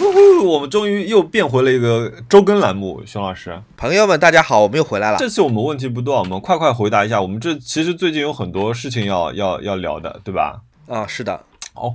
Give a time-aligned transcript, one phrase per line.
[0.44, 3.60] 我们终于又变回了一个周更栏目，熊老师。
[3.76, 5.18] 朋友们，大家好，我们又回来了。
[5.18, 7.20] 这次我们问题不多，我们快快回答一下。
[7.20, 10.62] 我们这其实最近有很多事情要要要聊的，对吧？
[10.86, 11.44] 啊，是的。
[11.74, 11.94] 好，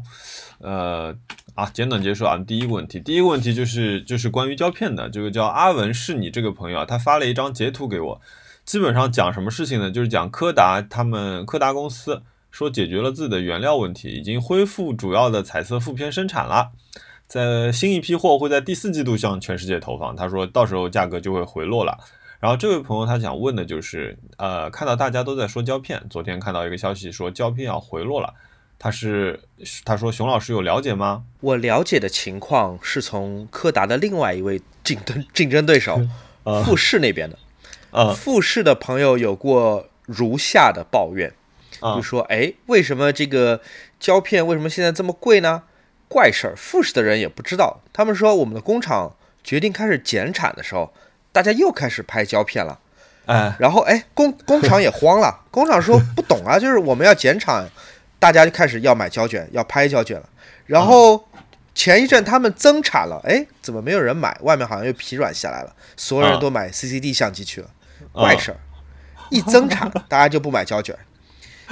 [0.60, 1.16] 呃，
[1.56, 2.38] 啊，简短结束啊。
[2.38, 5.10] 第一个问题，第一个问题就是就是关于胶片的。
[5.10, 8.22] 这个叫阿文是你这个朋友啊，他发了一张截图给我，
[8.64, 9.90] 基本上讲什么事情呢？
[9.90, 16.72] 就是讲柯达他们柯达公司说解决了自己的原料问题，已经恢复主要的彩色负片生产了。
[17.36, 21.98] 在新一批货会在第四季度向全世界投放，他说到时候价格就会回落了。
[22.40, 28.34] 然后这位朋友他想问的就是，呃，看到大家都在说胶片，昨天看到一个消息说胶片要回落了，
[28.80, 29.38] 他是
[29.84, 31.24] 他说熊老师有了解吗？
[31.42, 36.00] 我了解的情况是从柯达的另外一位竞争竞争对手
[36.64, 37.38] 富士那边的，
[37.92, 41.34] 呃，富士的朋友有过如下的抱怨，
[41.82, 43.60] 就说，哎，为什么这个
[44.00, 45.64] 胶片为什么现在这么贵呢？
[46.16, 47.82] 怪事儿，富士的人也不知道。
[47.92, 50.94] 他们说，我们的工厂决定开始减产的时候，
[51.34, 52.80] 大家又开始拍胶片了。
[53.26, 55.42] 哎，然后哎，工工厂也慌了。
[55.52, 57.70] 工厂说不懂啊，就是我们要减产，
[58.18, 60.30] 大家就开始要买胶卷，要拍胶卷了。
[60.66, 61.28] 然后
[61.74, 64.38] 前一阵他们增产了，哎，怎么没有人买？
[64.40, 67.70] 外面好像又疲软下来了，所有人都买 CCD 相机去了。
[68.14, 68.58] 怪事儿，
[69.32, 70.98] 一增产大家就不买胶卷，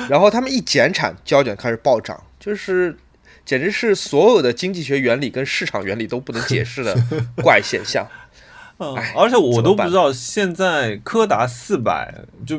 [0.10, 2.98] 然后他们一减产，胶卷开始暴涨，就是。
[3.46, 6.96] 简直是所有的经济学原理跟市场原理都不能解释的
[7.44, 8.08] 怪现象。
[8.80, 12.14] 嗯，而且我都不知道现在柯达四百
[12.46, 12.58] 就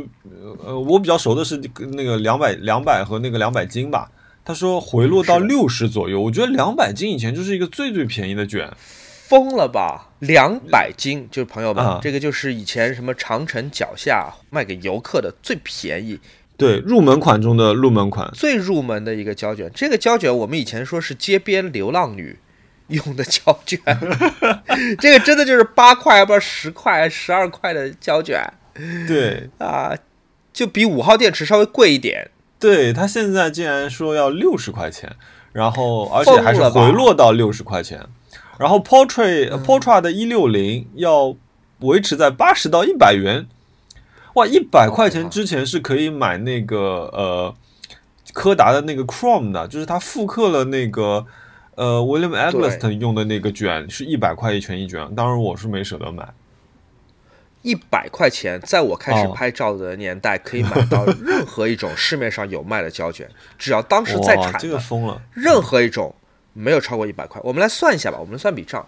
[0.65, 1.61] 呃，我比较熟的是
[1.93, 4.11] 那个两百两百和那个两百斤吧。
[4.45, 8.71] 他说回落到六十左右，我觉得两百斤以前就是一个最最便宜的卷，
[9.27, 10.11] 疯了吧？
[10.21, 16.21] 两百斤就是朋友们，这个就是以前什么长城脚下卖给游客的最便宜。
[16.57, 19.71] 对入门款中的入门款，最入门的一个胶卷。
[19.75, 22.39] 这个胶卷我们以前说是街边流浪女
[22.89, 23.81] 用的胶卷，
[25.01, 28.41] 这个真的就是八块，不知道十块、十二块的胶卷。
[29.09, 29.97] 对啊，
[30.53, 32.31] 就比五号电池稍微贵一点。
[32.59, 35.11] 对他现在竟然说要六十块钱，
[35.53, 38.01] 然后而且还是回落到六十块钱。
[38.59, 41.35] 然后 Portrait Portrait 的一六零要
[41.81, 43.47] 维持在八十到一百元。
[44.35, 47.55] 哇，一百块钱之前是可以买那个呃
[48.33, 51.25] 柯达的那个 Chrome 的，就是它复刻了那个
[51.77, 55.15] 呃 William Eggleston 用的那个卷，是一百块一卷一卷。
[55.15, 56.29] 当然我是没舍得买。
[57.63, 65.23] 一百块钱，在我开始拍照的年代，可以买到任何一种市面上有卖的胶卷，只要当时在产，这个疯了。
[65.33, 66.15] 任何一种
[66.53, 67.41] 没有超过一百块。
[67.43, 68.87] 我们来算一下吧，我们算笔账。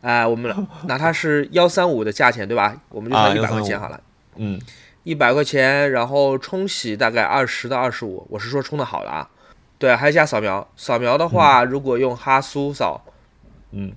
[0.00, 0.52] 哎，我们
[0.86, 2.76] 拿它是幺三五的价钱，对吧？
[2.88, 4.00] 我们就算一百块钱好了。
[4.38, 4.60] 嗯，
[5.02, 9.30] 一百块钱，然后冲洗大概二十到二十五，我是说冲的好了啊。
[9.78, 13.04] 对，还加扫描，扫描的话，如果用哈苏扫，
[13.72, 13.92] 嗯，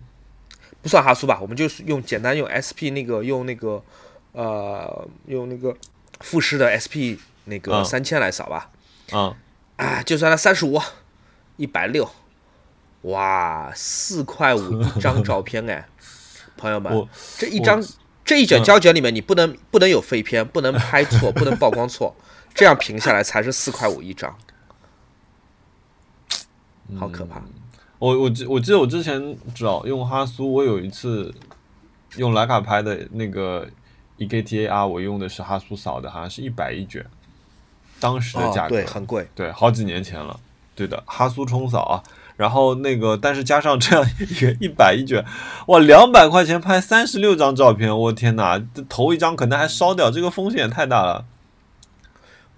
[0.82, 3.84] 不算哈苏吧，我们就是用简单用 SP 那个用那个
[4.32, 5.76] 呃用那个
[6.20, 8.70] 富士的 SP 那个三千来扫吧。
[9.12, 9.36] 啊，
[9.78, 10.82] 啊，就算它三十五，
[11.58, 12.10] 一百六，
[13.04, 15.88] 哇，四块五一张照片哎，
[16.58, 17.08] 朋友们，
[17.38, 17.84] 这一张。
[18.32, 22.16] 这一卷胶卷里面，你不能不能有废片，不能拍错， 不能曝光错，
[22.56, 24.34] 这样评下来才是四块五一张，
[26.98, 27.42] 好可怕！
[28.00, 31.36] 我我记我记得我之前找用哈苏，我有一次
[32.16, 33.68] 用徕卡拍的那个
[34.16, 37.06] E K T A R，我用的是哈苏扫的，好像是一百一卷，
[38.00, 38.70] 当时的价格。
[38.70, 40.40] 对很贵，对，好几年前了，
[40.74, 42.00] 对的，哈苏冲扫啊。
[42.38, 45.24] 然后那个，但是加上这样一卷一百一卷，
[45.68, 51.26] 哇，两百块钱拍三十六张照片，我天哪，头一张可能还烧掉，这个风险太大了。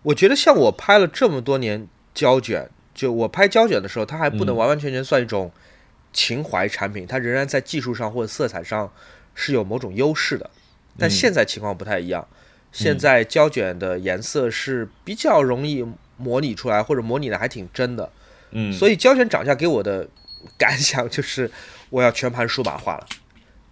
[0.04, 5.52] 我觉得像我拍了这么多年胶卷，就我拍胶卷的时候，它还不能完完全全算一种
[6.12, 8.92] 情怀产品，它仍然在技术上或者色彩上
[9.34, 10.50] 是有某种优势的。
[11.00, 12.28] 但现在情况不太一样，
[12.72, 15.86] 现在胶卷的颜色是比较容易
[16.18, 18.12] 模拟出来，或者模拟的还挺真的。
[18.54, 20.08] 嗯，所以胶卷涨价给我的
[20.58, 21.52] 感想就是，
[21.90, 23.06] 我要全盘数码化了。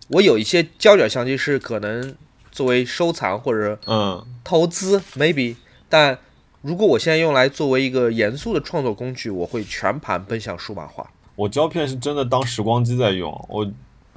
[0.09, 2.15] 我有一些胶卷相机是可能
[2.51, 5.55] 作为收藏或者嗯投资 maybe，
[5.87, 6.17] 但
[6.61, 11.09] 如果我现在用来作为一个严肃的创作工具，我会全盘奔向数码化。
[11.35, 13.33] 我胶片是真的当时光机在用。
[13.49, 13.65] 我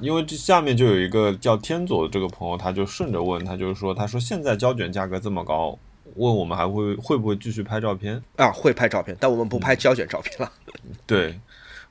[0.01, 5.79] 因为这下面就有一个叫天佐的这个朋友，他就顺着问他，就是说，他说现在胶卷价格这么高。
[6.17, 8.51] 问我们还会会不会继续拍照片啊？
[8.53, 10.51] 会拍照片，但我们不拍胶卷照片了。
[11.07, 11.39] 对，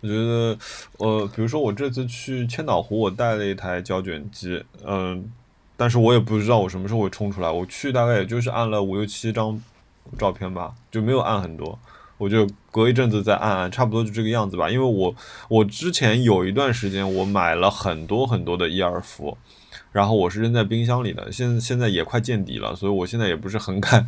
[0.02, 0.58] 我觉得，
[0.98, 5.32] 呃，比如说我这次去千岛湖，我带了一台胶卷机，嗯，
[5.78, 7.50] 但是我也不知道我什么时候会冲出来。
[7.50, 9.62] 我去大概也就是按了五六七张
[10.18, 11.78] 照片吧，就没有按很多。
[12.20, 14.70] 我就隔一阵子再按按，差不多就这个样子吧。
[14.70, 15.14] 因为我
[15.50, 19.38] 我之前有一段时间我买了很多很多的一二伏，
[19.94, 24.06] 然后我是扔在冰箱里的，现现在也快见底了，所以我现在也不是很敢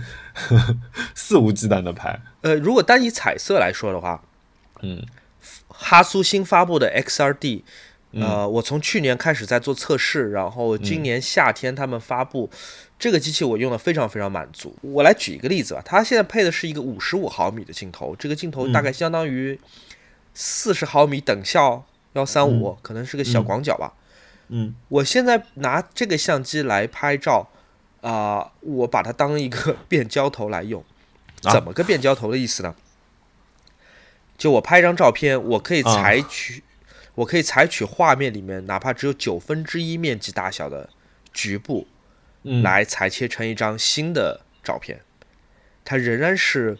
[1.13, 2.19] 肆无忌惮的拍。
[2.41, 4.23] 呃，如果单以彩色来说的话，
[4.81, 5.05] 嗯
[5.67, 7.61] 哈苏新发布的 XRD，
[8.13, 12.49] 嗯呃，我从去年开始在做测试，然后今年夏天他们发布、
[12.97, 14.75] 这个机器，我用的非常非常满足。
[14.81, 19.59] 我来举一个例子吧，它现在配的是一个五十五毫米的镜头，这个镜头大概相当于
[20.33, 23.93] 四十毫米等效幺三五，可能是个小广角吧。
[23.95, 24.01] 嗯
[24.89, 27.49] 我现在拿这个相机来拍照，
[28.01, 30.83] 啊、我把它当一个 变焦头来用。
[31.43, 32.75] 啊怎么个变焦头的意思呢？
[34.37, 36.63] 就我拍一张照片，我可以啊采取，
[37.15, 40.89] 我可以采取画面里面哪怕只有九分之一面积大小的
[41.31, 41.87] 局部，
[42.43, 45.01] 嗯，来裁切成一张新的照片，
[45.83, 46.77] 它仍然是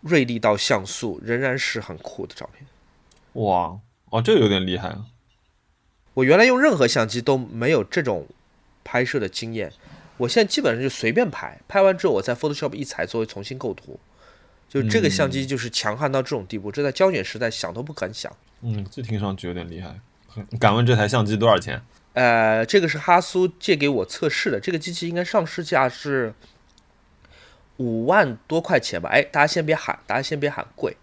[0.00, 2.66] 锐利到像素，仍然是很酷的照片。
[3.44, 3.78] 哇
[4.10, 5.06] 哦，这个有点厉害啊。
[6.14, 8.26] 我原来用任何相机都没有这种
[8.84, 9.72] 拍摄的经验，
[10.16, 13.98] 我现在基本上就随便拍，拍完之后我在 Photoshop 一裁作为，重新构图。
[14.68, 18.32] 就这个相机就是强悍到这种地步，这在胶卷时代想都不敢想。
[18.62, 19.98] 嗯，这听上去有点厉害。
[20.60, 21.82] 敢问这台相机多少钱？
[22.12, 26.32] 呃，这个是哈苏借给我测试的，这个机器应该上市价是
[27.78, 29.08] 五万多块钱吧？
[29.08, 30.96] 哎，大家先别喊，大家先别喊贵，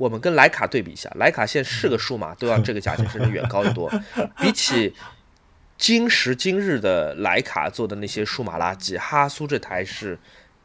[0.00, 3.86] 我们跟徕卡对比一下，徕卡现在是个数码都要这个价钱，甚至远高得多。
[4.40, 4.94] 比起
[5.76, 10.18] 今时今日的徕卡做的那些数码垃圾，哈苏这台是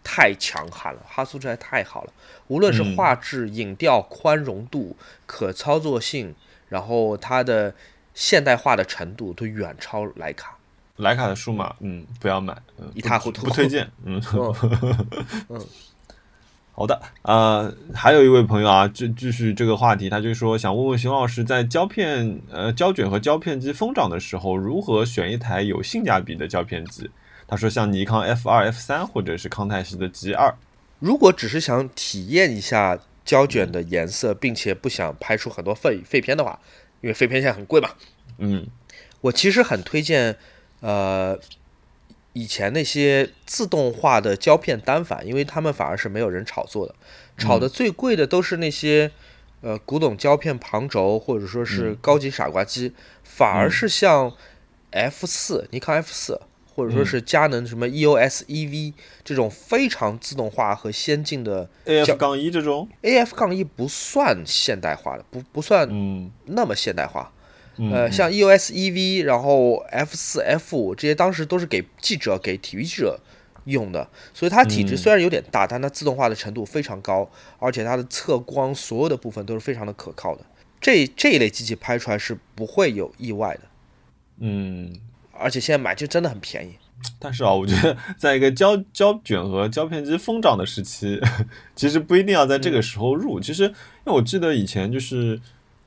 [0.05, 2.13] 太强悍了，哈苏这台太好了，
[2.47, 4.95] 无论是嗯画质、影调、宽容度、
[5.25, 6.33] 可操作性，
[6.69, 7.75] 然后它的
[8.13, 10.55] 现代化的程度都远超徕卡。
[10.97, 13.91] 徕卡的数码，嗯，不要买，嗯，一塌糊涂不推荐。
[14.05, 14.21] 嗯，
[15.49, 15.67] 嗯
[16.77, 27.09] 好的，呃，还有一位朋友啊，继继续这个话题，他就说想问问熊老师，在胶片、呃胶卷和胶片机疯涨的时候，如何选一台有性价比的胶片机？
[27.47, 30.53] 他说像尼康 F 二、F 三或者是康泰时的 G 二。
[30.99, 36.59] 如果只是想体验一下胶卷的颜色，并且不想拍出很多废废片的话，
[36.99, 37.89] 因为废片现在很贵嘛，
[38.37, 38.67] 嗯
[39.21, 40.35] 我其实很推荐，
[40.81, 41.39] 呃，
[42.35, 46.93] 以前那些自动化的胶片单反，因为他们反而是没有人炒作的，
[47.37, 49.09] 炒的最贵的都是那些
[49.61, 52.93] 呃古董胶片旁轴或者说是高级傻瓜机，
[53.23, 54.31] 反而是像
[54.91, 56.39] F 四、尼康 F 四。
[56.75, 58.91] 或者说是佳能什么 EOS EV
[59.23, 66.29] 这种非常自动化和先进的，AF 杠一这种，AF 杠一不算现代化的，不不算嗯。
[66.47, 67.31] 那么现代化。
[67.77, 73.19] 嗯呃，像 EOS EV，然后 F 四、F 五这些，当时都是给记者、给体育记者
[73.65, 77.29] 用的，所以它体积嗯虽然有点大，但它自动化的程度非常高，
[77.59, 80.45] 而且它的测光所有的部分都是非常的可靠的。
[80.79, 83.61] 这这一类机器拍出来是不会有意外的，
[84.39, 84.93] 嗯。
[85.37, 86.75] 而且现在买就真的很便宜。
[87.19, 91.19] 但是啊，我觉得 在一个胶胶卷和胶片机疯涨的时期，
[91.75, 93.37] 其实不一定要在这个时候入。
[93.37, 93.71] 其实，因
[94.05, 95.37] 为我记得以前就是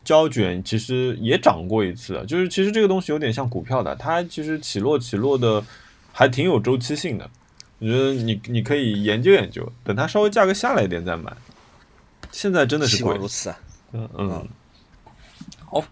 [0.08, 5.62] 胶卷其实也涨过一次，就是其实这个东西有点像股票的，它其实起落起落的
[6.14, 7.28] 还挺有周期性的。
[7.78, 11.30] 我觉得你你可以研究研究，等它稍微价格下来一点再买。
[12.32, 13.58] 现在真的是贵如，此啊！
[13.92, 14.48] 嗯嗯。
[15.66, 15.84] 好，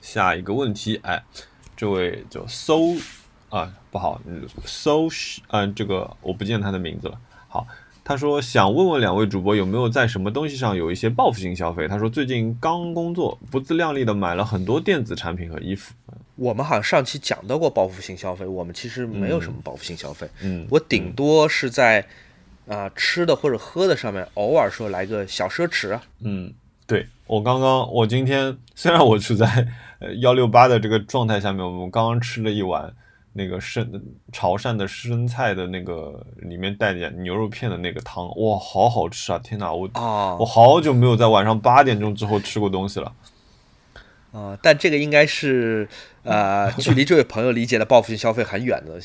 [0.00, 1.20] 下一个问题，哎，
[1.76, 2.94] 这位叫搜
[3.48, 4.22] 啊，不好，
[4.64, 5.08] 搜
[5.48, 7.18] 嗯，这个我不见他的名字了。
[7.48, 7.66] 好，
[8.04, 11.88] 他说想问问两位主播有没有在什么东西上有一些报复性消费？
[11.88, 15.94] 他说最近刚工作，不自量力的买了很多电子产品和衣服。
[16.36, 22.06] 我们好像上期讲到过报复性消费，我们其实没有什么报复性消费，嗯，我顶多是在
[22.66, 26.02] 啊、吃的或者喝的上面偶尔说来个小奢侈啊。
[26.20, 26.52] 嗯，
[26.86, 29.46] 对我刚刚，我今天虽然我处在
[29.98, 32.92] 呃幺六八的这个状态下面，我们刚刚吃了一碗
[33.36, 34.00] 那个生
[34.32, 39.38] 潮汕的生菜的那个里面带点牛肉片的那个汤，哇，好好吃啊！
[39.40, 43.12] 天哪，我、啊我好久没有在晚上八点钟之后吃过东西了。
[44.34, 45.88] 啊，但这个应该是
[46.24, 49.00] 呃，距离这位朋友理解的报复性消费很远的。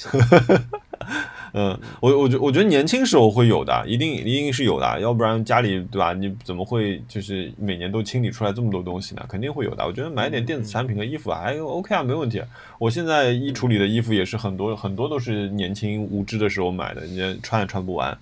[1.53, 6.13] 嗯，我我觉我觉得年轻时候会有的，一定一定是有的，要不然家里对吧？
[6.13, 9.25] 你怎么会就是每年都清理出来这么多东西呢？
[9.29, 9.85] 肯定会有的。
[9.85, 12.41] 我觉得买点电子产品和衣服还 OK 啊，没问题。
[12.79, 18.17] 我现在衣橱里的衣服也是很多很多都是年轻无知的时候买的，人家穿也穿不完。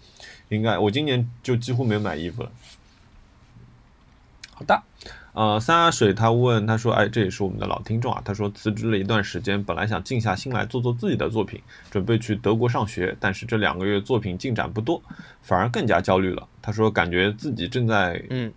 [0.50, 2.52] 应该我今年就几乎没有买衣服了。
[4.54, 4.82] 好的。
[5.38, 8.20] 呃，三阿水他问他说，哎，这也是我们的老听众啊。
[8.26, 15.00] 他说辞职了一段时间，本来想静下心来做做自己的作品，准备去德国上学，但是这两个月作品进展不多，
[15.44, 16.48] 反而更加焦虑了。
[16.60, 18.52] 他说感觉自己正在嗯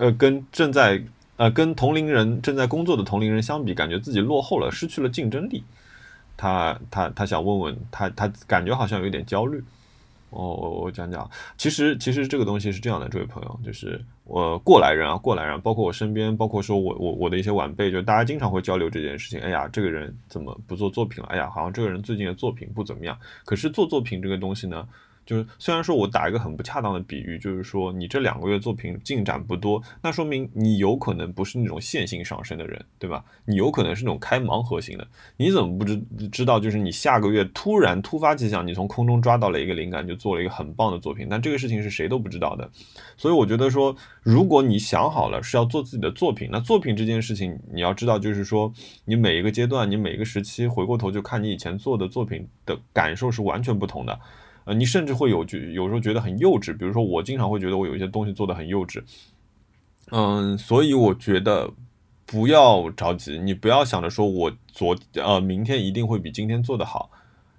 [0.00, 1.00] 呃跟正在
[1.36, 5.62] 呃跟同龄人正在工作的同龄人相比，感觉自己落后了，失去了竞争力。
[6.36, 9.62] 他他他想问问他，他感觉好像有点焦虑。
[10.36, 19.40] 哦，我我讲讲，其实其实这个东西是这样的，这位朋友，就是我过来人啊，过来人，包括我身边，包括说我我我的一些晚辈，就大家经常会交流这件事情。
[19.40, 21.28] 哎呀，这个人怎么不做作品了？
[21.30, 23.18] 哎呀，好像这个人最近的作品不怎么样。
[23.46, 24.86] 可是做作品这个东西呢？
[25.26, 33.24] 就是虽然说我打一个很不恰当的比喻，就是说你这两个月作品进展不多，那说明你有可能不是那种线性上升的人，对吧？
[33.44, 35.06] 你有可能是那种开盲盒型的。
[35.36, 36.60] 你怎么不知知道？
[36.60, 41.26] 就是你下个月突然突发奇想，你从空中抓到了一个灵感，就做了一个很棒的作品。
[41.28, 42.70] 但这个事情是谁都不知道的。
[43.16, 48.72] 所以我觉得说，如果你想好了是要做自己的作品，那作品这件事情你要知道，就是说
[49.04, 54.16] 你每一个阶段，你每一个时期回过头就看你以前做的作品的感受是完全不同的。
[54.66, 59.00] 呃，你甚至会有觉有时候觉得很幼稚，比如说我经常会觉得我有一些东西做的很幼稚，
[60.10, 61.72] 嗯，所以我觉得
[62.26, 67.10] 不要着急，你不要想着说我昨呃明天一定会比今天做的好，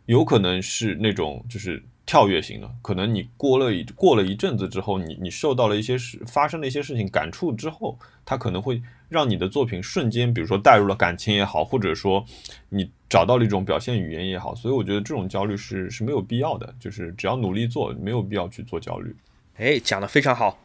[0.06, 12.26] 有可能是那种就是跳跃型的，可能你过了一过了一阵子之后，你你受到了一些事发生的一些事情感触之后，它可能会让你的作品瞬间，比如说带入了感情也好，或者说
[12.70, 12.92] 你。
[13.10, 19.16] 找到了一种表现语言也好，所以我觉得这种焦虑是是没有必要的，就是只要努力做，没有必要去做焦虑。
[19.56, 20.58] 哎，讲的非常好，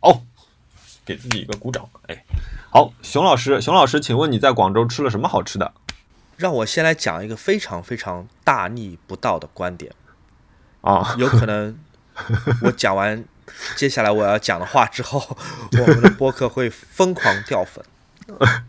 [0.00, 0.20] 哦，
[1.06, 1.88] 给自己一个鼓掌。
[2.08, 2.22] 哎，
[2.70, 5.72] 好，熊老师，熊老师，请问你在广州吃了什么好吃的？
[6.36, 9.90] 让我先来讲一个非常非常大逆不道的观点
[10.82, 11.78] 啊，有可能
[12.60, 13.24] 我讲完
[13.76, 15.36] 接下来我要讲的话之后，
[15.80, 17.84] 我们的播客会疯狂掉粉。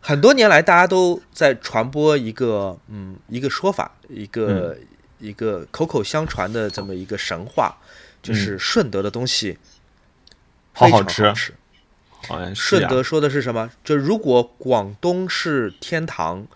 [0.00, 4.76] 很多年来，大家都在传播一个嗯一个说法，一个
[5.18, 7.78] 一个口口相传的这么一个神话，
[8.22, 9.58] 就是顺德的东西
[10.72, 11.32] 好好吃。
[12.54, 13.70] 顺德说的是什么？
[13.82, 16.46] 就如果广东是天堂，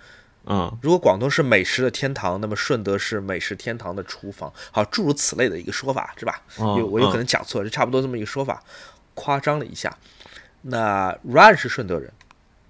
[0.51, 4.53] 嗯，如果广东是美食的天堂，那么顺德是美食天堂的厨房。
[4.73, 6.43] 好，诸如此类的一个说法，是吧？
[6.57, 8.63] 有我有可能讲错，就差不多这么一个说法，
[9.15, 9.95] 夸张了一下。
[10.63, 12.13] 那 Run 是顺德人。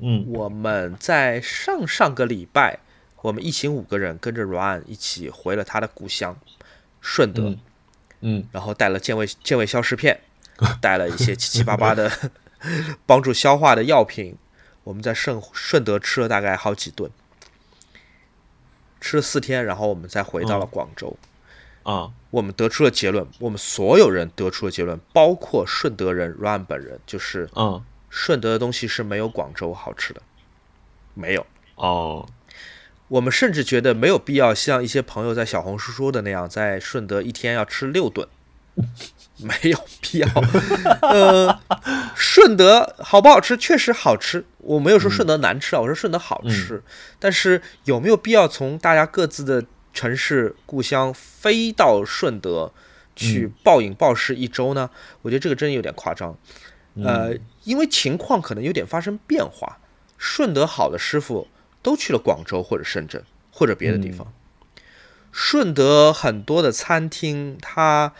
[0.01, 2.81] 嗯，我们在上上个礼拜，
[3.23, 6.37] 我们一行五个人跟着 Ryan 一起回了他的故乡
[7.01, 7.57] 顺德，
[8.21, 10.21] 嗯，然后带了健胃健胃消食片，
[10.81, 12.11] 带了一些七七八八的
[13.07, 14.37] 帮助消化的药品。
[14.85, 17.11] 我们在顺顺德吃了大概好几顿，
[19.01, 21.17] 吃了四天，然后我们再回到了广州。
[21.83, 27.83] 啊，我们得出了结论，我们所有人得出了结论，包括顺德人 ruan 本人，就是嗯。
[28.11, 30.23] 顺德的东西是没有广州好吃的，
[31.13, 32.27] 没有哦。
[33.09, 38.27] 我们甚至觉得没有必要像一些朋友在小红书说的那样，在顺德一天要吃六顿，
[39.37, 40.29] 没有必要。
[41.03, 41.61] 呃，
[42.17, 43.59] 顺德好不好吃？
[43.59, 46.83] 确实好吃，我没有说顺德难吃啊，我说顺德好吃。
[47.19, 52.73] 但是有没有必要从大家各自的城市故乡飞到顺德
[53.17, 54.91] 去暴饮暴食一周呢？
[55.23, 56.37] 我觉得这个真有点夸张。
[57.03, 57.35] 呃，
[57.65, 59.79] 因为情况可能有点发生变化，
[60.19, 61.49] 顺德好的师傅
[61.81, 64.33] 都去了广州或者深圳或者别的地方。
[65.31, 68.13] 顺德很多的餐厅，它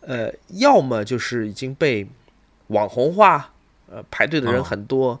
[0.00, 2.08] 呃，要么就是已经被
[2.68, 3.52] 网红化，
[3.90, 5.20] 呃，排队的人很多；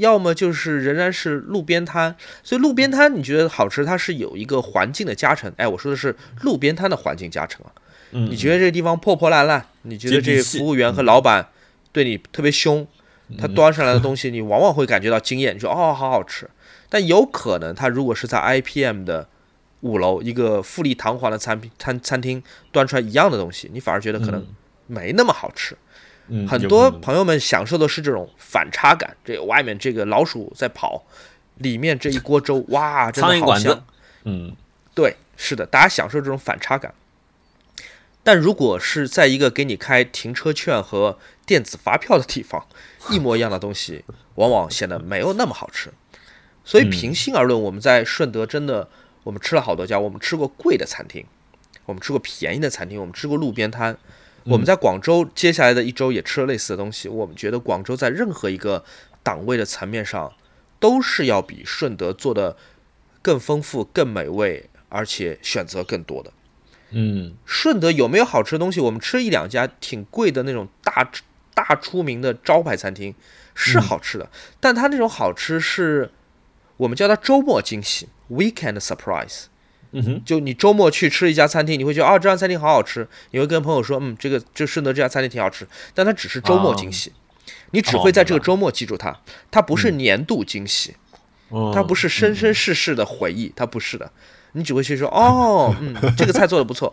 [0.00, 2.16] 要么就是仍然是路边摊。
[2.42, 5.52] 所以路边摊你觉得好吃，它是有一个环境的加成。
[5.56, 7.70] 哎，我说的是路边摊的环境加成啊。
[8.10, 9.64] 你觉得这个地方破破烂烂？
[9.82, 11.46] 你觉得这服务员和老板？
[11.92, 12.86] 对你特别凶，
[13.38, 16.48] 他端上来的东西，你往往会感觉到惊艳，你说哦，好好吃。
[16.88, 19.28] 但有可能他如果是在 IPM 的
[19.80, 22.42] 五楼一个富丽堂皇的餐厅餐餐厅
[22.72, 24.44] 端出来一样的东西，你反而觉得可能
[24.86, 25.76] 没那么好吃。
[26.48, 31.04] 很多朋友们享受的是这种反差感，这外面这个老鼠在跑，
[31.56, 33.84] 里面这一锅粥，哇，真的好香。
[34.24, 34.54] 嗯，
[34.94, 36.94] 对，是的，大家享受这种反差感。
[38.22, 42.66] 但如果是在一个给你开停车券和电子发票的地方，
[43.10, 45.90] 一模一样的东西，往往显得没有那么好吃。
[46.62, 48.88] 所以平心而论，我们在顺德真的，
[49.24, 51.24] 我们吃了好多家，我们吃过贵的餐厅，
[51.86, 53.96] 我们吃过便宜的餐厅，我们吃过路边摊。
[54.50, 57.08] 我们在广州接下来的一周也吃了类似的东西。
[57.08, 58.84] 我们觉得广州在任何一个
[59.22, 60.32] 档位的层面上，
[60.80, 62.56] 都是要比顺德做的
[63.22, 66.32] 更丰富、更美味，而且选择更多的。
[66.90, 68.80] 嗯，顺德有没有好吃的东西？
[68.80, 71.08] 我们吃一两家挺贵的那种大
[71.54, 73.14] 大出名的招牌餐厅
[73.54, 74.28] 是好吃的，
[74.58, 76.10] 但它那种好吃是
[76.76, 79.44] 我们叫它周末惊喜 （weekend surprise）。
[79.92, 87.12] 嗯哼，就你周末去吃一家餐厅，你会觉得啊，这家餐厅好好吃，你会跟朋友说，嗯，这个就顺德这家餐厅挺好吃，但它只是周末惊喜，
[87.72, 89.20] 你只会在这个周末记住它，
[89.50, 90.94] 它不是年度惊喜，
[91.74, 94.10] 它不是生生世世的回忆，它不是的。
[94.52, 96.92] 你只会去说哦， 嗯，这个菜做的不错，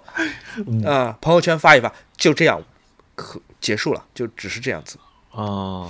[0.85, 2.61] 啊，朋友圈发一发，就这样，
[3.15, 4.97] 可结束了，就只是这样子。
[5.31, 5.89] 啊，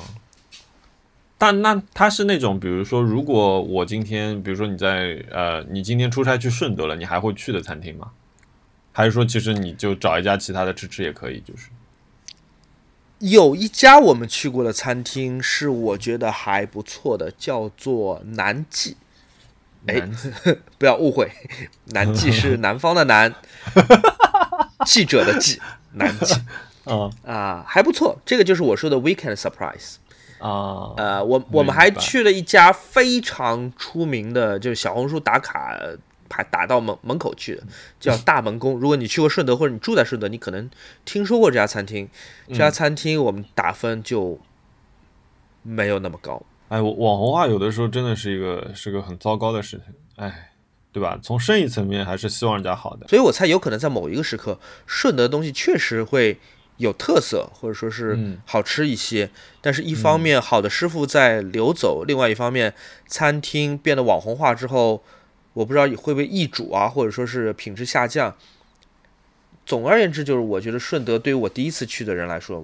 [1.38, 8.12] 但那他是那种，比如说，如果我今天，比如说你在呃，你今天出差去顺德了，你还会去的餐厅吗？
[8.92, 11.40] 还是说，其实你就找一家其他的吃吃也可以？
[11.42, 11.70] 就是
[13.20, 18.98] 有一家我们去过的餐厅是我觉得还不错的，叫做南记。
[19.86, 20.02] 哎，
[20.80, 21.32] 不要误会，
[21.94, 23.34] 南记是南方的南，
[24.86, 25.62] 记者的记，
[25.94, 26.34] 南记。
[26.86, 29.96] 啊啊，还不错，这个就是我说的 weekend surprise
[30.40, 30.94] 啊。
[30.98, 35.78] 呃，我我们还去了一家非常出名的，就是小红书打卡
[36.30, 37.64] 排打到门门口去的，
[38.00, 38.78] 叫大门宫。
[38.80, 40.70] 如果你去过顺德或者你住在顺德，你可能
[41.06, 42.10] 听说过这家餐厅。
[42.50, 44.40] 这家餐厅我们打分就
[45.64, 46.42] 没有那么高。
[46.68, 50.52] 哎，网红化有的时候真的是一个是个很糟糕的事情，哎，
[50.92, 51.18] 对吧？
[51.24, 56.38] 从生意层面还是希望人家好的，所以我猜有可能在某一个时刻，顺德的东西确实会
[56.78, 59.30] 有特色，或者说是好吃一些。
[59.62, 62.74] 但是，一方面好的师傅在流走，另外一方面
[63.08, 65.04] 餐厅变得网红化之后，
[65.54, 68.36] 我不知道会不会易主啊，或者说是品质下降。
[69.66, 72.64] 总而言之，就是我觉得顺德对于我第一次去的人来说，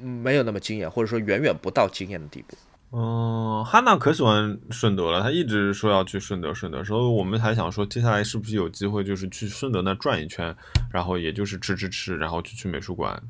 [0.00, 2.56] 没有那么惊艳，或者说远远不到惊艳的地步。
[2.90, 6.82] 嗯，哈娜可喜欢顺德了，她一直说要去顺德，顺德。
[6.82, 10.56] 所以我们还想说，接下来是不是有机会，就是去顺德那转一圈，
[10.90, 13.22] 然后也就是吃吃吃，然后去去美术馆。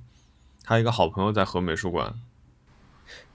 [0.63, 2.15] 他一个好朋友在和美术馆，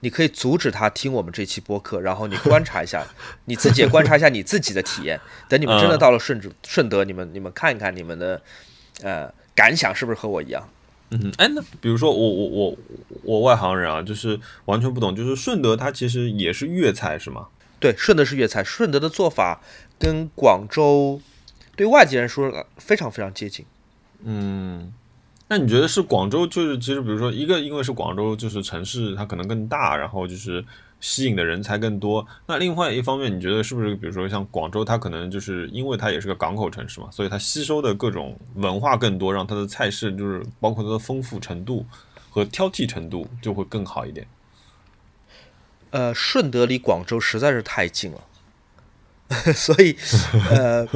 [0.00, 3.04] 你可以阻止他听我们这期播客，然后你观察一下，
[3.44, 5.20] 你自己也观察一下你自己的体验。
[5.48, 8.40] 等你们真的到了顺德，顺德，你们你们看一看你们的
[9.02, 10.66] 呃感想是不是和我一样。
[11.22, 12.78] 嗯，哎，那比如说我我我
[13.22, 17.46] 我外行人啊，就是完全不懂，就是顺德它其实也是粤菜是吗？
[17.78, 19.60] 对，顺德是粤菜，顺德的做法
[19.98, 21.20] 跟广州
[21.76, 23.64] 对外籍人说非常非常接近。
[24.24, 24.92] 嗯，
[25.48, 30.64] 那你觉得是广州就是其实比如说一个因为是广州就是城市它可能更大，然后就是。
[31.04, 32.26] 吸引的人才更多。
[32.46, 33.94] 那另外一方面，你觉得是不是？
[33.94, 41.84] 比如说像广州，它可能就是因为它也是个港口城市嘛，所以它吸收的各种文化更多，让它的菜式就是包括它的丰富程度
[42.30, 44.26] 和挑剔程度就会更好一点。
[45.90, 48.24] 呃，顺德离广州实在是太近了，
[49.52, 49.94] 所以
[50.48, 50.88] 呃，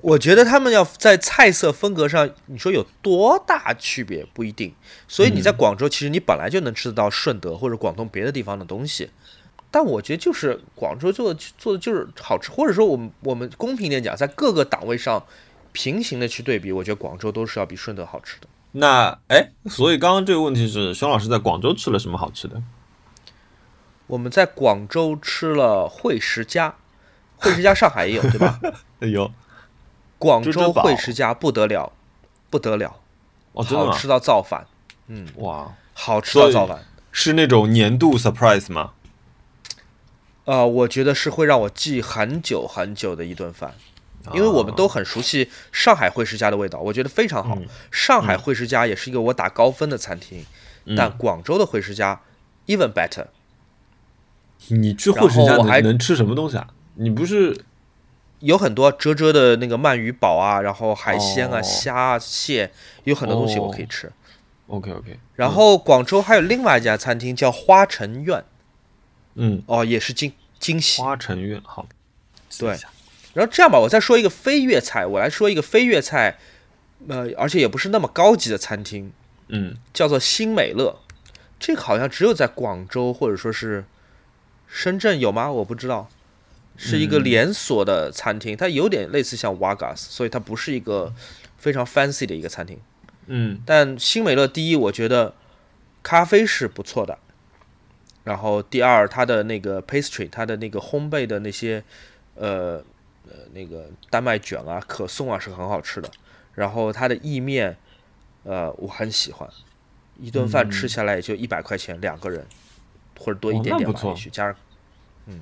[0.00, 4.72] 我觉得他们要在菜色风格上，你说有多大区别不一定。
[5.08, 9.10] 所以你在广州，其实你本来就能吃得到顺德或者广东别的地方的东西。
[9.70, 15.22] 但我觉得就是广州做的做的就是好吃，或者说我们我们公平点讲，在各个档位上
[15.72, 18.46] 平行的去对比，我觉得广州都是要比顺德好吃的。
[18.72, 22.62] 那哎，所以刚刚这个问题是，熊老师在广州吃了什么好吃的？
[24.06, 26.74] 我们在广州吃了惠食家，
[27.36, 28.58] 惠食家上海也有对吧？
[29.00, 29.30] 有。
[30.18, 31.92] 广州惠食家不得了，
[32.50, 32.96] 不得了，
[33.54, 34.66] 好吃到造反。
[35.06, 38.92] 嗯，哇，好吃到造反，是那种年度 surprise 吗？
[40.48, 43.74] 呃，我觉得是会让我记很久很久的一顿饭，
[44.32, 47.58] 因为我们都很熟悉上海惠食家的味道，我觉得非常好。
[47.92, 50.46] 上海惠食家也是一个我打高分的餐厅，
[50.96, 52.22] 但广州的惠食家
[52.66, 53.26] even better。
[54.68, 56.66] 你去惠食家还能吃什么东西啊？
[56.94, 57.54] 你不是
[58.38, 62.72] 有很多遮遮的那个鳗鱼堡啊，然后海鲜啊、虾啊、蟹，
[63.04, 64.10] 有很多东西我可以吃。
[64.68, 65.20] OK OK。
[65.34, 68.42] 然后广州还有另外一家餐厅叫花城苑。
[69.40, 71.00] 嗯，哦，也是惊惊喜。
[71.00, 71.88] 花城苑好，
[72.58, 72.76] 对。
[73.34, 76.38] 然后这样吧，我再说一个非粤菜，我来说一个非粤菜，
[77.06, 79.12] 呃，而且也不是那么高级的餐厅，
[79.46, 80.98] 嗯，叫做新美乐。
[81.60, 83.84] 这个好像只有在广州或者说是
[84.66, 85.52] 深圳有吗？
[85.52, 86.08] 我不知道，
[86.76, 91.14] 是一个连锁的餐厅，它有点类似像 Wagas，所以它不是一个
[91.56, 92.80] 非常 fancy 的一个餐厅。
[93.26, 95.34] 嗯，但新美乐第一，我觉得
[96.02, 97.18] 咖啡是不错的。
[98.28, 101.82] 然后第二，它的那个 pastry，它的那个烘焙的那些，
[102.34, 102.74] 呃
[103.26, 106.10] 呃，那个丹麦卷啊、可颂啊是很好吃的。
[106.54, 107.74] 然后它的意面，
[108.44, 109.48] 呃，我很喜欢。
[110.20, 112.46] 一顿饭吃下来也就一百块钱两个人，
[113.18, 114.54] 或者多一点点吧，也许加上，
[115.24, 115.40] 嗯，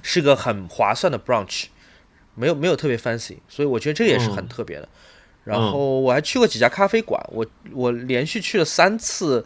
[0.00, 1.64] 是个很划算的 brunch，
[2.36, 4.88] 没有没有特别 fancy，所以我觉得这也是很特别的。
[5.42, 9.44] 然后我还去过几家咖啡馆，我我连续去了三次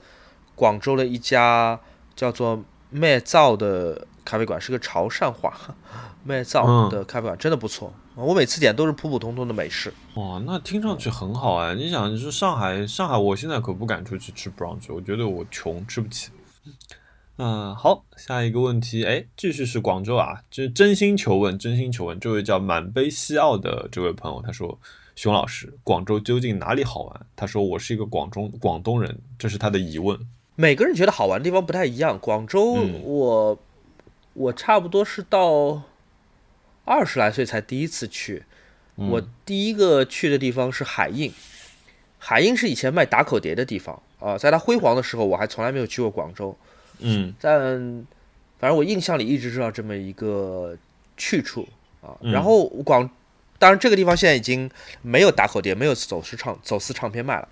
[0.54, 1.80] 广州的一家。
[2.18, 5.57] 叫做麦灶的咖啡馆是个潮汕话，
[6.24, 7.92] 麦灶的咖啡馆真的不错。
[8.16, 9.94] 我每次点都是普普通通的美式。
[10.14, 11.76] 哇，那听上去很好哎！
[11.76, 16.31] 你想，你说上海，上海，我现在可不敢出去吃 brunch，我觉得我穷，吃不起。
[17.37, 24.76] 嗯，好，下一个问题，哎，继续是广州啊，这真心求问，真心求问，这位叫满杯西澳的这位朋友，他说，
[25.14, 27.26] 熊老师，广州究竟哪里好玩？
[27.37, 30.18] 他说我是一个广中广东人，这是他的疑问。
[30.61, 32.18] 每个人觉得好玩的地方不太一样。
[32.18, 33.59] 广州，嗯我
[34.33, 35.83] 我差不多是到
[36.85, 38.42] 二十来岁才第一次去。
[38.97, 41.33] 嗯我第一个去的地方是海印，
[42.18, 46.57] 海印是以前卖打口碟的地方啊、在它辉煌的时候，我还从来没有去过广州。
[46.99, 48.05] 嗯但
[48.59, 50.77] 反正我印象里一直知道这么一个
[51.16, 51.68] 去处
[52.03, 52.18] 啊。
[52.21, 53.09] 嗯然后广，
[53.61, 54.68] 当然这个地方现在已经
[55.03, 57.49] 没有打口碟，没有走私唱走私唱片卖了。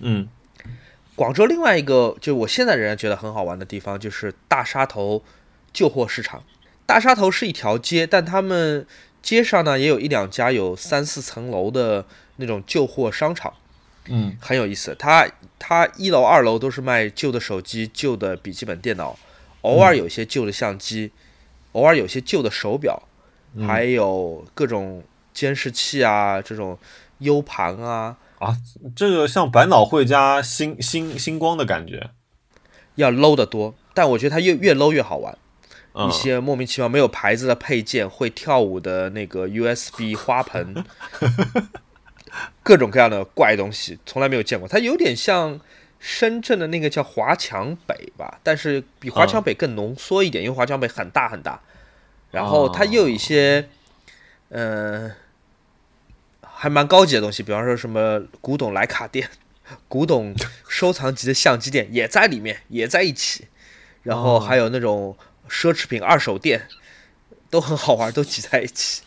[0.00, 0.28] 嗯
[1.18, 5.24] 广州另外一个，就我现在仍然觉得很好玩的地方，就是大沙头
[5.72, 6.44] 旧货市场。
[6.86, 8.86] 大沙头是一条街，但他们
[9.20, 13.52] 街上呢也有一两家有三四层楼的那种旧货商场，
[14.06, 14.94] 嗯很有意思。
[14.96, 15.28] 它
[15.58, 19.18] 它一楼、二楼都是卖旧的手机、旧的笔记本电脑，
[19.62, 21.10] 偶尔有一些旧的相机，
[21.72, 23.02] 偶尔有些旧的手表，
[23.54, 25.02] 嗯还有各种
[25.34, 26.78] 监视器啊，这种
[27.18, 28.56] U 盘啊，啊，
[28.96, 32.10] 这个像百脑汇加星星星光的感觉。
[32.94, 33.74] 要 low 的多。
[33.94, 35.36] 但我觉得它越越 low 越好玩。
[35.94, 40.84] 嗯一些莫名其妙没有牌子的配件，会跳舞的那个 USB 花盆，
[42.62, 44.68] 各种各样的怪东西，从来没有见过。
[44.68, 45.58] 它有点像
[45.98, 51.60] 深圳的那个叫华强北吧，但是比华强北更浓缩一点，因为华强北很大很大。
[52.30, 53.68] 然后它又有一些，
[54.50, 55.10] 嗯、
[56.60, 59.30] 还蛮高级的东西，比方说什么古董徕卡店、
[59.86, 60.34] 古董
[60.68, 63.46] 收藏级的相机店也在里面，也在一起。
[64.02, 65.16] 然后还有那种
[65.48, 66.66] 奢侈品二手店，
[67.48, 69.02] 都很好玩，都挤在一起。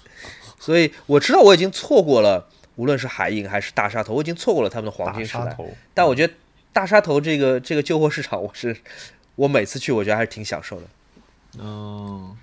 [0.59, 5.57] 所以我知道我已经错过了，无论是海印还是大沙头，我已经错过了他们的黄金时代。
[5.93, 6.33] 但我觉得
[6.71, 8.77] 大沙头这个这个旧货市场，我是
[9.35, 10.87] 我每次去，我觉得还是挺享受的。
[11.59, 12.37] 嗯，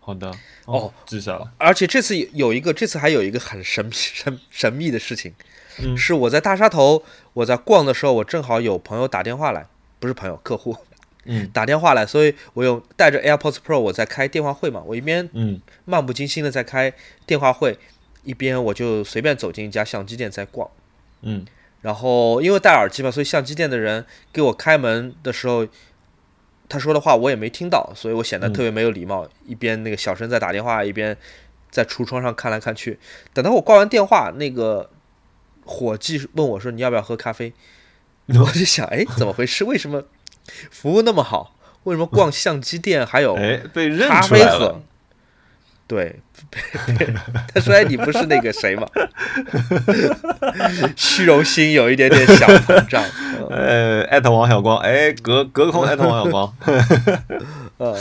[0.00, 0.32] 好的，
[0.64, 1.52] 哦，记下了。
[1.58, 5.32] 而且这次有一个，这次还有一个很神秘神神秘的事情，
[5.78, 9.66] 嗯是我在大沙头，我在逛的时候，我正好有朋友打电话来，
[9.98, 10.76] 不是朋友，客户
[11.24, 16.92] 嗯 打电话来，所以我有带着 AirPods Pro 我在开电话会嘛，我一边嗯漫不经心的在开
[17.26, 17.78] 电话会，
[18.24, 20.68] 一边我就随便走进一家相机店在逛。
[21.22, 21.46] 嗯
[21.82, 25.66] 然后因为戴耳机嘛，所以相机店的人给我开门的时候，
[26.70, 31.14] 他说的话我也没听到，所以我显得特别没有礼貌，一边那个小声在打电话，一边
[31.68, 32.98] 在橱窗上看来看去。
[33.34, 34.88] 等到我挂完电话，那个
[35.64, 37.52] 伙计问我说：“你要不要喝咖啡？
[38.30, 39.64] ”我就想，哎，怎么回事？
[39.64, 40.04] 为什么
[40.70, 41.56] 服务那么好？
[41.82, 44.82] 为什么逛相机店还有哎，被认咖出来了啡喝。。
[45.90, 46.20] 对，
[47.52, 48.86] 他说：“哎，你不是那个谁吗？”
[50.94, 53.02] 虚荣心有一点点小膨胀。
[53.02, 56.54] 嗯 呃，艾特王小光，哎，隔隔空艾特王小光。
[57.78, 57.96] 嗯，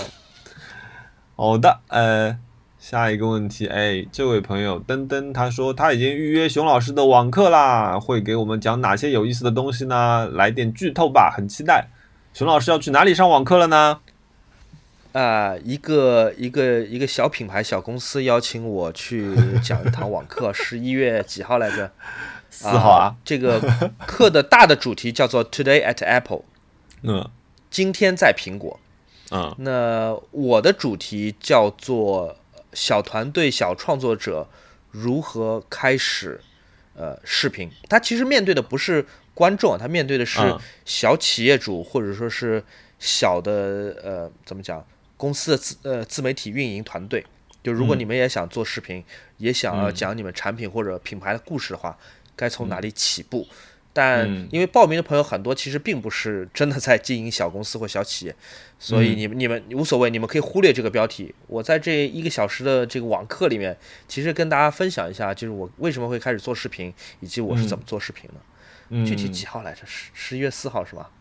[1.36, 2.38] 好的，呃，
[2.78, 10.30] 下一个问题，哎，这位朋友登登他说他已经预约熊老师的网课啦，会给我们讲哪些有意思的东西呢？
[10.34, 11.88] 来点剧透吧，很期待。
[12.36, 13.98] 熊老师要去哪里上网课了呢？
[15.12, 21.92] 啊、一个一个一个小品牌小公司邀请我去讲一堂网课，十一月几号来着？
[22.52, 23.62] 四号啊，这个
[24.08, 26.44] 课的大的主题叫做 Today at Apple，
[27.04, 27.30] 嗯
[27.70, 28.80] 今天在苹果。
[29.32, 32.36] 嗯那我的主题叫做
[32.74, 34.48] 小团队、小创作者
[34.90, 36.42] 如何开始
[36.96, 37.70] 呃视频。
[37.88, 42.64] 他其实面对的不是观众，他面对的是嗯小企业主或者说是
[42.98, 44.84] 小的呃怎么讲
[45.20, 47.24] 公司的自呃自媒体运营团队。
[47.62, 49.04] 就如果嗯你们也想做视频，
[49.38, 51.98] 也想要嗯讲你们产品或者品牌的故事的话，
[52.36, 53.46] 该从哪里起步？
[53.92, 58.36] 但嗯因为报名的朋友很多，其实并不是真的在经营小公司或小企业，
[58.80, 61.36] 所以嗯你们你们无所谓，你们可以忽略这个标题。
[61.48, 63.78] 我在这一个小时的这个网课里面，
[64.08, 68.36] 其实跟大家分享一下，就是我为什么会开始做视频，以及我是怎么做视频的。
[68.90, 69.82] 嗯，具体几号来着？
[69.86, 71.12] 十十一月四号是吧？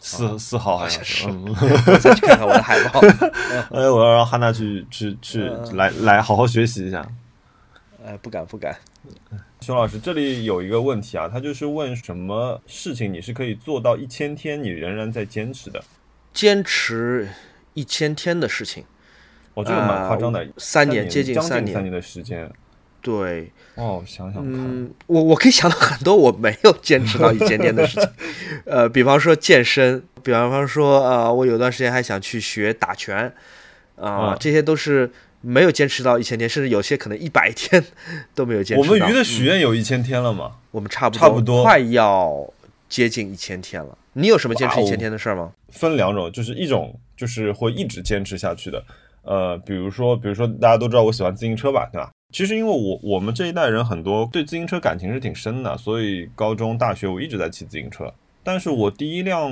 [0.00, 1.44] 四四号好像是嗯，
[1.86, 3.00] 我再去看看我的海报。
[3.70, 7.06] 哎，我要让汉娜去去去嗯来来好好学习一下。
[8.04, 8.74] 哎，不敢不敢。
[9.60, 15.82] 熊老师，这里有一个问题啊，他就是问什么事情你是可以做到一千天，你仍然在坚持的？
[16.32, 17.28] 坚持
[17.74, 18.84] 一千天的事情，
[19.52, 22.50] 哦，这个蛮夸张的，呃三年接近将三年近三年的时间。
[23.02, 28.08] 对，哦，想想看，嗯，我我可以想到很多我没有坚持到一千天的事情，
[28.66, 33.32] 呃，比方说健身，比方说呃，我有段时间还想去学打拳，
[33.96, 35.10] 啊、嗯这些都是
[35.40, 37.82] 没有坚持到一千天，甚至有些可能一百天
[38.34, 38.94] 都没有坚持到。
[38.94, 40.52] 我们鱼的许愿有一千天了吗？
[40.70, 42.52] 我们差不多差不多快要
[42.88, 43.96] 接近一千天了。
[44.12, 45.52] 你有什么坚持一千天的事儿吗？
[45.70, 48.84] 分两种，就是一种就是会一直坚持下去的，
[49.22, 52.10] 呃，比如说，比如说大家都知道我喜欢自行车吧，对吧？
[52.32, 58.12] 其实因为我我们这一代人很多对自行车感情是挺深的，所以高中、大学我一直在骑自行车。
[58.42, 59.50] 但是我第一辆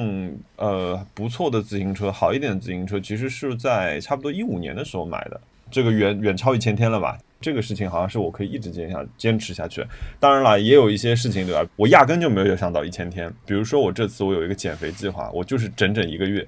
[0.57, 7.19] 呃不错的自行车，好一点的自行车，其实是在差不多一五年的时候买的，这个远远超一千天了吧？
[7.41, 9.85] 这个事情好像是我可以一直坚下坚持下去。
[10.19, 11.65] 当然了，也有一些事情对吧？
[11.77, 13.33] 我压根就没有想到一千天。
[13.47, 16.45] 比如说我这次我有一个减肥计划，我就是整整一个月，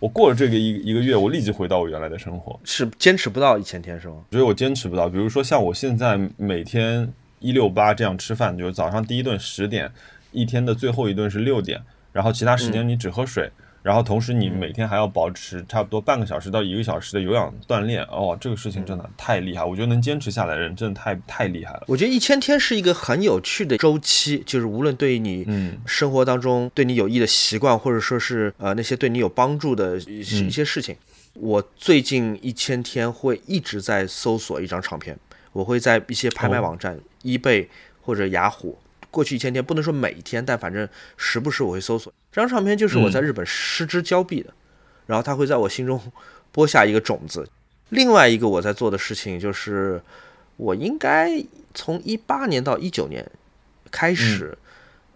[0.00, 2.58] 我过了这个一一个月，我立即回到我原来的生活。
[2.64, 4.24] 是坚持不到一千天是吗？
[4.30, 5.08] 所以我坚持不到。
[5.08, 9.90] 比如说像我现在每天一六八这样吃饭，就是早上第一顿十点，
[10.32, 11.80] 一天的最后一顿是六点，
[12.12, 13.50] 然后其他时间你只喝水，
[13.82, 18.02] 然后同时你每天还要保持差不多半个小时到一个小时的有氧锻炼。
[18.04, 21.84] 哦，这个事情真的太厉害，我觉得能坚持下来的人真的太太厉害了。
[21.86, 30.96] 我觉得一千天是一个很有趣的周期，就是无论对于你嗯生活当中对你有益的习惯，或者说是呃那些对你有帮助的一些事情，
[31.34, 35.16] 我最近一千天会一直在搜索一张唱片，
[35.52, 37.68] 我会在一些拍卖哦网站、eBay
[38.02, 38.78] 或者雅虎。
[39.10, 40.86] 过去一千天不能说每一天，但反正
[41.16, 44.54] 时不时我会搜索这张唱片，就是我在日本失之交臂的，
[45.06, 46.00] 然后它会在我心中
[46.52, 47.48] 播下一个种子。
[47.88, 50.00] 另外一个我在做的事情就是，
[50.56, 53.28] 我应该从一八年到一九年
[53.90, 54.56] 开始，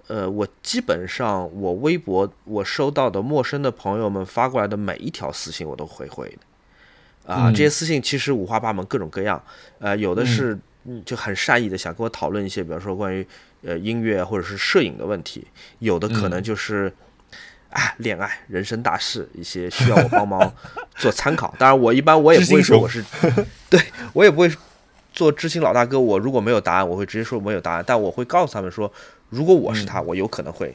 [0.09, 7.55] 呃，我基本上我微博我收到的陌生的朋友们发过来的每一条私信我都会回的，啊，嗯。
[7.55, 9.41] 这些私信其实五花八门，各种各样，
[9.79, 13.25] 呃，有的是嗯就很善意的想跟我讨论一些，比方说关于
[13.63, 15.47] 呃音乐或者是摄影的问题，
[15.79, 16.93] 有的可能就是。
[17.73, 20.53] 啊，恋爱、人生大事，一些需要我帮忙
[20.97, 21.55] 做参考。
[21.59, 23.05] 当然，我一般我也不会说我是，
[23.69, 23.81] 对
[24.13, 24.51] 我也不会
[25.13, 25.99] 做知心老大哥。
[25.99, 27.85] 我如果没有答案，我会直接说没有答案。
[27.87, 28.93] 但我会告诉他们说，
[29.31, 30.75] 如果我是他，我有可能会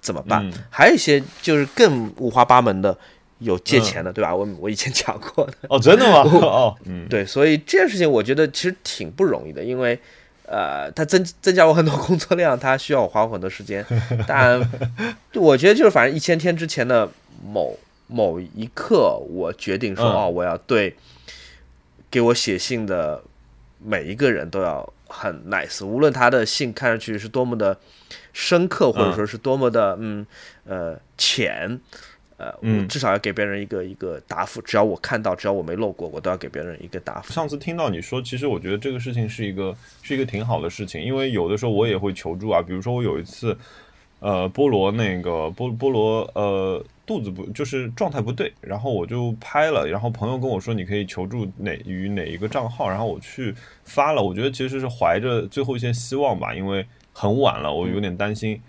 [0.00, 0.44] 怎么办？
[0.48, 2.96] 嗯还有一些就是更五花八门的，
[3.38, 4.34] 有借钱的，对吧？
[4.34, 6.22] 我我以前讲过的，哦，真的吗？
[6.40, 9.98] 哦，嗯，对，所以这件事情我觉得其实挺不容易的，因为
[10.52, 13.82] 呃，它增增加我很多工作量，它需要我花我很多时间。
[14.28, 14.60] 但
[15.32, 17.08] 我觉得就是反正一千天之前的
[17.42, 20.94] 某某一刻，我决定说，嗯哦，我要对
[22.10, 23.22] 给我写信的
[23.82, 27.78] 每一个人都要很 nice，无论他的信看上去是多么的
[28.34, 30.26] 深刻，或者嗯说是多么的嗯
[30.66, 31.80] 呃浅。
[32.42, 37.32] 呃，我嗯至少要给别人一个一个答复，只要我看到，只要我没漏过，我都要给别人一个答复。
[37.32, 43.56] 上次听到你说，其实我觉得这个事情是一个是一个挺好的事情，因为有的时候我也会求助啊，比如说我有一次，
[44.18, 58.60] 呃，菠萝那个菠菠萝呃肚子不就是状态不对，然后我就拍了，然后朋友跟我说你可以求助哪与哪一个账号，然后我去发了，我觉得其实是怀着最后一线希望吧，因为很晚了，我有点担心。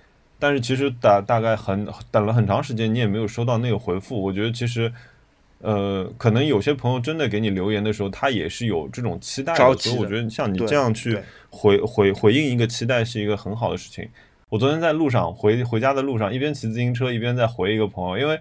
[0.43, 4.21] 但是其实大大概很等了很长时间，你也没有收到那个回复。
[4.21, 4.91] 我觉得其实，
[5.59, 11.17] 呃，可能有些朋友真的给你留言的时候，他也是有这种期待的，所以我觉得像你这样去
[11.49, 14.05] 回回回应一个期待是一个很好的事情。
[14.49, 18.37] 我昨天在路上回回家的路上，一边骑自行车一边在回一个朋友，因为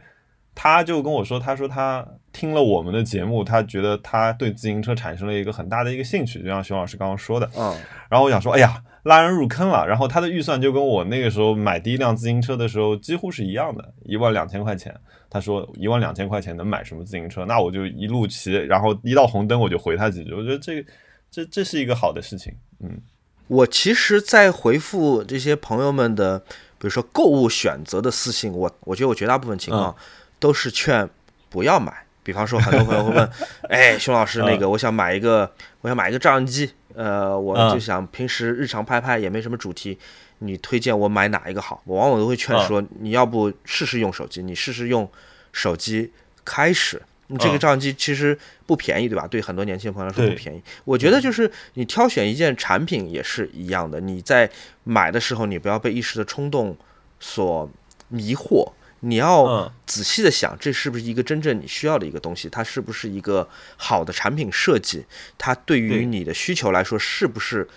[0.56, 7.48] 他就跟我说，他说他听了我们的节目，他觉得他对自行车产生了一个很大的一个兴趣，就像熊老师刚刚说的。
[7.56, 7.76] 嗯，
[8.10, 9.86] 然后我想说，哎呀，拉人入坑了。
[9.86, 14.94] 然后他的预算就跟我那个时候买第一辆自行车的时候几乎是一样的，一万两千块钱。
[15.30, 17.44] 他说一万两千块钱能买什么自行车？
[17.46, 20.32] 那我就一路骑，然后一到红灯我就回他几句。
[20.32, 20.88] 我觉得这个
[21.30, 22.54] 这这是一个好的事情。
[22.80, 23.00] 嗯
[23.48, 29.94] 我其实，在回复这些朋友们的，比如说购物选择的私信，我我觉得我绝大部分情况
[30.38, 31.06] 都是劝
[31.50, 31.92] 不要买。
[32.22, 33.30] 比方说，很多朋友会问，
[33.68, 39.98] 哎，熊老师，那个我想买一个，我想买一个照相机，呃，我就嗯想平时日常拍拍，也没什么主题，
[40.38, 41.82] 你推荐我买哪一个好？
[41.84, 45.08] 我往往都会劝说，你要不试试用手机，你试试用
[45.52, 46.10] 手机
[46.44, 47.00] 开始。
[47.38, 49.26] 这个嗯照相机其实不便宜，对吧？
[49.26, 50.60] 对很多年轻朋友来说不便宜。
[50.84, 54.50] 我觉得就是你挑选一件产品也是一样的，你在
[54.84, 56.76] 买的时候，你不要被一时的冲动
[57.18, 57.70] 所
[58.08, 58.70] 迷惑，
[59.04, 62.48] 你要嗯仔细的想，这是不是一个真正你需要的一个东西？
[62.48, 65.04] 它是不是一个好的产品设计？
[65.36, 67.68] 它对于你的需求来说，是不是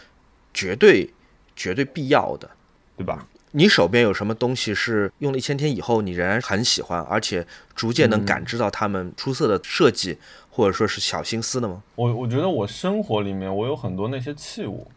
[0.53, 1.11] 绝对
[1.55, 2.49] 绝对必要的？
[2.95, 3.27] 对吧？
[3.51, 10.17] 你手边有什么东西是用了一千天以后，你仍然很喜欢，而且逐渐能感知到他们出色的设计，
[10.49, 11.81] 或者说是小心思的吗？
[11.95, 14.91] 我我觉得我生活里面我有很多那些器物，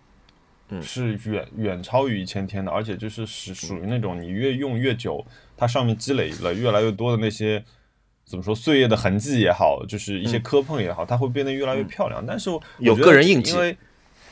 [0.70, 5.24] 嗯是远远超于一千天的，而且就是是属于那种你越用越久，
[5.58, 7.62] 它上面积累了越来越多的那些
[8.24, 12.24] 怎么说岁月的痕迹也好，就是一些磕碰也好，它会变得越来越漂亮。
[12.24, 13.76] 但是有个人印记因为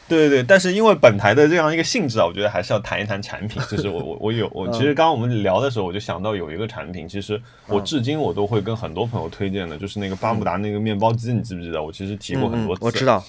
[0.08, 3.60] 对对对，但是因为本台的这样一个性质啊，我觉得还是要谈一谈产品。
[3.68, 11.82] 就是我我我有我其实刚刚我们聊的时候，我就想到有一个产品，其实我至今我都会跟很多朋友推荐的，就是那个巴慕达那个面包机，你记不记得？
[11.82, 12.84] 我其实提过很多次。
[12.84, 13.24] 我知道。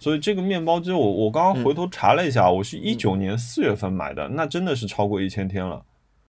[0.00, 5.80] 所以这个面包机，我我刚刚回头查了一下，我是一九年四月份买的，那真的是超过一千天了。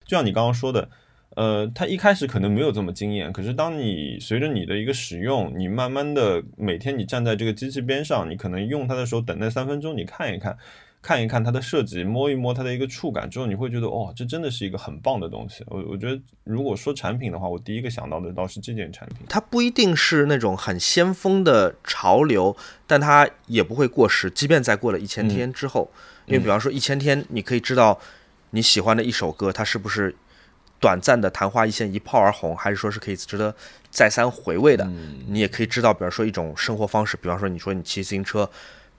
[0.04, 0.88] 就像你刚刚说的。
[1.36, 10.56] 呃，它一开始可能没有这么惊艳，可是当你随着你的一个使用，你慢慢的每天你站在这个机器边上，你可能用它的时候等待三分钟，你看一看，
[11.02, 15.64] 看一看它的设计，摸一摸它的一个触感之后，你会觉得哦，这真的是一个很棒的东西。
[15.66, 19.26] 我我觉得如果说产品的话，我第一个想到的倒是这件产品。
[19.28, 25.90] 它不一定是那种很先锋的潮流，但它也不会过时，即便在过了一千天之后，
[26.26, 27.98] 因为比方说一千天，你可以知道
[28.54, 30.14] 你喜欢的一首歌，它是不是。
[30.80, 33.54] 短暂的昙花一现，一炮而红，还是说是可以值得
[33.90, 34.86] 再三回味的？
[35.28, 38.50] 你也可以知道，比方说一种生活方式，比方说你说你骑自行车，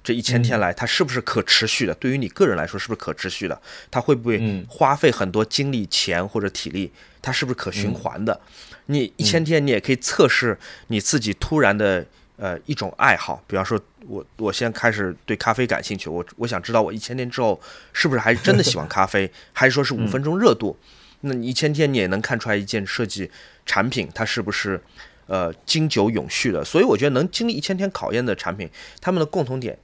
[0.04, 1.94] 这一千天来，它是不是可持续的？
[1.94, 3.62] 对于你个人来说，是不是可持续的？
[3.92, 6.92] 它会不会花费很多精力、钱或者体力？
[7.22, 8.42] 它是不是可循环的？
[8.88, 12.04] 你一千天，你也可以测试你自己突然的
[12.38, 17.60] 呃一种爱好，比方说我我现在开始对咖啡感兴趣，我我想知道我一千天之后
[17.94, 20.78] 是不是还是真的喜欢咖啡， 还是说是五分钟热度？
[21.22, 23.32] 那你一千天你也能看出来一件设计
[23.66, 24.80] 产品它是不是
[25.28, 26.64] 呃经久永续的？
[26.64, 28.70] 所以我觉得能经历一千天考验的产品，
[29.02, 29.76] 他们的共同点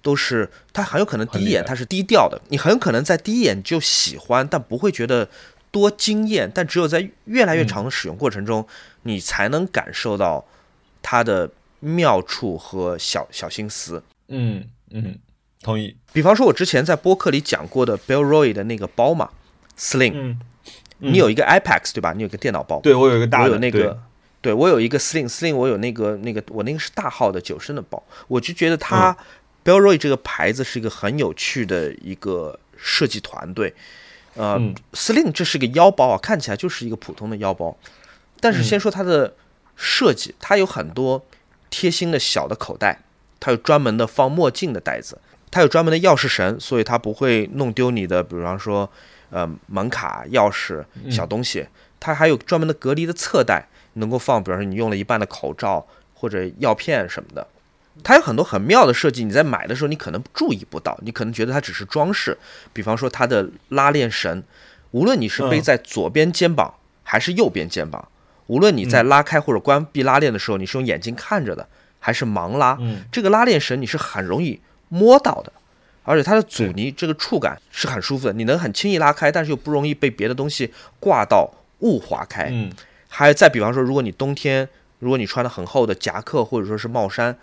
[0.00, 5.28] 都是它很有可能第一眼它是低调的，你很有可能在第一眼就喜欢，但不会觉得
[5.70, 6.50] 多惊艳。
[6.54, 8.66] 但只有在越来越长的使用过程中，
[9.02, 10.46] 你才能感受到
[11.02, 14.02] 它的妙处和小小心思。
[14.28, 15.18] 嗯嗯，
[15.62, 15.96] 同意。
[16.12, 19.30] 比方说，我之前在播客里讲过的 Bill Roy 的那个包嘛
[19.78, 20.36] ，Sling。
[20.98, 22.14] 你有一个 iPad 对吧？
[22.14, 22.80] 你有个电脑包。
[22.80, 23.44] 对我有一个大的。
[23.44, 24.00] 我有那个，
[24.40, 28.02] 对我有一个 Sling，Sling 我有那个那个我那个是大号的九升的包。
[28.28, 29.12] 我就觉得它
[29.62, 33.74] b e l l r o y 这个牌子是一个很有趣的一个设计团队。
[34.34, 34.58] 呃
[34.92, 37.76] ，Sling 这是个腰包啊，看起来就是一个普通的腰包。
[38.40, 39.34] 但是先说它的
[39.76, 41.22] 设计，它有很多
[41.70, 43.00] 贴心的小的口袋，
[43.40, 45.18] 它有专门的放墨镜的袋子，
[45.50, 48.90] 它有专门的钥匙绳，所以它不会弄丢你的，比方说。
[49.28, 51.66] 呃，门卡、钥匙、小东西，
[51.98, 57.44] 它还有专门的隔离的侧袋，能够放，比方说你用了一半的口罩或者药片什么的。
[58.04, 62.38] 它有很多很妙的设计，你在买的时候你可能注意不到，你可能觉得它只是装饰。
[62.72, 64.40] 比方说它的拉链绳，
[64.92, 68.08] 无论你是背在左边肩膀还是右边肩膀，
[68.46, 71.66] 无论你在拉开或者关闭拉链的时候，你是用眼睛看着的
[71.98, 72.78] 还是盲拉，
[73.10, 75.52] 这个拉链绳你是很容易摸到的。
[76.04, 82.48] 而且它的阻尼这个触感是很舒服的，你能很轻易拉开，但是又不容易被别的东西挂到误划开。
[82.52, 82.70] 嗯，
[83.08, 84.68] 还有再比方说，如果你冬天，
[85.00, 87.36] 如果你穿的很厚的夹克或者说是帽衫，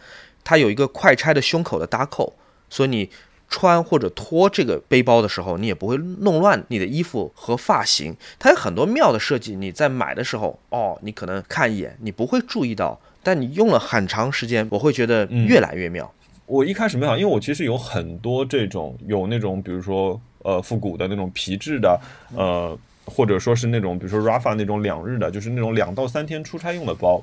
[0.46, 2.34] 它有一个快拆的胸口的搭扣，
[2.70, 3.10] 所以你
[3.54, 8.16] 穿或者脱这个背包的时候，你也不会弄乱你的衣服和发型。
[8.40, 16.12] 它有很多妙的设计，你在买的时候，哦，你可能看一眼，你不会注意到，但你用了很长时间，我会觉得越来越妙。
[16.48, 22.02] 我一开始没想，因为我其实有很多这种有那种，比如说呃复古的那种皮质的，
[22.36, 27.22] 呃或者说是那种比如说 Rafa 那种两日的，就是那种两到三天出差用的包，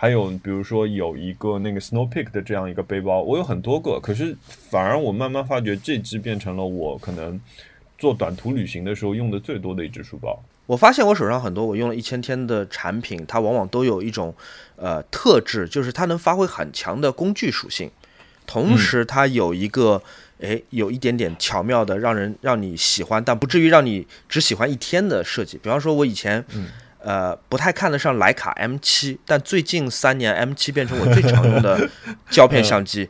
[0.00, 7.38] 还有比如说有一个那个 Snow Peak 的这样一个背包，我有很多个，可是反而我慢慢发觉这只变成了我可能
[7.98, 10.42] 做短途旅行的时候用的最多的一只书包。
[10.64, 14.34] 我发现我手上很多我用了一千天的产品，它往往都有一种
[14.76, 17.90] 呃特质，就是它能发挥很强的工具属性。
[18.46, 20.02] 同时，它有一个，
[20.40, 25.58] 哎，有一点点巧妙的，让人让你喜欢，但不至于让你只喜欢一天的设计。
[25.58, 26.42] 比方说，我以前，
[27.02, 31.88] 呃，不太看得上徕卡 M 七，但最近三年 M 七变成我最常用的
[32.30, 33.08] 胶片相机，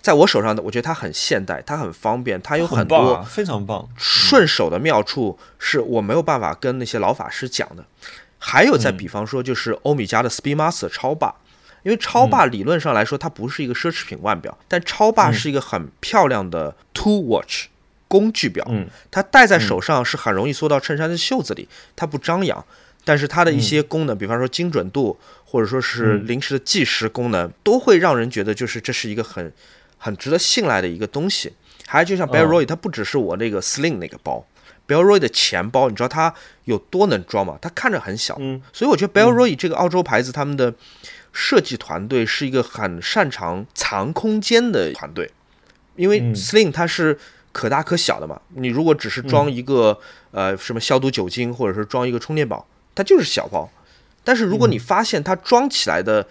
[0.00, 7.84] 在我手上的，我觉得它很现代，它很方便，它有很多非常棒顺手的妙处，是我没有办法跟那些老法师讲的。
[8.38, 11.34] 还有再比方说，就是欧米茄的 Speedmaster 超霸。
[11.82, 17.68] 因为超霸理论上来说，它不是一个奢侈品腕表，但超霸是一个很漂亮的 tool watch
[18.06, 18.62] 工具表。
[18.68, 22.62] 嗯，它戴在手上是很容易缩到衬衫的袖子里，它不张扬。
[23.04, 29.52] 但是它的一些功能，比方说精准度，或者说是临时的计时功能，都会让人觉得就是这是一个很
[29.98, 31.52] 很值得信赖的一个东西。
[31.86, 34.46] 还有就像 b e l l Roy，它不只是我那个 Sling 那个包
[34.86, 36.32] b e l l Roy 的钱包，你知道它
[36.64, 37.58] 有多能装吗？
[37.60, 40.74] 它看着很小，嗯，所以我觉得 b e l l Roy 这个澳洲牌子他们的。
[41.32, 45.30] 设计团队是一个很擅长藏空间的团队，
[45.94, 47.16] 因为 Sling 它是
[47.52, 48.40] 可大可小的嘛。
[48.56, 49.96] 你如果只是装一个
[50.32, 53.70] 呃什么消毒酒精，或者是装一个充电宝，它就是小包。
[54.22, 56.26] 但是如果你发现它装起来的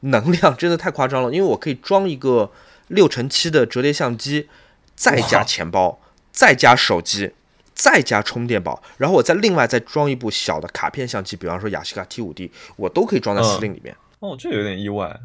[0.00, 2.50] 能量真的太夸张了，因为我可以装一个
[2.88, 4.48] 六乘七的折叠相机，
[4.94, 6.00] 再加钱包，
[6.32, 7.32] 再加手机，
[7.74, 13.94] 再加充电宝，然后我再另外再装一部小的卡片相机，比方说雅西卡 T 五 D，我都可以装在司令里面。
[14.20, 15.20] 哦，这有点意外。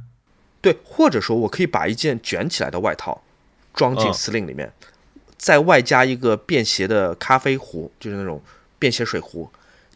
[0.62, 3.22] 对，或者说我可以把一件卷起来的外套
[3.74, 4.72] 装进嗯司令里面，
[5.38, 8.42] 再外加一个便携的咖啡壶，就是那种
[8.78, 9.50] 便携水壶，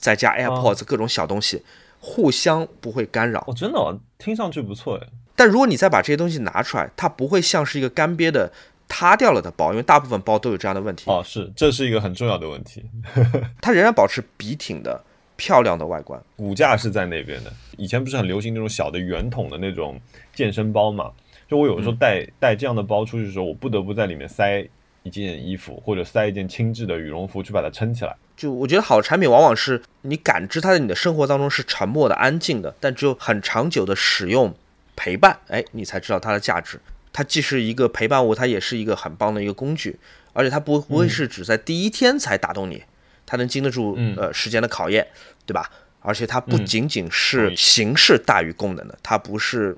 [0.04, 1.64] 再加 AirPods 各种小东西，
[2.02, 3.42] 互相不会干扰。
[3.48, 5.08] 哦，真的、哦，听上去不错哎。
[5.34, 8.52] 但如果你再把这些东西拿出来，它不会像是一个干瘪的
[8.90, 12.84] 塌掉了的包，因为大部分包都有这样的问题，哦，是，这是一个很重要的问题。
[13.62, 15.02] 它仍然保持笔挺的
[15.38, 16.22] 漂亮的外观。
[16.36, 17.54] 骨架是在那边的。
[17.78, 19.98] 以前不是很流行那种小的圆筒的那种
[20.36, 21.12] 健身包嘛？
[21.48, 24.68] 就我有时候带、带这样的包出去的时候，我不得不在里面塞
[25.04, 28.16] 一件衣服或者塞一件轻质的羽绒服去把它撑起来。
[28.36, 34.54] 就我觉得好的产品往往是你感知它在你的生活当中是沉默的、安静的，但只有很长久的使用
[34.96, 36.80] 陪伴，哎，你才知道它的价值。
[37.12, 40.00] 它既是一个陪伴物，它也是一个很棒的一个工具，
[40.34, 42.84] 而且它不不会是只在第一天才打动你，
[43.26, 45.06] 它能经得住嗯呃时间的考验，
[45.46, 45.70] 对吧？
[46.02, 49.78] 而且它不嗯仅仅是形式大于功能的，它不是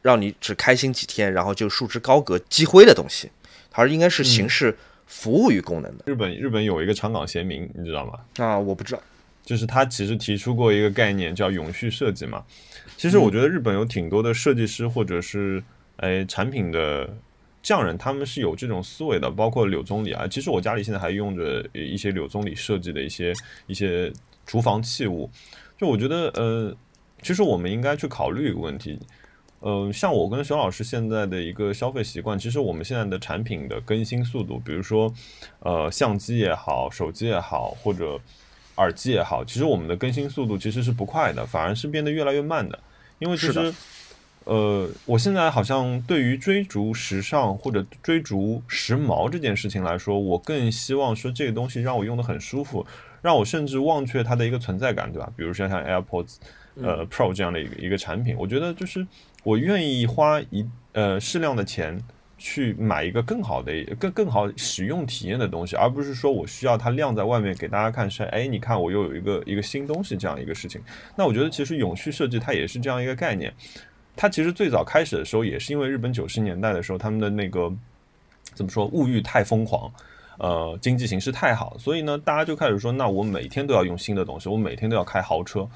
[0.00, 3.30] 让你只开心几天，然后就束之高阁积灰的东西，
[3.80, 4.76] 它应该是形式
[5.06, 6.04] 服务于功能的。
[6.06, 8.20] 日本日本有一个长冈贤明，你知道吗？
[8.44, 9.02] 啊，我不知道。
[9.42, 12.44] 就是他其实提出过一个概念叫永续设计嘛。
[12.96, 15.60] 其实我觉得日本有挺多的设计师或者是
[15.96, 17.08] 哎产品的
[17.62, 20.26] 匠人，他们是有这种思维的，包括柳宗理啊。
[20.28, 23.32] 其实我家里现在还用着一些柳宗理设计的一些
[23.66, 24.12] 一些
[24.46, 25.28] 厨房器物。
[25.76, 26.76] 就我觉得呃，
[27.22, 28.98] 其实我们应该去考虑一个问题。
[29.62, 35.12] 嗯，像我跟熊老师现在的一个消费习惯，其实我们现在的产品的更新速度，比如说，
[35.58, 38.18] 呃，相机也好，手机也好，或者
[38.76, 42.78] 耳机也好，其实我们的更新速度其实是不快的，反而是变得越来越慢的。
[43.18, 43.74] 因为其实，
[44.44, 52.86] 呃，我现在好像对于追逐时尚或者追逐时髦这件事情来说，我更希望说这个东西让我用的很舒服，
[53.20, 55.30] 让我甚至忘却它的一个存在感，对吧？
[55.36, 56.36] 比如说像 AirPods，
[56.76, 59.06] 呃 Pro 这样的一个一个产品，我觉得就是
[59.42, 62.00] 我愿意花一呃适量的钱
[62.36, 70.80] 去买一个更好的、更更好使用体验的东西，而不是说我需要它晾在外面给大家看是，哎，你看我又有一个一个新东西这样一个事情。
[71.16, 73.52] 那我觉得其实永续设计它也是这样一个概念。
[74.16, 77.72] 它其实最早开始的时候也是因为日本九十年代的时候他们的那个
[78.54, 79.90] 怎么说物欲太疯狂。
[80.38, 85.68] 呃，经济形势太好，所以呢，大家就开始说，那我每天都要用新的东西，我每天都要开豪车，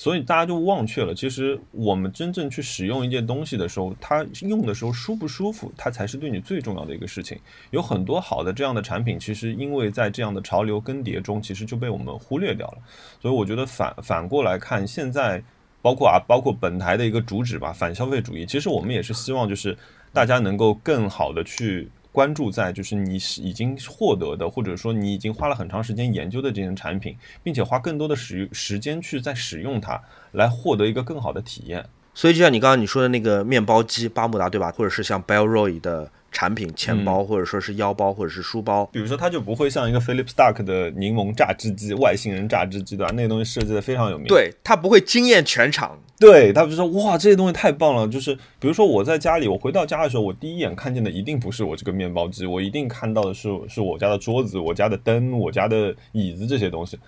[0.00, 7.38] 所以大家就忘却了，其实我们真正去使用一件东西的时候，它用的时候舒不舒服，它才是对你最重要的一个事情。
[7.70, 12.78] 有很多好的这样的产品，其实因为在这样的潮流更迭中，其实就被我们忽略掉了。
[13.20, 15.42] 所以我觉得反反过来看，现在
[15.82, 19.76] 包括啊，包括本台的一个主旨吧，反消费主义，其实我们也是希望就是
[20.14, 21.90] 大家能够更好的去。
[22.12, 30.02] 关注在就是你已经获得的，或者说你已经花了很长时间研究的这些产品，并且花更多的时时间去在使用它，
[30.32, 31.86] 来获得一个更好的体验。
[32.14, 34.70] 所以就像你刚刚你说的那个面包机巴慕达对吧？
[34.72, 43.12] 或者是像 Bellroy 的产品钱包，或者说是腰包或者是书包，比如说，它就不会像一个 Philip Stark 的柠檬榨汁机、外星人榨汁机，对吧？
[43.14, 44.26] 那个东西设计的非常有名。
[44.26, 45.98] 对，它不会惊艳全场。
[46.18, 48.06] 对他不是说哇，这些东西太棒了。
[48.06, 56.98] 就是比如说我在家里，我回到家的时候，我第一眼看见的一定不是我这个面包机，我一定看到的是是我家的桌子、我家的灯、我家的椅子这些东西。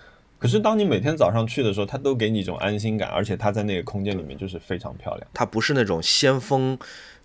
[0.43, 5.25] 可是当你每天早上去的时候，它都给你一种安心感，而且它在那个空间里面就是非常漂亮。
[5.33, 6.77] 它不是那种先锋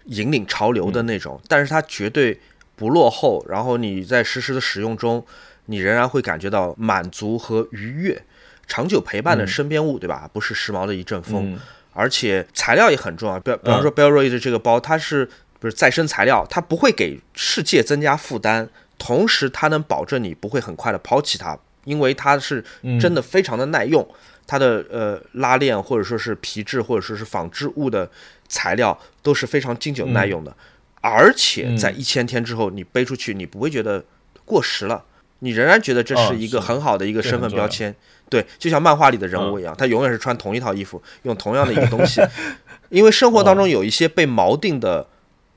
[0.04, 2.38] 引领潮流的那种，但是它绝对
[2.76, 3.44] 不落后。
[3.48, 5.26] 然后你在实时的使用中，
[5.66, 8.22] 你仍然会感觉到满足和愉悦，
[8.68, 10.30] 长久陪伴的身边物，对吧？
[10.32, 11.54] 不是时髦的一阵风。
[11.54, 11.58] 嗯
[11.94, 16.46] 而且材料也很重要，比比方说 Bellroy 的这个包，它是不是再生材料？
[16.48, 21.58] 它不会给世界增加负担，同时它能保证你不会很快的抛弃它，
[21.88, 22.62] 因为它是
[23.00, 24.06] 真的非常的耐用。
[24.50, 28.10] 它的呃拉链或者说是皮质或者说是纺织物的
[28.48, 30.56] 材料都是非常经久耐用的，
[31.02, 34.02] 而且在一千天之后你背出去，你不会觉得
[34.46, 35.04] 过时了，
[35.40, 37.94] 你仍然觉得这是一个很好的一个身份标签。
[38.30, 42.22] 对，就像漫画里的人物一样，他永远是穿同一套衣服，用同样的一个东西。
[42.88, 45.06] 因为生活当中有一些被锚定的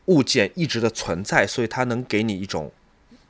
[0.08, 2.70] 物件一直的存在，所以它能给你一种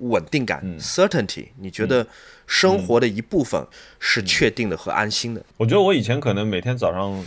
[0.02, 1.47] 稳定感、certainty。
[1.58, 2.06] 你觉得
[2.45, 3.66] 生活的一部分
[3.99, 5.43] 是确定的和安心的。
[5.58, 7.24] 我觉得我以前可能每天早上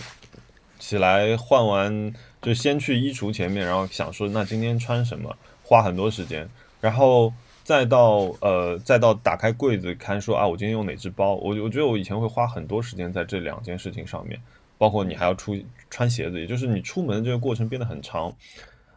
[0.79, 2.13] 起来换完，
[2.43, 6.49] 就先去衣橱前面，然后想说那今天穿什么，花很多时间，
[6.81, 14.39] 然后再到呃再到打开柜子看说啊我今天用哪只包，我我觉得我以前会花很多时间在这两件事情上面，
[14.77, 15.57] 包括你还要出
[15.89, 18.35] 穿鞋子，也就是你出门这个过程变得很长。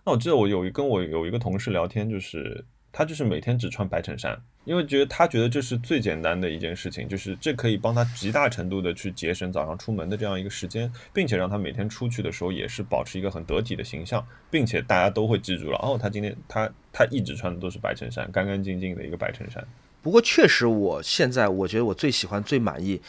[0.03, 2.65] 那我记得我有一跟我有一个同事聊天，就是。
[2.97, 4.35] 他就是每天只穿白衬衫，
[4.65, 19.63] 因为觉得他觉得这是最简单的一件事情，就是这可以帮他极大程度的去节省早上出门的这样一个时间，并且让他每天出去的时候也是保持一个很得体的形象，并且大家都会记住了，哦，他今天他他一直穿的都是白衬衫，干干净净的一个白衬衫。
[20.01, 22.99] 不过确实，我现在我觉得我最喜欢、最满意，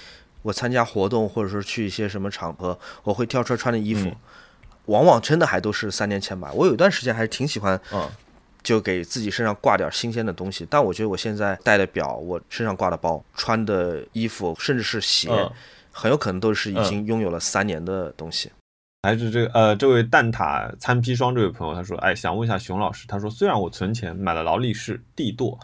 [0.43, 4.13] 我参加活动或者说去一些什么场合，我会挑出来穿的衣服，
[4.85, 6.53] 往往真的还都是三年前买。
[6.53, 8.07] 我有一段时间还是挺喜欢，嗯，
[8.69, 10.67] 就给自己身上挂点新鲜的东西。
[10.69, 15.51] 但我觉得我现在戴的表，我身上挂的包，穿的衣服，甚至是鞋，嗯
[15.91, 18.53] 很有可能都是已经拥有了三年的东西。
[19.05, 25.59] 还是这个呃，这位蛋挞餐砒霜这位朋友他说，哎，想问一下熊老师，他说虽然我存钱买了劳力士、帝舵，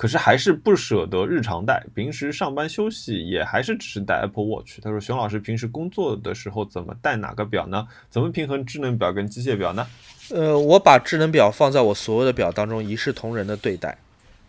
[0.00, 4.80] 可是还是不舍得日常戴，平时上班休息也还是只是戴 Apple Watch。
[4.80, 7.86] 他说熊老师平时工作的时候怎么戴哪个表呢？
[8.08, 9.86] 怎么平衡智能表跟机械表呢？
[10.30, 13.98] 呃，我把智能表放在我所有的表当中一视同仁的对待，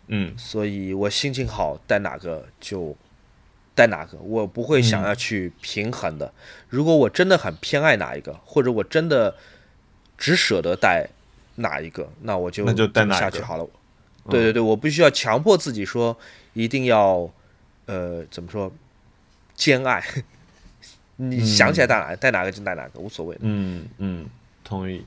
[0.06, 2.96] 嗯所以我心情好戴哪个就
[3.74, 6.32] 戴哪个，我不会想要去平衡的。
[6.70, 9.36] 如果我真的很偏爱哪一个，或者我真的
[10.16, 11.10] 只舍得戴
[11.56, 13.68] 哪一个，那我就那就戴哪一个好了。
[14.30, 16.16] 对对对，我必须要强迫自己说
[16.52, 17.30] 一定要
[17.86, 18.72] 呃怎么说
[19.54, 20.02] 兼爱。
[21.16, 23.40] 你想起来带哪带哪个就带哪个，无所谓的。
[23.44, 24.26] 嗯嗯，
[24.64, 25.04] 同意。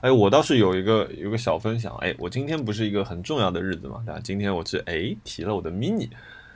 [0.00, 1.94] 哎，我倒是有一个有个小分享。
[1.96, 4.20] 哎，我今天不是一个很重要的日子嘛，对吧？
[4.22, 6.08] 今天我是哎提了我的 mini，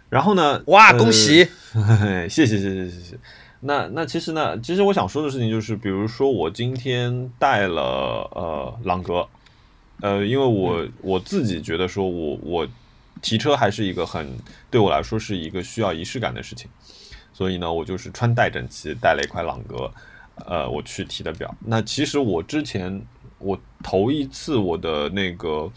[0.09, 1.49] 然后呢，哇，呃恭喜！
[1.72, 3.18] 嘿 谢谢谢谢谢谢。
[3.61, 9.26] 那那其实呢，其实我想说的事情就是，比如说我今天带了呃朗格，
[10.01, 12.69] 呃，因为我我自己觉得说我我
[13.23, 14.37] 提车还是一个很
[14.71, 16.69] 对我来说是一个需要仪式感的事情，
[17.33, 19.91] 所以呢，我就是穿戴整齐，带了一块朗格，
[20.47, 21.55] 呃，我去提的表。
[21.65, 23.03] 那其实我之前
[23.39, 25.73] 我头一次我的那个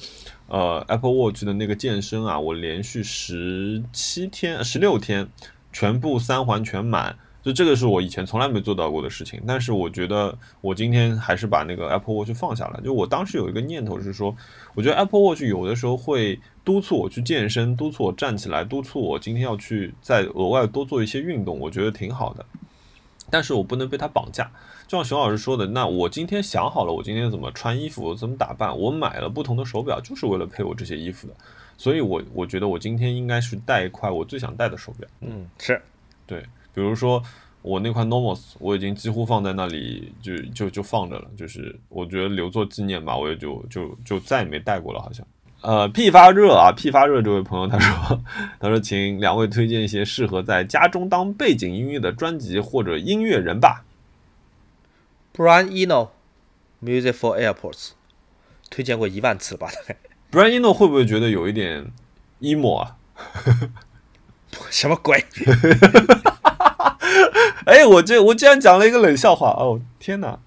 [0.47, 5.29] 呃 Apple Watch 的那个健身啊，我连续十七天、十六天
[5.71, 7.17] 全部三环全满。
[7.49, 12.79] 就这个是我以前从来没做到过的事情，但是我觉得我今天还是把那个 Apple Watch 放下了。
[12.81, 14.35] 就我当时有一个念头是说，
[14.75, 22.45] 我觉得 Apple Watch 有的时候会督促我去健身，督促我站起来，督促我今天要去再额外多做一些运动，我觉得挺好的。
[23.31, 24.51] 但是我不能被它绑架，
[24.85, 31.33] 就像熊老师说的，那我今天想好了，我今天怎么穿衣服，我怎么打扮，我买了不同的手表，就是为了配我这些衣服的。
[31.79, 35.09] 所以我我觉得我今天应该是戴一块我最想戴的手表。
[35.21, 35.81] 嗯，是
[36.27, 37.21] 对，比如说
[37.61, 45.25] 我那块 Nomos，我已经几乎放在那里就就就放着了，就是我觉得留作纪念吧，我也就就就再也没带过了，好像。
[45.61, 48.21] 呃，屁发热啊，屁发热这位朋友他说，
[48.61, 53.83] 他说请两位推荐一些适合在家中当背景音乐的专辑或者音乐人吧。
[55.35, 56.11] Brian Eno
[56.81, 57.89] Music for Airports，
[58.69, 59.69] 推荐过一万次了吧？
[59.69, 59.97] 大概
[60.31, 61.91] Brian Eno 会不会觉得有一点
[62.39, 62.95] emo 啊？
[64.71, 65.21] 什么鬼？
[67.65, 69.79] 哎，我这我竟然讲了一个冷笑话哦！
[69.99, 70.37] 天哪，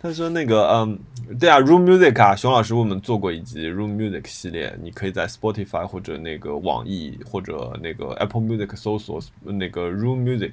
[0.00, 0.98] 他说那个嗯，
[1.38, 10.52] 对啊，Room Music 啊，熊老师为我们做过一集 Room Music 系列，你可以在 Spotify 或者那个网易或者那个 Apple Music 搜索那个 Room Music，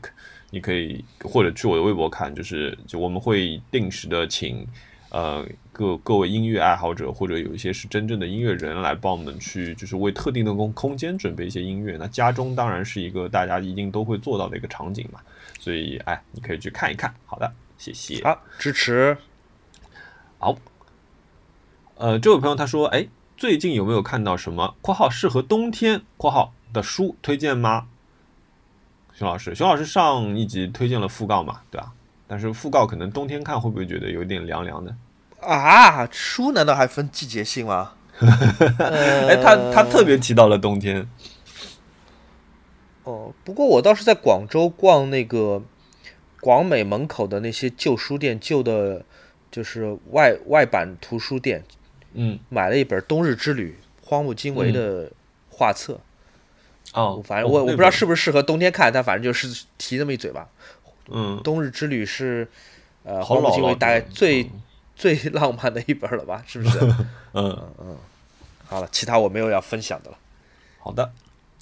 [0.50, 4.66] 你可以或者去我的微博看，就是就我们会定时的请
[5.12, 11.98] 呃各各位音乐爱好者或者有一些是真正的音乐人来帮我们去，就是为特定的空空间准备一些音乐。
[12.00, 15.20] 那家中当然是一个大家一定都会做到的一个场景嘛。
[15.60, 17.14] 所以，哎，你可以去看一看。
[17.26, 18.24] 好的，谢谢。
[18.24, 19.16] 好，支持。
[20.40, 20.58] 好，
[21.96, 23.08] 呃，这位朋友他说，哎，
[23.38, 27.88] 最近有没有看到什么（括号适合冬天）（括号）的书推荐吗？
[29.14, 31.92] 熊老师，熊老师上一集推荐了讣告嘛，对吧？
[32.32, 34.96] 但是讣告可能冬天看会不会觉得有点凉凉的？
[35.42, 37.92] 啊，书难道还分季节性吗？
[38.80, 41.06] 哎，他他特别提到了冬天。
[43.04, 45.62] 哦，不过我倒是在广州逛那个
[46.40, 49.04] 广美门口的那些旧书店，旧的，
[49.52, 51.66] 就是外外版图书店，
[52.14, 53.78] 嗯，买了一本《冬日之旅》
[54.08, 55.12] 荒木经惟的
[55.50, 56.00] 画册。
[56.94, 60.48] 哦，反正我我不知道是不是适合冬天看，但反正就是提那么一嘴吧。
[61.10, 62.48] 嗯，《冬日之旅》是
[63.04, 64.62] 呃好老了荒木经惟大概最嗯
[64.96, 66.44] 最 浪漫的一本了吧？
[66.46, 66.80] 是不是？
[67.34, 67.98] 嗯嗯，
[68.68, 70.18] 好了，其他我没有要分享的了。
[70.80, 71.12] 好的。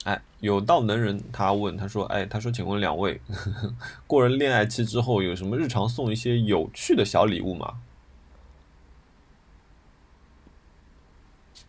[0.06, 3.20] 哎，有道能人他问他说，哎，他说，请问两位，
[4.08, 7.74] 过了恋爱期之后，有什么日常送一些有趣的小礼物吗？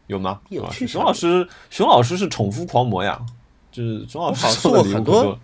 [0.06, 0.40] 有吗？
[0.48, 3.20] 有趣熊老师，熊老师是宠夫狂魔呀，
[3.72, 5.38] 就是熊老师送过很多多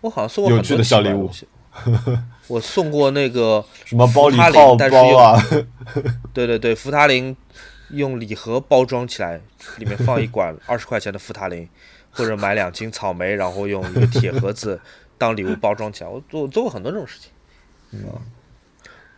[0.00, 1.30] 我好像送过有趣很多的小礼物。
[2.48, 5.42] 我送过那个什么包里福他林泡但是又包啊，
[6.32, 7.36] 对对对，福他林
[7.90, 9.40] 用礼盒包装起来，
[9.76, 11.68] 里面放一管 二十块钱的福他林，
[12.10, 14.80] 或者买两斤草莓，然后用一个铁盒子
[15.16, 16.10] 当礼物包装起来。
[16.10, 17.30] 我做我做过很多这种事情。
[17.92, 18.00] 嗯，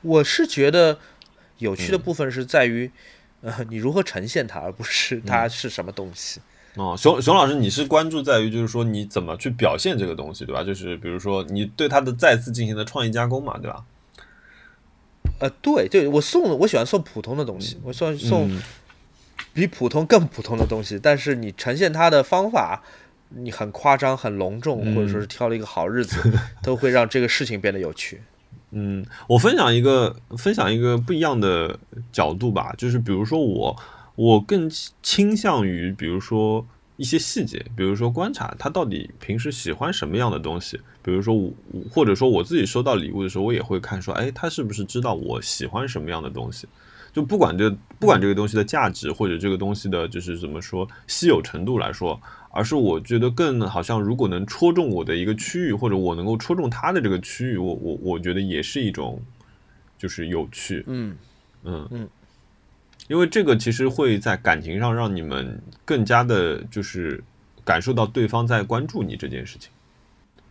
[0.03, 0.99] 我是觉得
[1.59, 2.91] 有趣的部分是在于，
[3.43, 6.41] 呃，你如何呈现它，而不是它是什么东西。
[6.77, 10.63] 哦，熊熊老师，你是关注在于就是说你怎么去表现这个东西，对吧？
[10.63, 13.85] 就是比如说你对它的再次进行的创意加工嘛，对吧？
[15.41, 18.49] 呃，对对，我送我喜欢送普通的东西，我送送
[19.53, 22.85] 比普通更普通的东西，但是你呈现它的方法，
[23.31, 28.23] 你很夸张、很隆重，或者说是挑了一个好日子，都会让这个事情变得有趣。
[28.71, 31.77] 嗯，我分享一个分享一个不一样的
[32.13, 33.77] 角度吧，就是比如说我。
[34.21, 34.71] 我更
[35.03, 36.67] 倾向于，比如说
[36.99, 40.79] 一些细节，比如说观察他到底平时喜欢什么样的东西。
[41.03, 41.51] 比如说我，
[41.91, 46.69] 或者说我自己收到礼物的时候，我也会看说，哎，他是不是知道我喜欢什么样的东西？
[47.15, 59.19] 就不管这不管这个东西的价值，或者这个东西的就是怎么说稀有程度来说，而是我觉得更好像，如果能戳中我的一个区域，或者我能够戳中他的这个区域，我我我觉得也是一种
[59.97, 60.85] 就是有趣。
[60.87, 61.17] 嗯
[61.65, 62.09] 嗯嗯。
[63.11, 67.21] 因为这个其实会在感情上让你们更加的，就是
[67.65, 69.69] 感受到对方在关注你这件事情。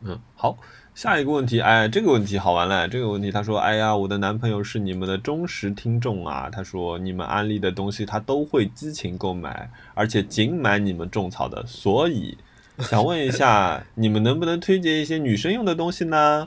[0.04, 0.58] 嗯，好，
[0.94, 2.86] 下一个问题，哎，这个问题好玩了。
[2.86, 6.50] 这个问题他说，哎呀，我的男朋友是你们的忠实听众啊。
[6.52, 11.66] 他说，你们安利的东西他都会激情购买，而且仅买你们种草的。
[11.66, 12.38] 所以
[12.80, 16.46] 想问一下， 你们能不能推荐一些女生用的东西呢？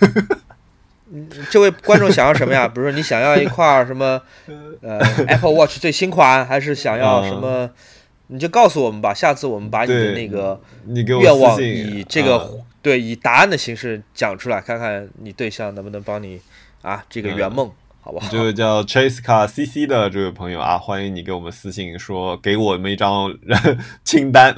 [1.12, 2.66] 嗯，这位观众想要什么呀？
[2.72, 4.20] 比如说你想要一块什么，
[4.80, 7.68] 呃，Apple Watch 最新款，还是想要什么？
[8.28, 10.60] 你就告诉我们吧，下次我们把你的那个
[11.20, 16.40] 愿望以这个对以答案的形式讲出来，看看你对象能不能帮你
[16.82, 17.68] 啊这个圆梦，
[18.00, 18.28] 好不好？
[18.30, 23.36] 这位叫 Chase Car CC 的这位朋友啊，欢迎你给我们私信说给我们一张
[24.04, 24.54] 清单，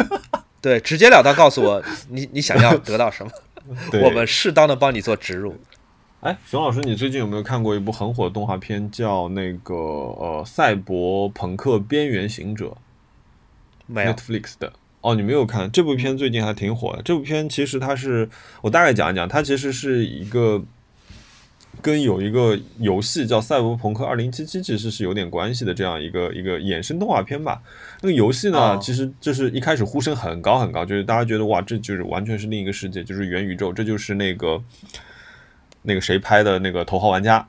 [0.62, 3.30] 对，直截了当告诉我你你想要得到什么，
[4.02, 5.54] 我们适当的帮你做植入。
[6.20, 12.66] 哎，熊老师，你最近有没有看过一部很火的动画片，叫那个呃《赛博朋克：边缘行者》？
[13.86, 14.70] 没有，Netflix 的。
[15.00, 17.00] 哦，你没有看这部片，最近还挺火的。
[17.02, 18.28] 这部片其实它是，
[18.60, 20.62] 我大概讲一讲，它其实是一个
[21.80, 24.30] 跟有一个游戏叫《赛博朋克2077》
[24.62, 27.62] 其实是有点关系的这样一个一个衍生动画片吧。
[28.02, 34.62] 那个游戏呢，其实就是一开始呼声很高很高，就是大家觉得哇，这就是完全是另一个世界，就是元宇宙，这就是那个。
[35.82, 37.40] 那个谁拍的那个《头号玩家》，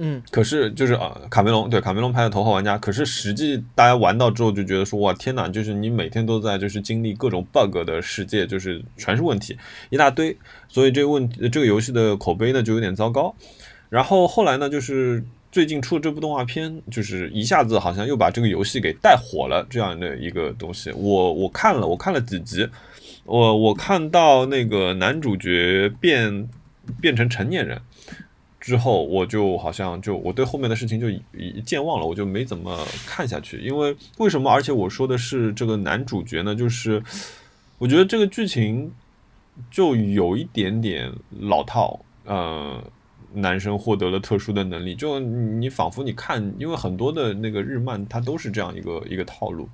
[0.00, 9.58] 嗯，可是就是呃，卡梅隆对卡梅隆拍的《头号玩家》，可是实际大家玩到之后就觉得说哇天哪，就是你每天都在就是经历各种 bug 的世界，就是全是问题
[9.90, 10.36] 一大堆，
[10.68, 13.34] 所以这个问题这个游戏的口碑呢就有点糟糕。
[13.90, 20.92] 然后后来呢，就是最近出了这部动画片，就是一下子好像又把这个游戏给带火了这样的一个东西。
[20.92, 22.68] 我我看了我看了几集，
[23.24, 26.48] 我我看到那个男主角变。
[27.00, 27.80] 变成成年人
[28.60, 33.58] 之后，我就好像就我对后面的事情就已健忘了，我就没怎么看下去。
[33.58, 34.50] 因为为什么？
[34.50, 37.02] 而且我说的是这个男主角呢，就是
[37.78, 38.92] 我觉得这个剧情
[39.70, 42.00] 就有一点点老套。
[42.24, 42.82] 呃，
[43.32, 49.66] 男生获得了特殊的能力，就你仿佛你看，因为很多的那个日漫，它都是这样一个一个套路。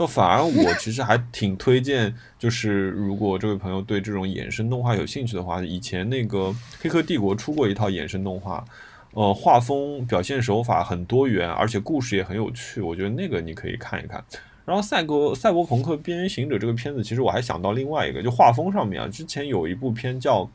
[0.00, 6.38] 倒反而我其实还挺推荐，就是如果这位朋友对这种衍生动画有兴趣的话，以前那个
[6.80, 8.64] 《黑客帝国》出过一套衍生动画，
[9.12, 14.24] 呃，画风、表现手法很多元，而且故事也很有趣，我觉得那个你可以看一看。
[14.64, 20.50] 然后《赛博赛博朋克：边缘行者》这个片子，其实我还想到另外一个，就画风上面啊，之前有一部片叫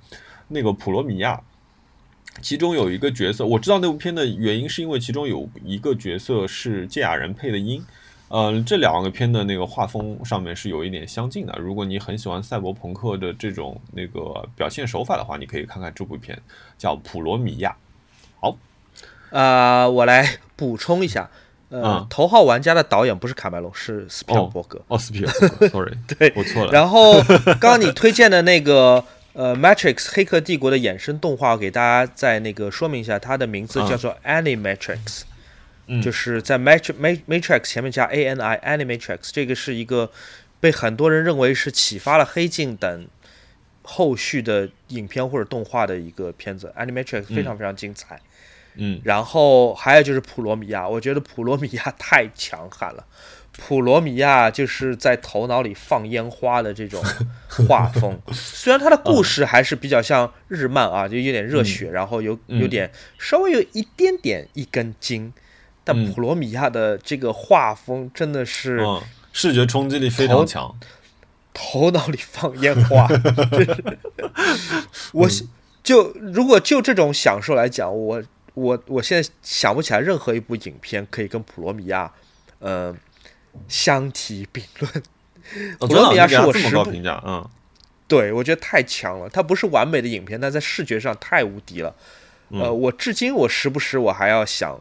[0.48, 1.36] 那个《普罗米亚》，
[2.41, 7.84] 其中有一个角色，我知道那部片的原因是因为其中有一个角色是芥雅人配的音。
[8.28, 11.56] 呃，这两个片的那个画风上面是有一点相近的。
[11.60, 16.38] 如果你很喜欢赛博朋克的这种那个表现手法的话，你可以看看这部片，
[16.76, 17.70] 叫《普罗米亚》。
[18.42, 18.58] 好，
[19.30, 21.30] 呃，我来补充一下，
[21.70, 24.82] 呃，头号玩家的导演不是卡梅隆，是斯皮尔伯格。
[24.88, 26.72] 哦，斯皮尔伯格， sorry，对，我错了。
[26.72, 29.04] 然后刚刚你推荐的那个
[29.34, 34.98] 呃《Matrix》黑客帝国的衍生动画，给大家在那个说明一下，它的名字叫做《Animatrix》。
[36.02, 40.12] 就是在 Matrix Matrix 前面加 A N I Animatrix，这个是一个
[40.60, 43.08] 被很多人认为是启发了黑镜等
[43.84, 46.74] 后续的影片或者动画的一个片子。
[46.78, 48.20] Animatrix 非常非常精彩。
[48.78, 53.06] 嗯，然后还有就是普罗米亚，我觉得普罗米亚太强悍了。
[53.58, 57.02] 普罗米亚就是在头脑里放烟花的这种
[57.48, 65.32] 画风， 虽然它的故事还是比较像日漫啊，就有点热血，然后有有点稍微有一点点一根筋。
[65.86, 70.76] 但嗯普罗米亚的这个画风真的是嗯，视觉冲击力非常强。
[71.54, 73.08] 头脑里放烟花，
[75.14, 75.50] 我嗯
[75.84, 78.22] 就如果就这种享受来讲，我
[78.56, 82.12] 我我现在想不起来任何一部影片可以跟普罗米亚
[82.60, 82.94] 呃
[83.68, 84.92] 相提并论。
[85.80, 87.48] 哦普罗米亚是我十部高评价，嗯
[88.08, 91.96] 对，我觉得太强了，它不是完美的影片，但在视觉上太无敌了。
[92.50, 94.80] 嗯呃，我至今我时不时我还要想，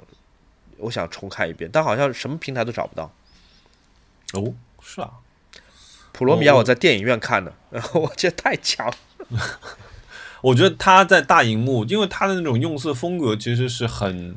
[0.78, 3.12] 我想重看一遍，但好像什么平台都找不到。
[4.32, 4.52] 哦，
[4.82, 5.10] 是啊，
[6.12, 8.94] 普罗米亚哦我在电影院看的，然 后我觉得太强了。
[10.42, 14.36] 我觉得他在大荧幕，因为他的那种用色风格其实是很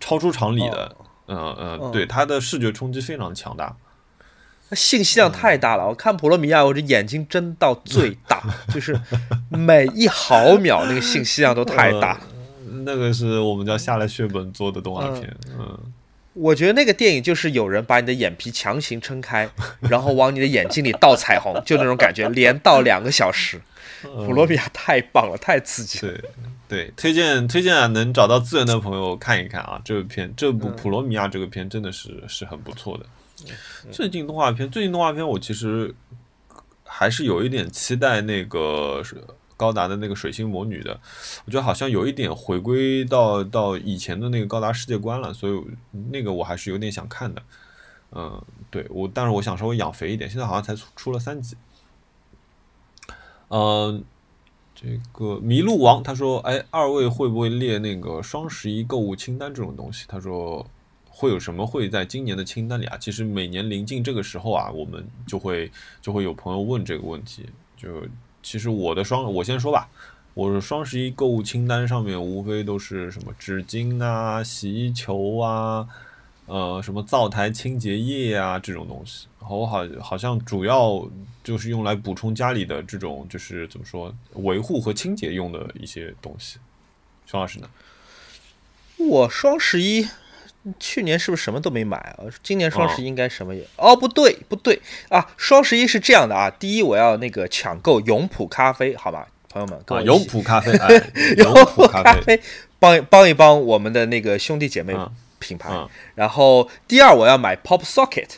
[0.00, 3.76] 超出常理的，嗯嗯，嗯对，他的视觉冲击非常强大。
[4.72, 8.98] 信息量太大了，我看普罗米亚，我这眼睛睁到最大， 就是
[9.50, 12.18] 每一毫秒那个信息量都太大。
[12.84, 15.78] 那个是我们叫下了血本做的动画片，嗯，
[16.34, 19.48] 我觉得那个电影就是有人把你的眼皮强行撑开，
[19.88, 23.60] 然后往你的眼睛里倒彩虹， 就那种感觉，连倒两个小时。
[24.02, 26.12] 普罗米亚太棒了，太刺激了。
[26.12, 26.30] 对
[26.68, 33.06] 对，推荐推荐啊能找到资源的朋友看一看啊，这部片这部《普罗米亚》这个片真的是是很不错的。
[33.92, 35.94] 最近动画片，最近动画片我其实
[36.84, 39.22] 还是有一点期待那个是
[39.62, 40.98] 高达的那个水星魔女的，
[41.44, 45.62] 我觉得好像有一点回归到到以前的那个高达世界观了，所以
[46.10, 47.40] 那个我还是有点想看的。
[48.10, 48.42] 嗯，
[48.72, 51.56] 对我，但是我想稍微养肥一点，现在好像才出出了三集。
[53.50, 54.04] 嗯，
[54.74, 60.66] 这个麋鹿王他说：“哎，二位会不会列那个双十一购物清单这种东西？”他说
[61.08, 67.46] ：“会有什么会在今年的清单里啊？”其实每年临近这个时候啊，我们就会就会有朋友问这个问题。
[67.76, 67.88] 就
[68.42, 69.88] 其实我的双，我先说吧，
[70.34, 75.86] 我的双十一购物清单上面无非都是什么纸巾啊、洗衣球啊。
[76.46, 81.08] 呃，什么灶台清洁液啊这种东西，然后我好好像主要
[81.44, 86.58] 就是用来补充家里的这种就是怎么说维护和清洁用的一些东西。
[87.26, 87.70] 熊老师呢？
[88.98, 90.06] 我双十一
[90.78, 92.18] 去年是不是什么都没买啊？
[92.42, 93.62] 今年双十一应该什么也……
[93.76, 95.26] 哦，不对，不对啊！
[95.36, 100.88] 双十一是这样的啊，第一我要那个抢购永璞咖啡，好吧，朋友们，跟啊，永璞咖啡， 哎，
[101.38, 102.42] 永永璞咖啡，啡，
[102.78, 105.68] 帮帮一帮我们的那个兄弟姐妹嗯品牌。
[105.72, 108.28] 嗯然后第二，我要买 Pop Socket，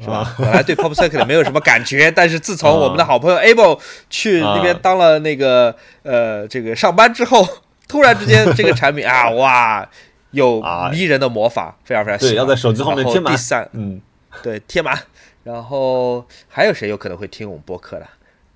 [0.00, 0.18] 是吧？
[0.18, 7.44] 啊本来对 Pop Socket 没有什么感觉， 但是自从我们的好朋友 Able 去那边啊当了那个呃这个上班之后，
[7.88, 9.88] 突然之间这个产品啊哇，
[10.36, 12.38] 有啊迷人的魔法，非常非常喜对，欢。
[12.38, 13.36] 要在手机后面贴满第。
[13.36, 14.00] 三，嗯，
[14.42, 14.96] 对，贴满。
[15.42, 18.06] 然后还有谁有可能会听我们播客的？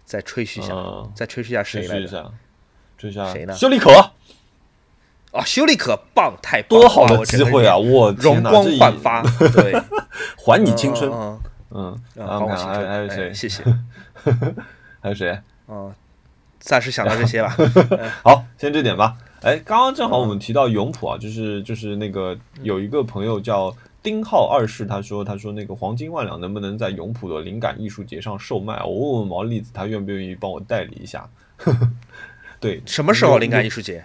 [0.05, 2.01] 再吹嘘一下，嗯再吹嘘一下谁来着？
[2.01, 2.23] 吹嘘一下，
[2.99, 3.91] 试一下谁呢修丽可，
[5.33, 6.83] 啊，修丽可棒，太棒了！
[6.83, 7.77] 多好的机会啊！
[7.77, 9.23] 我容光焕发，
[9.55, 9.73] 对，
[10.37, 11.11] 还你青春。
[11.73, 13.29] 嗯还还我青春，还有谁？
[13.29, 13.63] 哎谢谢。
[15.01, 15.39] 还有谁？
[15.69, 15.95] 嗯，
[16.59, 17.57] 暂时想到这些吧。
[18.25, 19.17] 好，先这点吧。
[19.43, 28.83] 哎，刚刚正好我们提到永璞啊，就是就是那个有一个朋友叫丁浩二世，他说他说那个黄金万两能不能在永璞的灵感艺术节上售卖？
[28.85, 31.29] 我问问毛栗子，他愿不愿意帮我代理一下？
[32.61, 34.05] 对，什么时候灵感艺术节？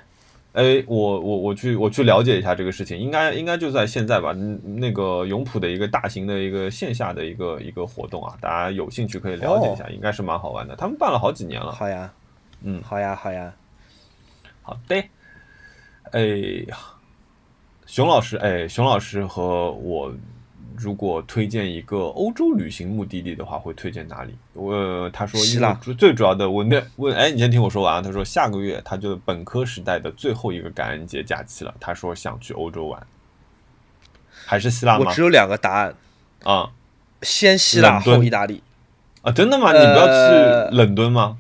[0.54, 4.32] 哎，我我我去我去了解一下这个事情，应该应该就在现在吧。
[4.34, 10.74] 嗯那个永璞的一个大型的一个线下的一个一个活动啊，大家有兴趣可以了解一下，应该是蛮好玩的。
[10.78, 11.74] 他们办了好几年了。
[11.74, 12.10] 好呀，
[12.62, 13.54] 嗯好呀，好呀。
[14.62, 15.04] 好的，
[16.16, 16.22] 哎
[16.70, 16.78] 呀，
[17.86, 20.14] 熊老师，哎，熊老师和我
[20.78, 24.34] 如果推荐一个欧洲旅行目的地的话，会推荐哪里？
[24.54, 28.02] 我他说，希腊最主要的问的问，哎，你先听我说完啊。
[28.02, 33.06] 他说下个月他就本科时代的最后一个感恩节假期了，他说想去欧洲玩，
[34.46, 35.22] 还是希腊吗我只？
[35.22, 35.96] 有两个答案：
[36.46, 36.72] 啊
[37.24, 38.64] 先希腊后意大利。
[39.22, 39.74] 啊，真的吗？
[39.74, 41.38] 你不要呃去伦敦吗？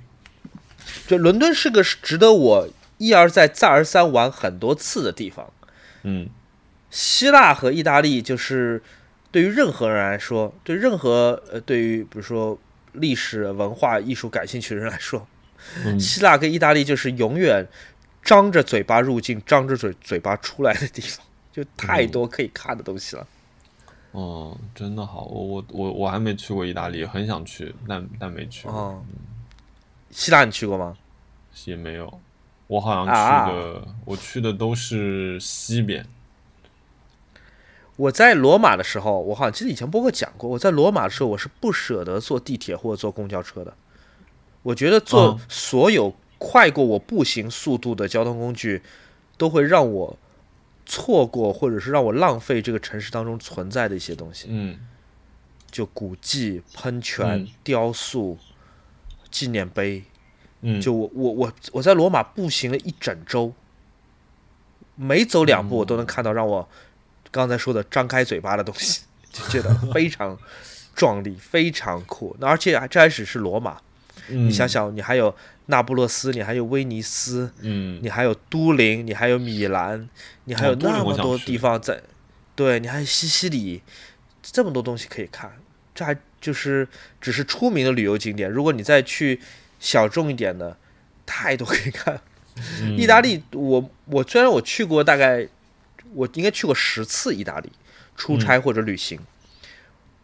[1.07, 2.67] 就伦敦是个值得我
[2.97, 5.51] 一而再、再而三玩很多次的地方。
[6.03, 6.29] 嗯
[6.91, 8.81] 希腊和意大利就是
[9.31, 12.57] 对于任何人来说，对任何呃，对于比如说
[12.93, 15.27] 历史文化艺术感兴趣的人来说，
[15.83, 17.67] 嗯 希腊跟意大利就是永远
[18.23, 23.27] 张着嘴巴入境、张着嘴嘴巴出来的地方，就太多可以看的东西了。
[24.11, 28.73] 哦，真的好，我我我我还没去过意大利，很想去，但但没去过。
[28.73, 29.05] 哦，
[30.11, 30.95] 希腊你去过吗？
[31.65, 32.21] 也没有，
[32.68, 36.05] 我好像啊去的，我去的都是西边。
[37.95, 43.74] 我在罗马的时候，我好像记得以前播客讲过，我在罗马的时候，我是不舍得坐地铁或者坐公交车的。
[44.63, 48.82] 我觉得坐嗯所有快过我步行速度的交通工具，
[49.38, 50.18] 都会让我
[50.86, 54.78] 错过或者是让我浪费这个城市当中存在的一些东西，嗯
[55.72, 58.38] 就古迹、喷泉、嗯雕塑、
[59.30, 60.03] 纪念碑。
[60.68, 63.53] 嗯，就我我我我在罗马步行了一整周，
[64.95, 66.68] 每走两步我都能看到让我
[67.30, 70.36] 刚才说的张开嘴巴的东西，就觉得 非常
[70.95, 72.36] 壮丽，非常酷。
[72.39, 73.78] 那而且还这还只是罗马，
[74.28, 75.36] 你你想，想，你还有
[75.68, 77.99] 那不勒斯，你还有威尼斯，嗯。
[78.01, 80.09] 你还有都灵，你还有米兰，
[80.45, 82.01] 你还有那么多地方在，
[82.55, 83.84] 对你还有西西里，
[84.41, 85.51] 这么多东西可以看，
[85.93, 86.88] 这还就是
[87.22, 88.49] 只是出名的旅游景点。
[88.49, 89.39] 如果你再去
[89.80, 90.78] 小众一点的，
[91.26, 92.21] 太多可以看。
[92.80, 95.45] 嗯意大利，我我虽然我去过大概，
[96.13, 97.69] 我应该去过十次意大利，
[98.15, 99.19] 出差或者旅行，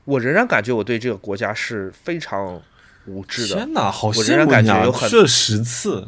[0.06, 2.62] 我仍然感觉我对这个国家是非常
[3.06, 3.56] 无知的。
[3.56, 4.56] 天哪，好我仍然羡慕你啊！
[4.56, 6.08] 感觉有很去了十次，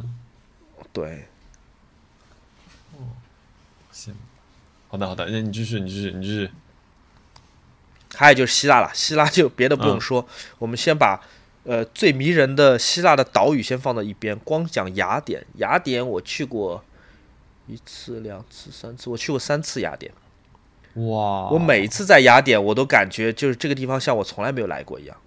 [0.93, 1.27] 对，
[3.93, 4.15] 羡慕。
[4.87, 6.49] 好的好的，那你继续，你继续，你继续。
[8.15, 10.25] 还有就是希腊了，希腊就别的不用嗯说，
[10.59, 11.19] 我们先把
[11.63, 15.45] 呃最迷人的希腊的岛屿先放到一边，光讲雅典。
[15.55, 16.83] 雅典我去过
[17.67, 20.11] 一次、两次、三次，我去过三次雅典。
[20.95, 25.17] 哇，我每一次在雅典，我都感觉就是这个地方像我从来没有来过一样。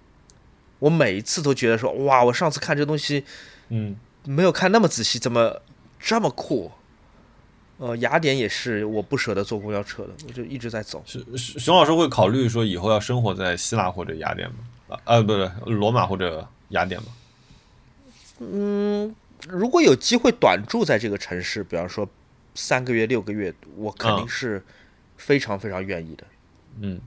[0.79, 3.25] 我每一次都觉得说，哇，我上次看这东西
[3.71, 5.63] 嗯没有看那么仔细，怎么
[5.99, 6.71] 这么酷？
[7.79, 11.03] 呃，雅典也是我不舍得坐公交车的，我就一直在走。
[11.07, 14.57] 是是熊老师会考虑说以后要生活在希腊或者雅典吗？
[14.89, 17.09] 啊呃，不是罗马或者雅典吗？
[19.49, 22.09] 如果有机会短住在这个城市，比方说
[22.55, 24.65] 三个月、六个月，我肯定嗯是
[25.17, 26.25] 非常非常愿意的。
[26.81, 27.01] 嗯。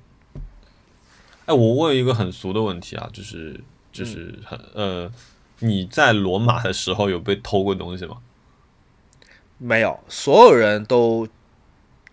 [1.46, 3.60] 哎，我问一个很俗的问题啊，就是
[3.92, 5.12] 就是嗯很呃，
[5.60, 8.18] 你在罗马的时候有被偷过东西吗？
[9.58, 11.28] 没有，所有人都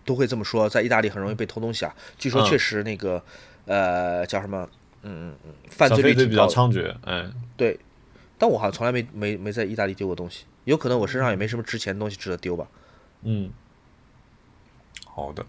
[0.03, 1.95] 都会这么说，在意大利很容易被偷东西啊。
[2.17, 3.23] 据说嗯确实那个、
[3.65, 4.67] 呃叫什么，
[5.07, 6.47] 嗯嗯嗯，犯罪率比较。
[6.47, 7.79] 猖獗，哎，对，
[8.37, 12.67] 但我好像从来没没没在意大利丢过东西，有可能我身上也没什么值钱的东西值得丢吧。
[13.23, 13.49] 嗯，
[15.05, 15.45] 好的，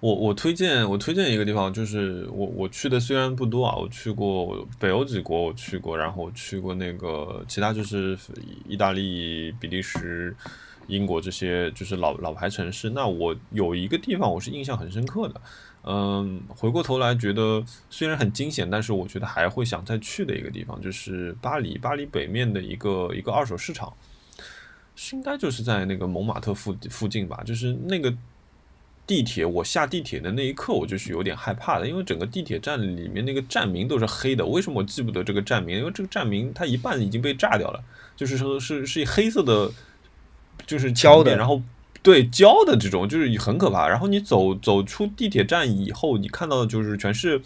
[0.00, 8.18] 我我推荐我推荐一个地方，就是我我去的虽然不多啊，我去过北欧几国，我去过，然后我去过那个其他就是
[8.66, 10.34] 意大利、比利时、
[10.86, 12.88] 英国这些就是老老牌城市。
[12.90, 15.40] 那我有一个地方我是印象很深刻的，
[15.84, 23.92] 嗯，回过头来觉得虽然很惊险，但是我觉得还会想再去的一个地方，就是巴黎，巴黎北面的一个一个二手市场。
[24.96, 28.14] 是应该就是在那个蒙马特附附近吧，就是那个
[29.06, 34.44] 地铁，我下地铁的那一刻，我就是有点害怕的，因为整个地铁站里面那个站名都是黑的。
[34.44, 35.78] 为什么我记不得这个站名？
[35.78, 37.82] 因为这个站名它一半已经被炸掉了，
[38.14, 39.72] 就是说是是黑色的，
[40.66, 41.62] 就是胶的然后
[42.02, 43.88] 对胶的这种，就是很可怕。
[43.88, 47.40] 然后你走走出地铁站以后，你看到的就是全是。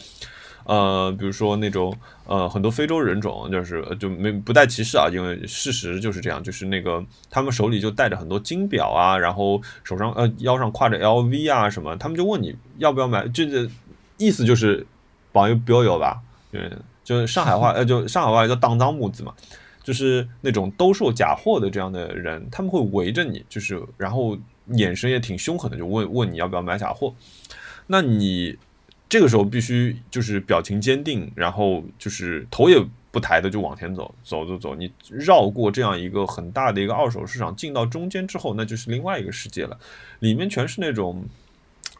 [0.66, 1.94] 呃，比如说那种
[2.26, 13.68] 呃，很多非洲人种，就是就没不带歧视啊，因为事实就是这样，就是那个他们手里就带着很多金表啊，然后手上呃腰上挎着 LV 啊什么，他们就问你要不要买，这个
[14.16, 14.86] 意思就是
[15.32, 16.70] 绑一标有吧，嗯，
[17.05, 19.34] 就是上海话呃就上海话叫当当木子嘛，
[19.85, 24.37] 就是那种兜售假货的这样的人，他们会围着你，就是然后
[24.72, 27.14] 眼神也挺凶狠的，就问问你要不要买假货，
[27.87, 28.59] 那你。
[29.07, 34.74] 这个时候必须就是表情坚定，然后就是头也不抬的就往前走，走走走。
[34.74, 39.78] 你绕过这样一个很大的一个二手市场，进到中间之后，那就是另外一个世界了，
[40.18, 41.24] 里面全是那种。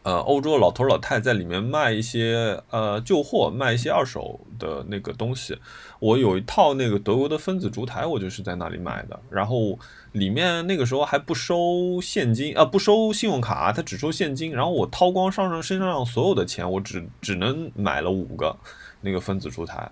[0.05, 5.57] 呃，欧洲老头老太在里面卖一些呃旧货，卖一些二手的那个东西。
[5.99, 9.19] 我有一套那个德国的分子烛台，我就是在那里买的。
[9.31, 9.79] 然后
[10.11, 14.51] 里面那个时候还不收现金，呃，不收信用卡，它只收现金。
[14.51, 18.55] 然后我掏光上上身上所有的钱，我只只能买了五个
[19.01, 19.89] 那个分子烛台。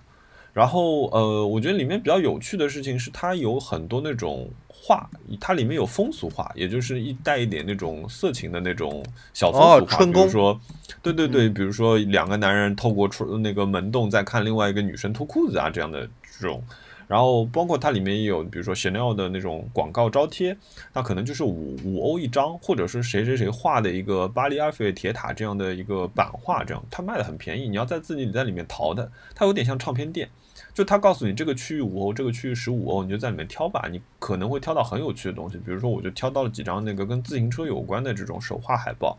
[0.52, 4.48] 然后呃，我觉得里面比较有趣的事情是，它有很多那种
[4.86, 5.08] 画，
[5.40, 10.60] 它里面有风俗画，也就是一带一点那种色情的那种小风俗画，比如说，
[11.02, 16.06] 对对对，比如说两个男人透过出那个门洞在看另外一个女生脱裤子啊这样的
[16.38, 16.62] 这种。
[17.06, 20.56] 然后包括它里面也有，比如说 Chanel 的那种广告招贴，
[20.94, 30.30] 那可能就是五五欧一张，或者是谁谁谁画的一个巴黎埃菲尔铁塔这样的一个版画，这样它卖的很便宜，你要在自己在里面淘的，它有点像唱片店。
[30.74, 35.56] 就他告诉你这个区域五欧，这个区域十五欧，你就在里面挑吧，你可能会挑到很有趣的东西。
[35.58, 39.16] 比如说，我就挑到了几张那个跟自行车有关的这种手画海报。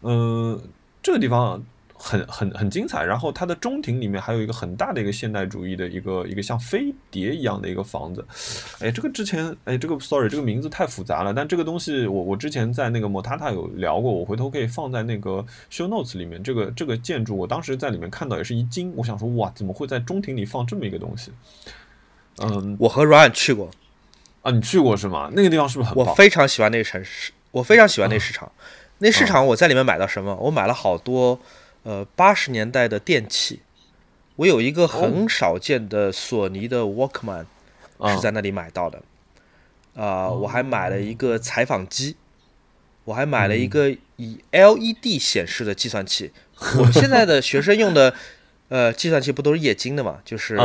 [0.00, 0.58] 嗯、
[1.02, 1.62] 这个地方
[2.02, 3.04] 很很很精彩。
[3.04, 8.24] 然后它的中庭里面还有一个很大的一个现代主义的一个一个像飞碟一样的一个房子。
[8.80, 11.34] 哎，这个之前哎，这个 sorry，这个名字太复杂了。
[11.34, 16.42] 但这个东西我我之前在那个莫塔塔有聊过，我回头可以放在那个 show notes 里面。
[16.42, 21.30] 这个这个建筑我当时在里面看到也是一惊，我想说哇，怎么会在中庭里放这么一个东西？
[22.38, 23.70] 嗯，我和阮去过
[24.42, 25.30] 啊，你去过是吗？
[25.34, 26.06] 那个地方是不是很棒？
[26.06, 28.50] 我非常喜欢那个城市，我非常喜欢那市场。
[29.02, 30.34] 那市场我在里面买到什么？
[30.36, 31.38] 我买了好多
[31.82, 33.60] 呃八十年代的电器。
[34.36, 37.44] 我有一个很少见的索尼的 Walkman
[38.08, 39.02] 是在那里买到的。
[39.94, 42.16] 啊，我还买了一个采访机，
[43.04, 46.32] 我还买了一个以 LED 显示的计算器。
[46.78, 48.14] 我们现在的学生用的
[48.68, 50.20] 呃计算器不都是液晶的嘛？
[50.24, 50.58] 就是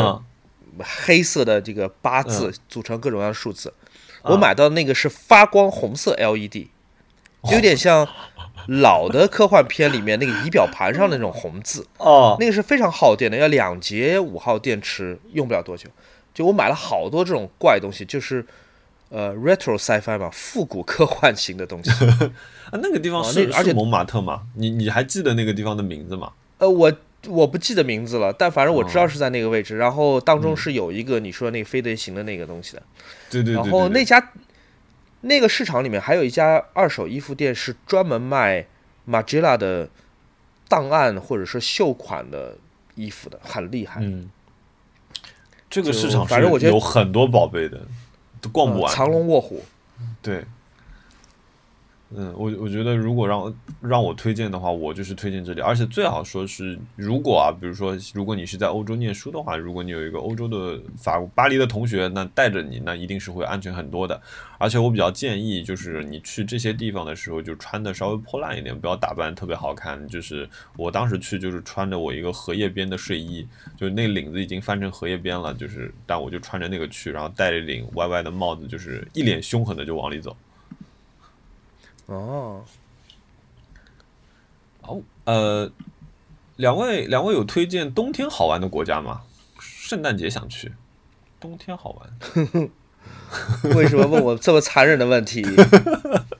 [0.79, 3.73] 黑色的这个八字组成各种各样的数字。
[4.23, 6.67] 我买到那个是发光红色 LED。
[7.51, 8.07] 有点像
[8.67, 15.87] 老的科幻片里面那个仪表盘上那种红字 哦，那个是非常耗电的，要两节五号电池，用不了多久。
[16.33, 18.45] 就我买了好多这种怪东西，就是
[19.09, 21.91] 呃 retro sci-fi 嘛，复古科幻型的东西。
[22.71, 24.41] 啊，那个地方是而且蒙马特吗？
[24.55, 26.31] 你你还记得那个地方的名字吗？
[26.57, 26.91] 呃，我
[27.27, 29.77] 我不记得名字了，但反正我知道是在那个位置。
[29.77, 32.81] 然后当中是有一个你说那个飞碟型的那个东西的。
[33.29, 33.53] 对对。
[33.53, 34.31] 然后那家。
[35.25, 38.65] 那个市场里面还有一家二手衣服店，是专门卖
[39.07, 39.89] Magilla 的
[40.67, 42.57] 档案或者是秀款的
[42.93, 44.01] 衣服的，很厉害。
[44.01, 44.29] 嗯，
[45.69, 47.81] 这个市场反正我觉得有很多宝贝的，
[48.39, 49.63] 都逛不完，藏龙卧虎。
[50.21, 50.45] 对。
[52.15, 64.21] 嗯，我我觉得如果让让我推荐的话，我就是推荐这里，而且最好说是，如果啊，比如说，如果你是在欧洲念书的话，如果你有一个欧洲的法巴黎的同学，那带着你，那一定是会安全很多的。
[64.59, 70.07] 而且我比较建议，就是你去这些地方的时候，就穿的稍微破烂一点，不要打扮特别好看。
[70.07, 70.47] 就是
[70.77, 73.45] 我当时去，就是穿着我一个荷叶边的睡衣，
[73.75, 80.37] 就那领子已经翻成荷叶边了，就是但我就穿着那个去，然后戴着一顶歪歪的帽子，就是一脸凶狠的就往里走。
[82.07, 82.63] 哦，
[84.81, 85.71] 哦，呃，
[86.55, 89.21] 两位两位有推荐冬天好玩的国家吗？
[89.59, 90.73] 圣诞节想去，
[91.39, 92.69] 冬天好玩。
[93.75, 95.43] 为什么问我这么残忍的问题？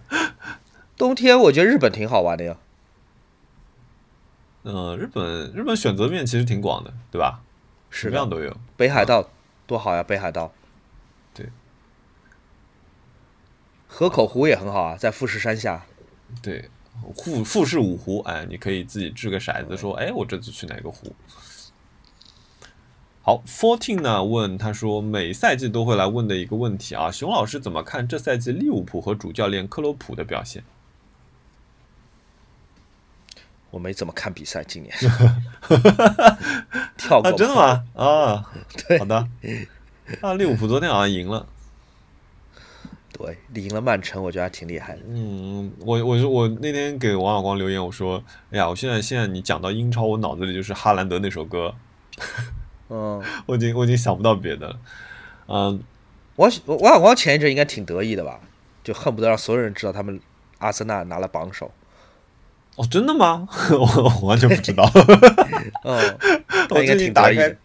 [0.98, 2.58] 冬天我觉得日本挺好玩的呀。
[4.64, 7.42] 嗯，日本日本选择面其实挺广的，对吧？
[7.90, 8.56] 什么样都有。
[8.78, 9.30] 北海道
[9.68, 10.52] 多好呀，北海道。
[13.98, 15.86] 河口湖也很好啊，在富士山下。
[16.44, 16.70] 对，
[17.16, 21.16] 富富士五湖，哎，你可以自己掷个骰子，说，哎，我这次去哪个湖？
[23.22, 24.22] 好，Fourteen 呢？
[24.22, 30.66] 问他说，每赛季都会来问的一个问题啊，熊老师怎么看这赛季利物浦和主教练克洛普的表现？
[33.70, 34.94] 我没怎么看比赛，今年。
[37.00, 37.32] 跳过？
[37.32, 37.86] 真的吗？
[37.96, 38.52] 啊，
[39.00, 39.30] 好的。
[40.20, 41.48] 啊，利物浦昨天好像赢了。
[43.18, 45.00] 对，赢了曼城，我觉得还挺厉害的。
[45.08, 51.74] 嗯，我我我那天给王小光留言，我说：“哎呀，我现在现在你讲到英超，我脑子里就是哈兰德那首歌。
[52.90, 54.78] ”嗯，我已经我已经想不到别的了。
[55.48, 55.82] 嗯，
[56.36, 58.42] 王王小光前一阵应该挺得意的吧？
[58.84, 60.20] 就恨不得让所有人知道他们
[60.58, 61.72] 阿森纳拿了榜首。
[62.76, 63.48] 哦，真的吗？
[63.72, 64.84] 我完全不知道。
[65.86, 66.18] 嗯，
[66.72, 67.56] 我应该挺得意。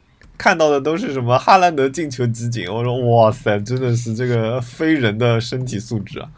[0.41, 6.30] 看到的都是什么哈兰德进球集锦，我说哇塞，真的是这个非人的身体素质啊！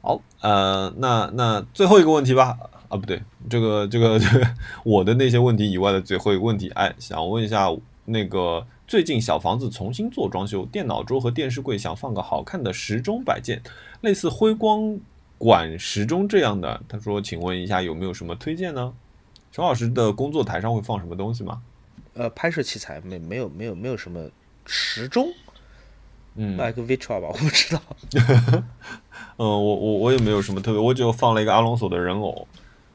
[0.00, 4.44] 好，呃，那那最后一个问题吧，啊不对，这个这个这 个
[4.82, 7.68] 我的那些问题以外的最后一个问题，哎，想问一下
[8.06, 13.62] 那个最近小房子重新做装修，电脑桌和电视柜想放个好看的时钟摆件，
[14.00, 14.98] 类似辉光
[15.38, 18.92] 管时钟这样的，他说，请问一下有没有什么推荐呢？
[19.52, 21.62] 熊老师的工作台上会放什么东西吗？
[22.14, 24.28] 呃，拍摄器材没没有没有没有什么
[24.66, 25.28] 时钟，
[26.34, 27.82] 嗯，买个 Vitra 吧，我不知道。
[29.38, 32.46] 嗯，我我我也没有什么特别，我就放了一个阿隆索的人偶，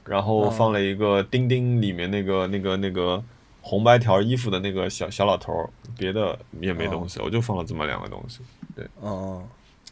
[0.05, 3.23] 然后放了一个钉钉里面那个那个那个
[3.61, 8.39] 红白条衣服的那个小小老头，别的也没东西，我就放了这么两个东西。
[8.75, 9.43] 对，哦，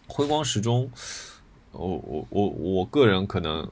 [0.07, 0.89] 辉光时钟，
[1.71, 3.67] 我我我我个人可能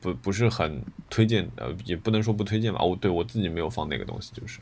[0.00, 4.58] 不不是很推荐，呃，也不能说不推荐吧，我对我自己没有放那个东西，就是。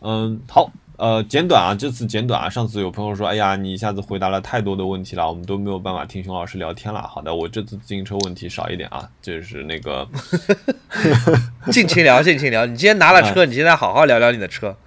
[0.00, 2.48] 嗯，好，呃，简短啊，这次简短啊。
[2.48, 7.02] 上次有朋友说，哎呀，你一下子回答了太多的问题了，我们都没有办法听熊老师聊天了。
[7.02, 10.06] 好的，我这次自行车问题少一点啊，就是那个
[11.70, 12.66] 尽情聊，尽情聊。
[12.66, 14.76] 你今天拿了车，你现在好好聊聊你的车。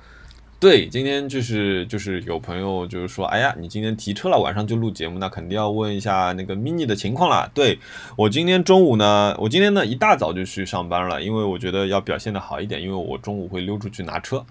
[0.59, 7.49] 对，今天就是就是有朋友就是说，哎呀，你今天提车了，晚上就录节目，那肯定要问一下那个 mini 的情况了。
[7.53, 7.79] 对
[8.17, 14.45] 我今天中午呢，我今天呢一大早就去上班了，因为我觉得要表现的好一点，因为我中午会溜出去拿车。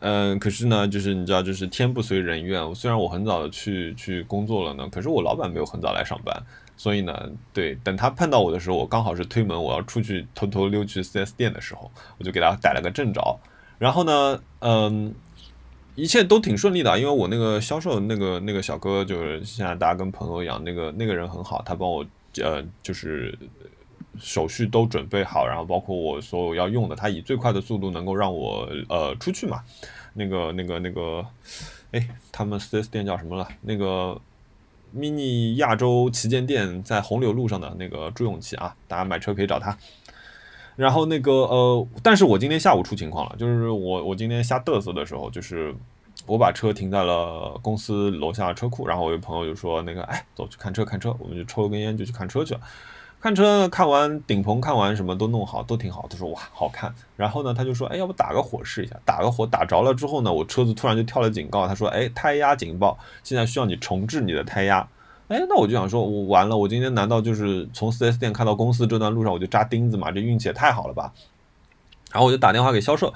[0.00, 2.74] 嗯，可是呢，就是你知道，就是天不遂人愿。
[2.74, 6.40] 虽然我很早的去去工作了呢，可是我老板没有很早来上班，
[6.76, 13.20] 所以呢，对，等他碰到我的时候，我刚好是推门，我要出去偷偷溜去 4S 店的时候，我就给他逮了个正着。
[13.78, 15.14] 然后呢，嗯，
[15.96, 22.04] 一切都挺顺利的，因为我那个销售那个那个小哥，就是现在大家跟朋友一样，那个那个人很好，他帮我
[22.40, 23.36] 呃就是
[24.20, 29.62] 手续都准备好，然后包括我所有要用的，他以最快的速度能够让我呃出去嘛。
[30.14, 31.24] 那个那个那个，
[31.92, 33.46] 哎，他们 4S 店叫什么了？
[33.60, 34.20] 那个
[34.96, 39.76] mini 亚洲旗舰店在红柳路上的那个朱永琪啊，大家买车可以找他。
[40.74, 45.74] 然后那个呃，但是我今天下午出情况了，就是我我今天瞎嘚瑟的时候，就是
[46.26, 52.60] 我把车停在了公司楼下车库，然后我有朋友就说那个，哎，走去看车看车，我们就抽了根烟就去看车去了。
[53.20, 56.94] 看车看完顶棚看完什么都弄好都挺好，他说哇好看。
[57.16, 58.96] 然后呢他就说，哎，要不打个火试一下？
[59.04, 64.88] 打个火打着了之后呢，我车子突然就跳了警告，他说，哎，胎压警报，现在需要你重置你的胎压。
[65.28, 70.10] 哎，那我就想说，我完了，我今天难道就是从 4S 店开到公司这段路上我就扎钉子嘛？
[70.10, 71.12] 这运气也太好了吧！
[72.10, 73.12] 然后我就打电话给销售，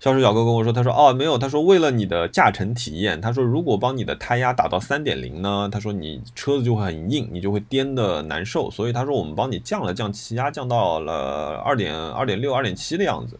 [0.00, 13.38] 销售小哥跟我说，他说哦没有，他说为了你的驾乘体验，他说如果帮你的胎压打到三点零呢，他说你车子就会很硬，你就会颠的难受，所以他说我们帮你降了降气压，降到了二点二点六、二点七的样子。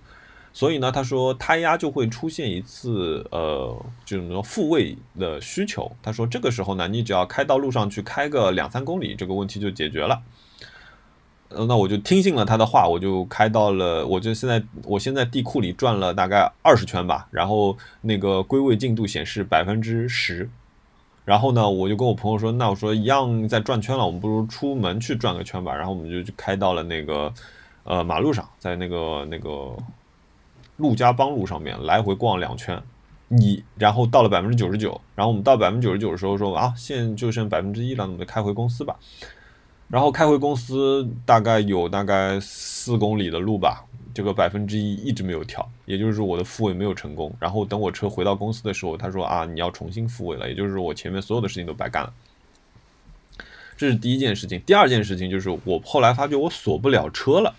[0.52, 3.72] 所以呢，他说胎压就会出现一次，呃，
[4.04, 5.88] 就是说复位的需求。
[6.02, 10.20] 他说这个时候呢，你只要开到路上去开个两三公里，这个问题就解决了。
[11.50, 20.48] 那我就听信了他的话，我就开到了，我就现在我现在地库里转了大概二十圈吧，然后那个归位进度显示百分之十。
[21.24, 25.74] 然后呢，我就跟我朋友说，那我说一样在转圈了，我们不如出门去转个圈吧。
[25.74, 27.32] 然后我们就去开到了那个
[27.84, 29.76] 呃马路上，在那个那个。
[30.78, 32.80] 陆家浜路上面来回逛两圈，
[33.26, 38.94] 你然后到了百分之九十九，然后我们到百分之九十九的时候说啊，现在就剩百分之一了，我们就开回公司吧。
[39.88, 47.34] 然后开回公司大概有大概四公里的路吧，这个百分之一一直没有跳，也就是我的复位没有成功。
[47.40, 52.12] 然后等我车回到公司的时候，他说啊，你要重新复位了，也就是我前面所有的事情都白干了。
[53.76, 57.54] 这是第一件事情，第二件事情就是我后来发觉我锁不了车了。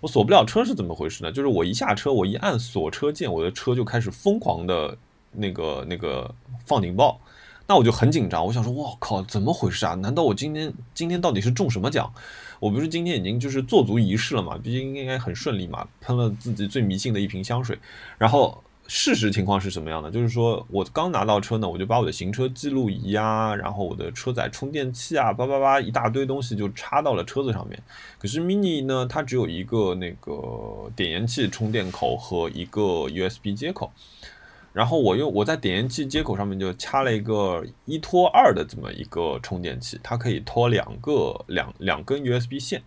[0.00, 1.30] 我锁不了车是怎么回事呢？
[1.30, 4.96] 就是我一下车，我一按锁车键，我的车就开始疯狂的
[5.32, 6.34] 那个那个
[6.64, 7.20] 放警报，
[7.70, 8.44] 那我就很紧张。
[8.44, 9.94] 我想说，我靠，怎么回事啊？
[9.94, 12.12] 难道我今天今天到底是中什么奖？
[12.58, 14.58] 我不是今天已经就是做足仪式了嘛？
[14.58, 17.78] 毕竟应该很顺利嘛，喷了自己最迷信的一瓶香水，
[18.18, 18.60] 然后。
[18.92, 20.10] 事实情况是什么样的？
[20.10, 27.80] 就是说我刚拿到车呢，我就把我的行车记录仪啊，然后我的车载充电器啊，叭叭叭一大堆东西就插到了车子上面。
[28.18, 33.92] 可是 mini 呢，它只有一个那个点烟器充电口和一个 USB 接口。
[34.72, 42.82] 然后我用我在点烟器接口上面就插了一个一拖二的这么一个充电器，它可以拖两个两两根 USB 线。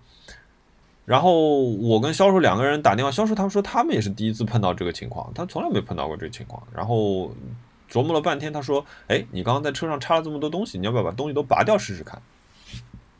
[1.05, 6.63] 然后我跟销售两个人打电话，销售他们说他们也是第一次碰到这个情况，他从来没碰到过这个情况。
[6.73, 7.29] 然后
[7.91, 12.21] 琢磨了半天，他说：“哎，你刚刚在车上插了这么多东西，你要不要把东西都拔掉试试看？”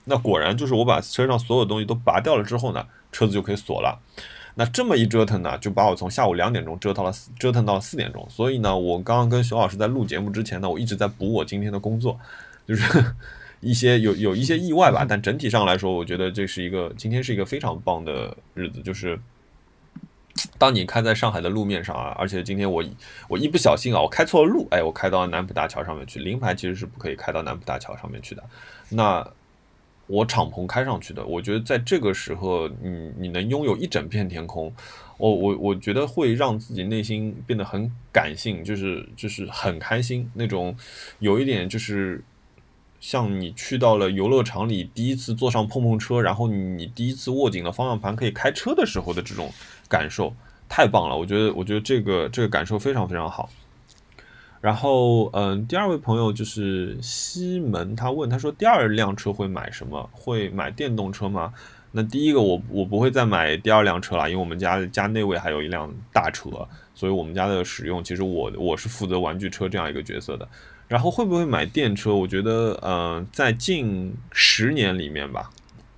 [0.05, 3.99] 那果然就是我把车上所有东西都拔掉了之后呢，车子就可以锁了。
[4.55, 8.27] 那这么一折腾呢，就把我从下午两点钟折腾了折腾到了四点钟。
[8.29, 12.19] 所以呢，我刚刚跟熊老师在录节目之前呢，我一直在补我今天的工作，
[12.67, 13.05] 就是。
[13.65, 18.81] 一些有有一些意外吧，但整体上来说，我觉得这是一个今天是一个非常棒的日子。
[18.81, 19.17] 就是
[20.57, 22.83] 当你开在上海的路面上啊，而且今天我
[23.29, 26.19] 我一不小心啊，我开错了路，哎，我开到南浦大桥上面去。
[26.19, 28.43] 临牌其实是不可以开到南浦大桥上面去的。
[28.89, 29.25] 那
[30.07, 34.73] 我敞篷开上去的，我觉得在这个时候，你你能拥有一整片天空，
[35.17, 40.75] 我我我觉得会让自己内心变得很感性，就是就是很开心那种，
[41.19, 42.23] 有一点就是。
[43.03, 49.51] 像你去到了游乐场里，第一次坐上碰碰车，然后你第一次握紧了方向盘可以开车的时候的这种
[49.89, 50.33] 感受，
[50.69, 51.17] 太棒了！
[51.17, 53.49] 我觉得，我觉得这个这个感受非常非常好。
[54.63, 60.09] 然后，嗯，第二位朋友就是西门，他问他说，第二辆车会买什么？
[60.13, 61.53] 会买电动车吗？
[61.91, 66.49] 那第一个，我我不会再买第二辆车了，因为我们家家内位还有一辆大车，
[66.95, 70.47] 所以我们家的使用，其实我我是负责玩具车这样一个角色的。
[70.87, 72.15] 然后会不会买电车？
[72.15, 75.49] 我觉得，嗯，在近十年里面吧，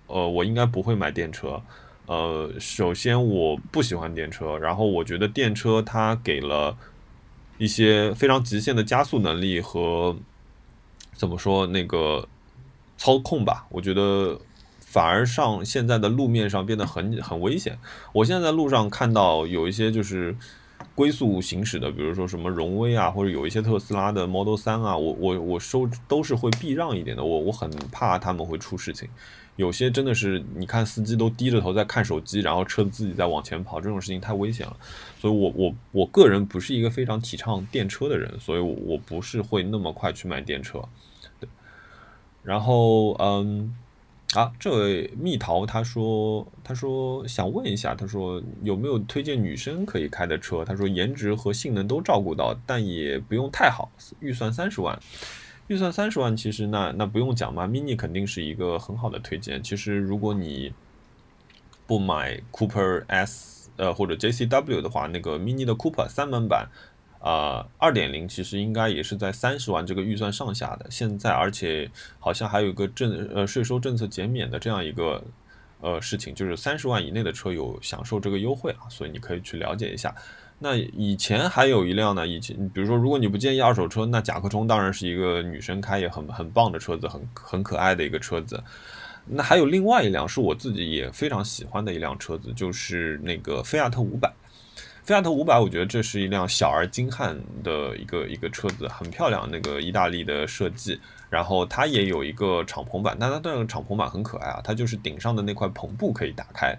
[0.08, 1.62] 呃，我应该不会买电车。
[2.08, 6.76] 呃，首先我不喜欢电车，然后我觉得电车它给了
[7.58, 10.16] 一些非常极限的加速能力和
[11.14, 12.28] 怎么说那个
[12.98, 14.40] 操控吧，我觉得
[14.80, 17.78] 反而上现在的路面上变得很很危险。
[18.14, 20.36] 我现在在路上看到有一些就是
[20.94, 29.08] 龟速行驶的，比如说什么荣威啊，或者有一些特斯拉的 Model 三啊，我我我收都是会避让一点的，我我很怕他们会出事情。
[29.56, 34.76] 有些真的是，你看司机都低着头在看手机，然后车子自己在往前跑，这种事情太危险了。
[35.18, 40.84] 所以，我我我个人不是一个非常提倡电车的人，所以我我不是会那么快去买电车。
[41.40, 41.48] 对，
[42.44, 43.74] 然后嗯，
[44.34, 50.66] 啊，这位蜜桃他说他说想问一下，他说有没有推荐女生可以开的车？
[50.66, 55.00] 他说颜值和性能都照顾到，但也不用太好，预算三十万。
[55.68, 59.64] 预算三十万，其实那那不用讲嘛，mini 肯定是一个很好的推荐。
[59.64, 60.72] 其实如果你
[61.88, 66.70] 不买 Cooper S 呃或者 JCW 的话，那个 mini 的 Cooper 三门版
[67.20, 70.86] 啊二点零其实应该也是在三十万这个预算上下的。
[70.92, 71.90] 现在而且
[72.20, 75.24] 好像还有一个政呃税收政策减免的这样一个
[75.82, 80.14] 呃事情，就是三十万以内的车有享受这个优惠啊，所以你可以去了解一下。
[80.58, 88.64] 那以前还有一辆呢，以前比如说，如果你不介意二手车，那甲壳虫当然是一个女生开也很很棒的车子，很很可爱的一个车子。
[89.26, 94.32] 那还有另外一辆是我自己也非常喜欢的一辆车子，就是那个菲亚特五百。
[95.04, 101.00] 菲亚特五百，我觉得这是一辆小而精悍的一个一个车子，很漂亮，那个意大利的设计。
[101.30, 106.76] 然后它也有一个敞篷版，但它那个敞篷版很可爱啊，它就是顶上的那块篷布可以打开。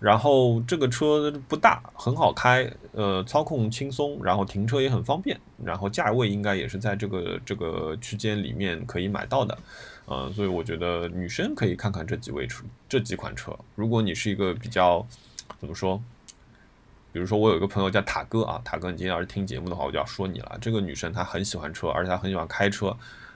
[0.00, 9.58] 然后这个车不大，很好开，呃，操控轻松，然后停车也很方便，然后价位应该也是在这个这个区间里面可以买到的，
[10.06, 13.56] 嗯，所以我觉得女生可以看看这几位车，这几款车。
[13.74, 15.06] 如果你是一个比较
[15.58, 16.02] 怎么说，
[17.12, 20.58] 比如说我有一个朋友叫塔哥啊，塔哥，你今天要是听节目的话，我就要说你了。
[20.60, 22.94] 这个女生她很喜欢车，而且她很喜欢开车。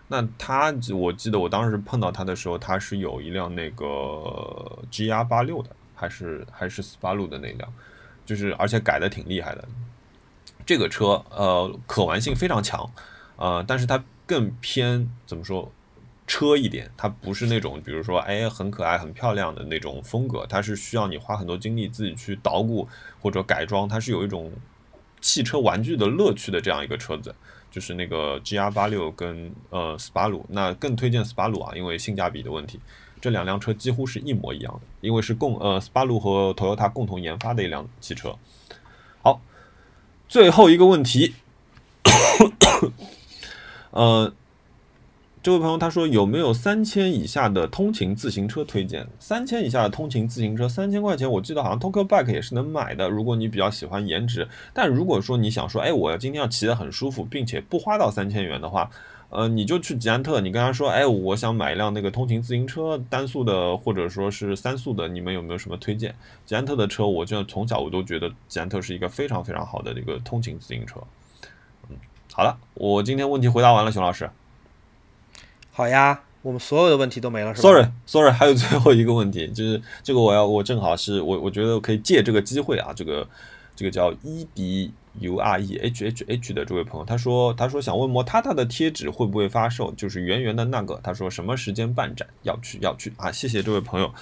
[0.08, 5.70] 那她我记得我当时碰到她的时候，她是有一辆那个 G R 八六的。
[5.98, 7.72] 还是还是斯巴鲁的那辆，
[8.24, 9.68] 就是而且改的挺厉害的。
[10.64, 12.88] 这个车呃可玩性非常强，
[13.36, 15.72] 呃，但是它更偏怎么说
[16.26, 22.86] 车一点，它不是那种比如说哎很可爱很漂亮的那种风格，它是需要你花很多精力自己去捣鼓
[23.20, 24.52] 或者改装，它是有一种
[25.20, 27.34] 汽车玩具的乐趣的这样一个车子，
[27.70, 32.78] 就是那个 G R 八六跟呃斯巴鲁，那更推荐斯巴鲁啊，因为性价比的问题。
[33.20, 38.36] 这两辆车几乎是一模一样的，因为是共呃斯巴鲁和 Toyota 共同研发的一辆汽车。
[39.22, 39.40] 好，
[40.28, 41.34] 最后一个问题，
[43.90, 44.32] 呃，
[45.42, 49.06] 这位朋友他说有没有三千以下的通勤自行车推荐？
[49.18, 53.08] 三千以下的通勤自行车，三千块钱我记得好像 Tokyo Bike 也是能买的。
[53.08, 58.90] 如果你比较喜欢颜值，但如果说你想说，哎，我今天要骑得很舒服，并且不花到三千元的话。
[59.30, 66.14] 呃，你就去吉安特，你跟他说，哎，我想买一辆那个通勤自行车，单速的或者说是三速的，你们有没有什么推荐？
[66.46, 70.98] 吉安特的车，我就从小我都觉得吉安特是一个非常非常好的一个通勤自行车。
[71.90, 71.96] 嗯，
[72.32, 74.30] 好了，我今天问题回答完了，熊老师。
[75.72, 77.68] 好呀，我们所有的问题都没了，是吧
[78.06, 83.28] ？Sorry，Sorry， 还有最后一个问题，就是这个我要我正好是我我觉得可以借这个机会啊，这个
[83.76, 84.90] 这个叫伊迪。
[85.20, 89.92] U R E H H H 的这位朋友，他说：“他说想问摩塔塔的贴纸会不会发售？
[89.92, 91.00] 就是圆圆的那个。
[91.02, 92.26] 他说什么时间办展？
[92.42, 93.30] 要去要去啊！
[93.30, 94.12] 谢谢这位朋友。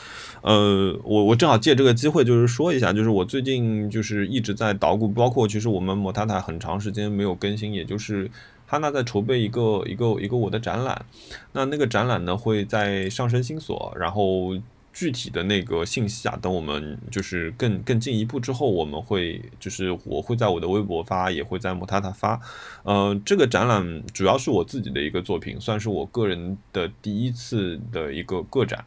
[0.42, 8.30] 呃，我我正好借这个机会，就是说一下，就是我最近就是一直在捣鼓，包括其实我们摩塔塔很长时间没有更新，也就是
[8.66, 11.04] 哈娜在筹备一个一个一个我的展览。
[11.52, 14.56] 那那个展览呢会在上升新所，然后。”
[14.96, 22.40] 具体的那个信息啊，等我们就是更更进一步之后，我们会就是我会在我的微博发，也会在摩塔塔发。
[22.82, 28.82] 呃，这个展览主要是我自己的一个作品，算是我个人的第一次的一个个展。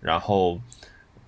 [0.00, 0.58] 然后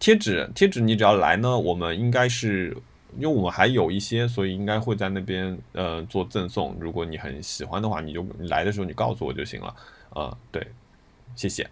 [0.00, 2.76] 贴纸，贴纸你只要来呢，我们应该是
[3.16, 6.76] 因为我们还有一些，所以应该会在那边呃做赠送。
[6.80, 9.72] 如果你很喜欢的话，你就你来的时候你告诉我就行了。
[10.10, 10.66] 呃，对，
[11.36, 11.70] 谢谢。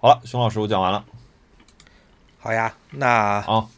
[0.00, 1.04] 好了，熊老师，我讲完了。
[2.42, 3.70] 好呀，那好，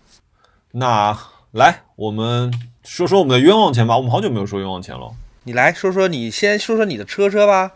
[0.70, 1.14] 那
[1.52, 2.50] 来我们
[2.82, 3.94] 说说我们的冤枉钱吧。
[3.94, 5.12] 我们好久没有说冤枉钱了。
[5.42, 7.72] 你来说说，你先说说你的车车吧。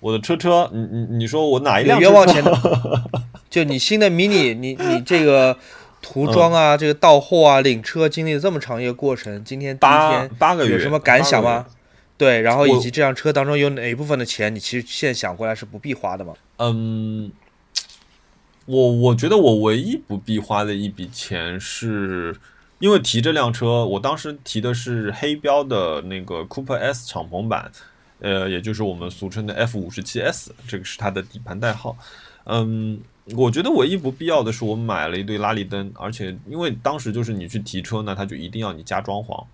[0.00, 2.52] 我的车车，你你你说我哪一辆冤枉钱的？
[3.48, 5.56] 就你新的 mini，你你 这个
[6.02, 11.64] 涂装啊，这个到货啊，领车经历了这么长一个过程，今天第一天八个月有什么感想吗？
[12.18, 16.34] 对，然后以及这辆车当中有哪一部分的钱，你其实现在想过来是不必花的吗？
[16.58, 17.32] 嗯。
[18.66, 22.36] 我我觉得我唯一不必花的一笔钱是
[22.78, 27.70] 因为提这辆车，我当时提的是黑标的那个 Cooper S 敞篷版，
[28.20, 31.96] 呃，也就是我们俗称的 F 五十七 S，这个是它的底盘代号。
[32.44, 33.00] 嗯，
[33.34, 39.44] 我觉得唯一不必要的是，我买了一对拉力灯，而且因为当时就是你去提车呢，他就一定要你加装潢。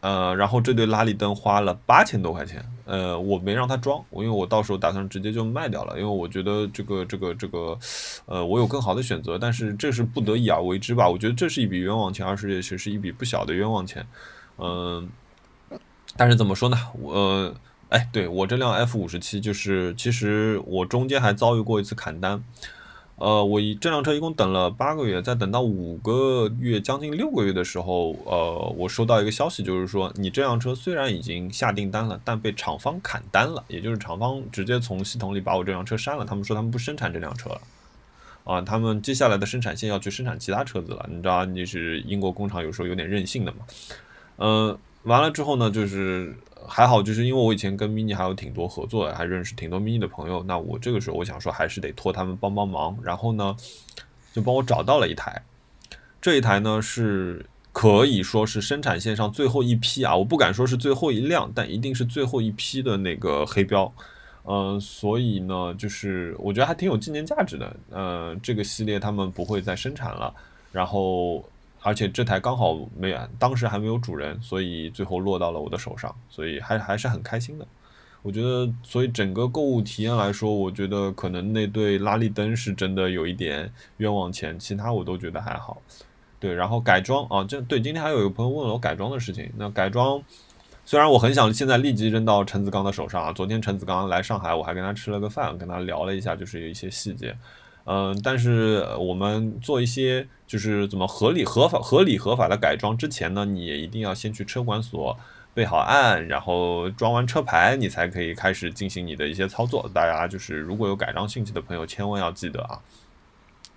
[0.00, 7.78] 呃，然后这对拉力灯花了八千多块钱，呃，我没让他装，我因为我到时候打算直接就卖掉了，因为我觉得这个这个这个，
[8.24, 14.06] 呃，我有更好的选择，但是这是不得已而为之吧，我觉得这是一笔冤枉钱，而且也是一笔不小的冤枉钱，
[14.58, 15.08] 嗯，
[16.16, 17.54] 但是怎么说呢，我，
[17.90, 22.42] 哎，对我这辆 F 五十七，就是其实我中间还遭遇过一次砍单。
[23.16, 37.60] 呃，我一这辆车一共等了八个月，在等到五个月将近六个月的时候，呃，我收到一个消息，就是说你这辆车虽然已经下订单了，但被厂方砍单了，也就是厂方直接从系统里把我这辆车删了，他们说他们不生产这辆车了，
[38.44, 43.58] 啊，他们接下来的生产线要去生产其他车子了，你知道，你是英国工厂有时候有点任性的嘛，
[44.36, 46.36] 嗯，完了之后呢，就是。
[46.68, 50.42] 还好，就是因为我以前跟 mini 还有挺多合作的，还认识挺多 mini 的朋友。
[50.44, 52.98] 那我这个时候我想说，还是得托他们帮帮忙。
[53.02, 53.56] 然后呢，
[54.32, 55.42] 就帮我找到了一台。
[56.20, 63.92] 这一台呢是可以说是生产线上最后一批啊，我不敢说是最后一辆，但一定是最后一批的那个黑标。
[64.44, 67.76] 嗯，所以呢，就是我觉得还挺有纪念价值的。
[67.90, 70.34] 呃，这个系列他们不会再生产了。
[70.72, 71.44] 然后。
[71.86, 77.66] 而且这台刚好没，当时还没有主人，所以最后落到了我的手上，所以还还是很开心的。
[78.22, 85.80] 我觉得，所以整个购物体验来说，我觉得可能那对拉力灯是真的有一点冤枉钱，其他我都觉得还好。
[86.40, 89.48] 对，然后改装啊，这对今天还有一个朋友问了我改装的事情。
[89.56, 90.20] 那改装
[90.84, 97.36] 虽然我很想现在立即扔到陈子刚的手上啊，昨天陈子刚来上海，我还跟他吃了个饭，跟他聊了一下，就是有一些细节。
[97.84, 105.18] 嗯，但是我们做一些就是怎么合理合法、合理合法的改装之前呢，你也一定要先去车管所
[105.54, 109.90] 备好案，然后装完车牌，你才可以开始进行你的一些操作。
[109.92, 112.80] 大家就是如果有改装兴趣的朋友，千万要记得啊，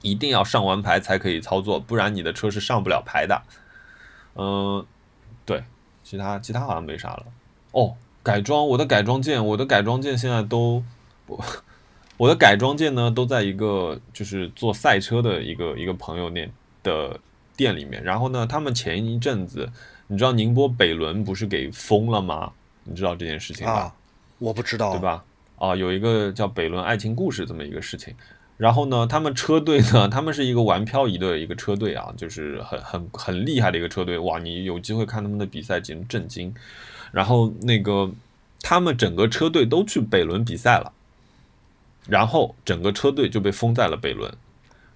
[0.02, 3.42] 一定要上完牌才可以操作，不然你的车是上不了牌的。
[4.36, 4.86] 嗯，
[5.46, 5.64] 对，
[6.04, 7.26] 其他其他好像没啥了。
[7.72, 10.84] 哦，改装，我的改装件，我的改装件现在都
[11.26, 11.42] 不。
[12.18, 16.52] 我的改装件呢，都在一个就是做赛车的一个一个朋友那
[16.84, 17.20] 的
[17.56, 18.04] 店里面。
[18.04, 19.70] 然后呢，他们前一阵子，
[20.08, 22.52] 你知道宁波北仑不是给封了吗？
[22.84, 23.94] 你知道这件事情吧？
[24.40, 25.24] 我不知道，对吧？
[25.58, 28.16] 啊，有一个叫北仑爱情故事这么一个事情。
[28.58, 34.18] 然后呢，他们车队呢，他们是一个玩漂移的一个车队啊，就是很很很厉害的一个车队。
[34.20, 36.54] 哇，你有机会看他们的比赛，简直震惊。
[37.12, 38.12] 然后那个
[38.62, 40.92] 他们整个车队都去北仑比赛了。
[42.08, 44.34] 然后整个车队就被封在了北仑，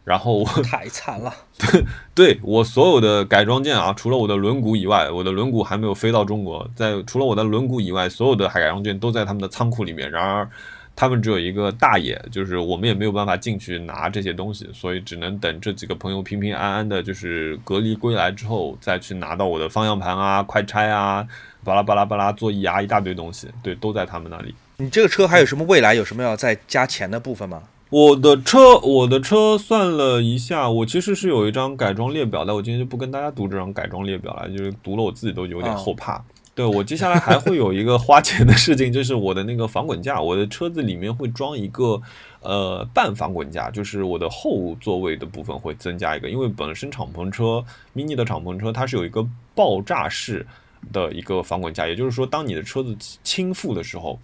[0.04, 1.34] 然后我 太惨了。
[1.58, 6.70] 对，对我所有的改装件啊，除了我的轮毂以外，我的轮毂还没有飞到中国。
[6.76, 10.12] 在除了我的轮毂以外，所有的改装件都在他们的仓库里面。
[10.12, 10.50] 然而，
[10.96, 21.26] 他们只有一个大爷，就是我们也没有办法进去拿这些东西，所以只能等这几个朋友平平安安的，就是隔离归来之后，再去拿到我的方向盘啊、快拆啊、
[21.64, 23.48] 巴拉巴拉巴拉座椅啊一大堆东西。
[23.64, 24.54] 对，都在他们那里。
[24.78, 25.94] 你这个车还有什么未来？
[25.94, 27.64] 有什么要再加钱的部分吗？
[27.94, 32.56] 我的车，我的车算了一下，我其实是有一张改装列表的。
[32.56, 36.20] 我今天就不跟大家读这张改装列表了，就是读了我自己都有点后怕。
[36.56, 42.02] 对 我接下来还会有一个花钱的事情，就是我的那个防滚架，我的车子里面会装一个
[42.42, 47.64] 呃半防滚架，就是我的后座位的部分会增加一个，因为本身敞篷车
[47.96, 50.44] ，mini 的敞篷车它是有一个爆炸式
[50.92, 54.20] 的一个防滚架，也就是说，当你的车子倾覆的时候。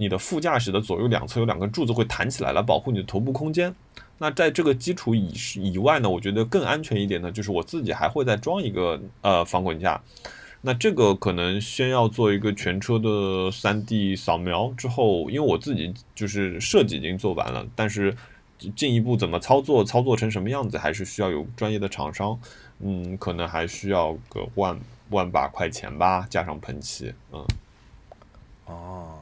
[0.00, 3.74] 你的副驾驶的左右两侧有两根柱子会弹起来，来保护你的头部空间。
[4.16, 10.00] 那在这个基础以以外呢，我觉得更安全一点呢，就是我自己还会再装一个呃防滚架。
[10.62, 18.16] 那这个可能先要做一个全车的三 D 扫描之后，因为我自己就是设计已经做完了，但是
[18.74, 22.40] 进一步怎么操作，操作成什么样子，还是需要有专业的厂商。
[22.78, 27.12] 嗯，可能还需要个万万把块钱吧，加上喷漆。
[27.32, 27.44] 嗯，
[28.64, 29.18] 哦。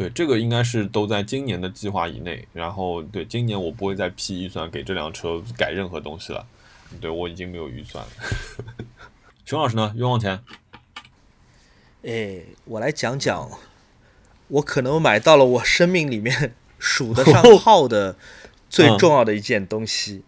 [0.00, 2.48] 对，这个应该是都在今年的计划以内。
[2.54, 6.46] 然后，对，今年我不会再批预算给这辆车改任何东西了。
[7.02, 8.10] 对我已经没有预算了。
[9.44, 9.92] 熊老师呢？
[9.94, 10.40] 冤枉钱？
[12.02, 13.50] 哎，我来讲讲，
[14.48, 18.16] 我可能买到了我生命里面数得上 号的
[18.70, 20.22] 最重要的一件东西。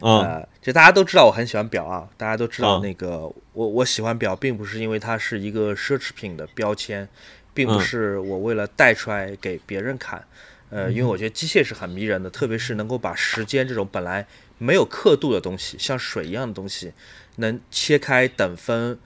[0.00, 7.06] 啊，就大家都知道我很喜欢表啊，大家都知道那个我我喜欢表，并不是因为它是一个奢侈品的标签。
[7.54, 10.24] 并不是我为了带出来给别人看，
[10.70, 14.26] 呃，因为我觉得机械是很迷人的，特别是能够把时间这种本来
[14.58, 16.92] 没有刻度的东西，像水一样的东西，
[17.36, 18.98] 能切开等分，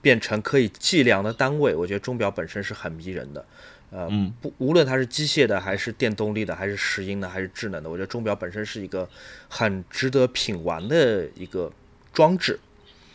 [0.00, 3.44] 变成可以计量的单位，我觉得钟表本身是很迷人的。
[3.90, 9.08] 呃，嗯不，无论它是机械的，还是电动力的，还是石英的，还是智能的，我觉得钟表本身是一个
[9.48, 11.72] 很值得品玩的一个
[12.12, 12.60] 装置。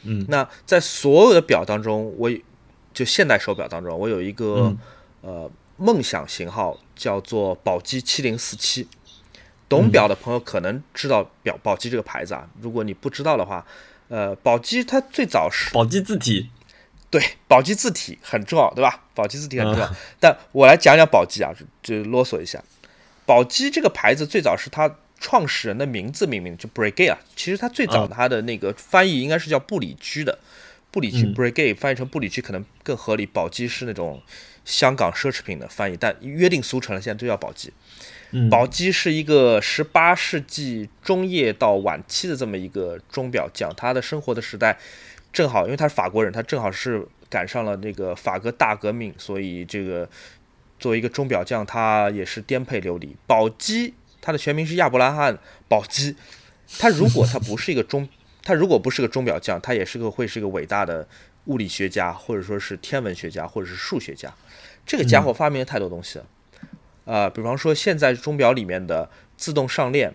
[0.01, 2.30] 嗯，那在所有的表当中，我
[2.94, 4.78] 就现代手表当中，我有一个、嗯
[5.22, 8.88] 呃梦想型号叫做宝玑七零四七。
[9.68, 13.65] 懂表的朋友可能知道表宝玑这个牌子啊，如果你不知道的话，
[14.07, 16.52] 呃，宝玑它最早是宝玑字体，
[17.10, 19.03] 对，宝玑字体很重要，对吧？
[19.15, 19.91] 宝玑字体很重要。
[20.20, 22.64] 但我来讲讲宝玑啊，就就啰嗦一下。
[23.26, 27.18] 宝玑这个牌子最早是它创始人的名字命名，就 Breguet 啊。
[27.36, 30.38] 其实它最早它的那个翻译应该是叫布里居的，
[30.94, 33.26] 布里居嗯 Breguet 翻译成布里奇可能更合理。
[33.26, 34.22] 宝鸡是那种
[34.64, 37.74] 香港奢侈品的翻译，但约定俗成了，现在都叫宝鸡。
[38.30, 44.78] 嗯宝鸡是一个十八世纪中叶到晚期的这么一个钟表匠，他的生活的时代
[45.32, 50.07] 正好，因为他是法国人，他正好是赶上了那个法国大革命，所以这个
[50.80, 53.15] 作为一个钟表匠，他也是颠沛流离。
[53.26, 55.34] 宝鸡，他的全名是亚伯拉罕·
[55.68, 56.15] 宝鸡，
[56.78, 58.07] 他如果他不是一个钟，
[58.44, 61.07] 他如果不是个钟表匠，他也是个会是个伟大的
[61.45, 64.34] 物理学家，或者说是天文学家，或者是数学家。
[64.86, 66.26] 这个家伙发明了太多东西了。
[67.06, 70.14] 呃，比方说现在钟表里面的自动上链，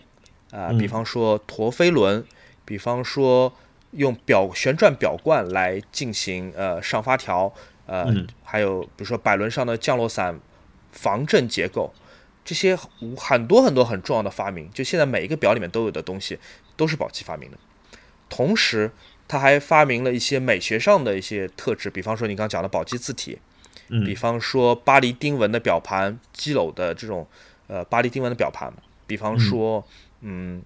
[0.50, 2.24] 啊、比方说陀飞轮，
[2.64, 3.52] 比方说
[3.92, 7.52] 用表旋转表冠来进行呃上发条，
[7.86, 10.38] 呃，嗯还有比如说摆轮上的降落伞
[10.92, 11.92] 防震结构，
[12.44, 12.76] 这些
[13.16, 16.38] 很多很多很重要的发明，就现在每一个表里面都有的东西，
[16.76, 17.58] 都是宝鸡发明的。
[18.28, 18.90] 同时，
[19.26, 23.38] 他还发明了一些美学上的一些特质，比方说你刚刚讲的宝鸡字体，
[23.88, 27.26] 比嗯方说巴黎丁文的表盘、基篓的这种
[27.66, 28.72] 呃巴黎丁文的表盘，
[29.06, 29.84] 比方说
[30.20, 30.62] 嗯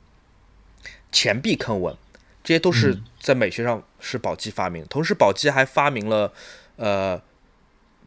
[1.10, 1.96] 钱币坑纹，
[2.42, 4.84] 这些都是嗯在美学上是宝鸡发明。
[4.86, 6.32] 同时，宝鸡还发明了
[6.76, 7.20] 呃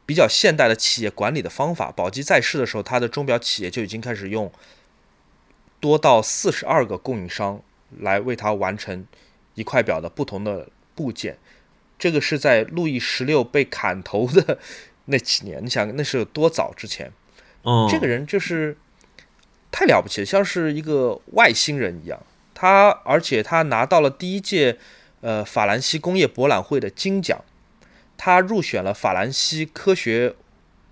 [0.06, 1.92] 比较现代的企业管理的方法。
[1.92, 4.52] 宝鸡在世的时候，它的钟表企业就已经开始用
[5.80, 7.62] 多到四十二个供应商
[8.00, 9.06] 来为它完成
[9.56, 11.38] 一块表的不同的部件。
[11.98, 14.60] 这个是在路易十六被砍头的
[15.06, 17.12] 那几年，你想那是有多早之前？
[17.64, 18.78] 嗯，这个人就是
[19.72, 22.22] 太了不起了，像是一个外星人一样。
[22.54, 24.78] 他而且他拿到了第一届
[25.22, 27.44] 呃法兰西工业博览会的金奖，
[28.18, 30.36] 他入选了法兰西科学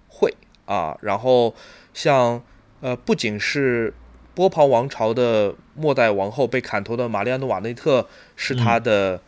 [0.07, 0.34] 会
[0.65, 0.98] 啊。
[1.02, 1.53] 然后
[1.94, 2.44] 像
[2.81, 3.94] 呃不仅是
[4.35, 9.22] 波旁王朝的末代王后被砍头的玛丽安诺瓦内特是他的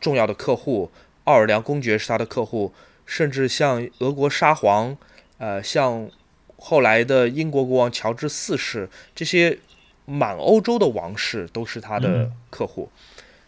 [0.00, 0.90] 重要的客户，
[1.24, 2.72] 奥尔良公爵是他的客户，
[3.04, 4.96] 甚至像俄国沙皇，
[5.38, 6.08] 呃，像
[6.56, 9.58] 后来的英国国王乔治四世，这些
[10.04, 12.90] 满欧洲的王室都是他的客户。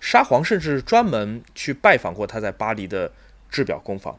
[0.01, 3.13] 沙皇甚至专门去拜访过他在巴黎的
[3.51, 4.19] 制表工坊。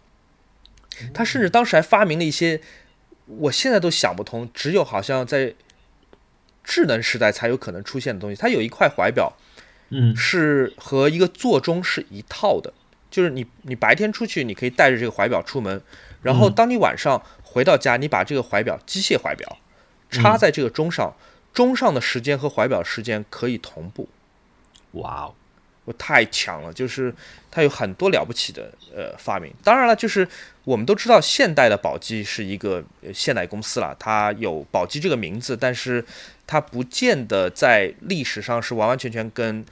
[1.13, 2.59] 他甚至当时还发明了一些
[3.25, 5.53] 我现在都想不通，只有好像在
[6.67, 8.35] 智能时代才有可能出现的东西。
[8.35, 9.31] 它有一块怀表，
[9.89, 12.73] 嗯是和一个座钟是一套的，
[13.09, 15.81] 就是你你白天出去，你可以带着这个怀表出门，
[16.21, 19.57] 然后当你晚上回到家，你把这个怀表机械怀表
[20.09, 21.15] 插在这个钟上，
[21.53, 24.09] 钟上的时间和怀表时间可以同步。
[24.91, 25.33] 哇哦，
[25.85, 27.13] 我太强了，就是
[27.49, 29.53] 它有很多了不起的呃发明。
[29.63, 30.27] 当然了，就是
[30.65, 36.03] 我们都知道现代的宝鸡是一个呃现代公司了，它有宝鸡这个名字，但是
[36.47, 39.63] 它不见得在历史上是完完全全跟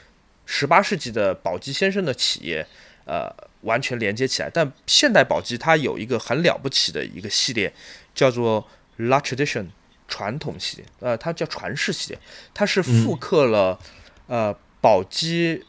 [0.45, 2.67] 十八世纪的宝鸡先生的企业
[3.05, 4.49] 呃完全连接起来。
[4.53, 7.73] 但现代宝鸡它有一个很了不起的一个系列，
[8.13, 9.69] 叫做 La Tradition
[10.07, 12.19] 传统系列，呃，它叫传世系列，
[12.53, 13.79] 它是复刻了、
[14.27, 15.65] 呃宝鸡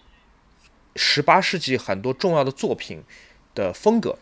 [0.95, 3.03] 十八世纪很多重要的作品
[3.55, 4.19] 的风格，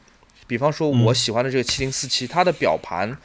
[0.46, 3.18] 比方说我喜欢的这个七零四七，它的表盘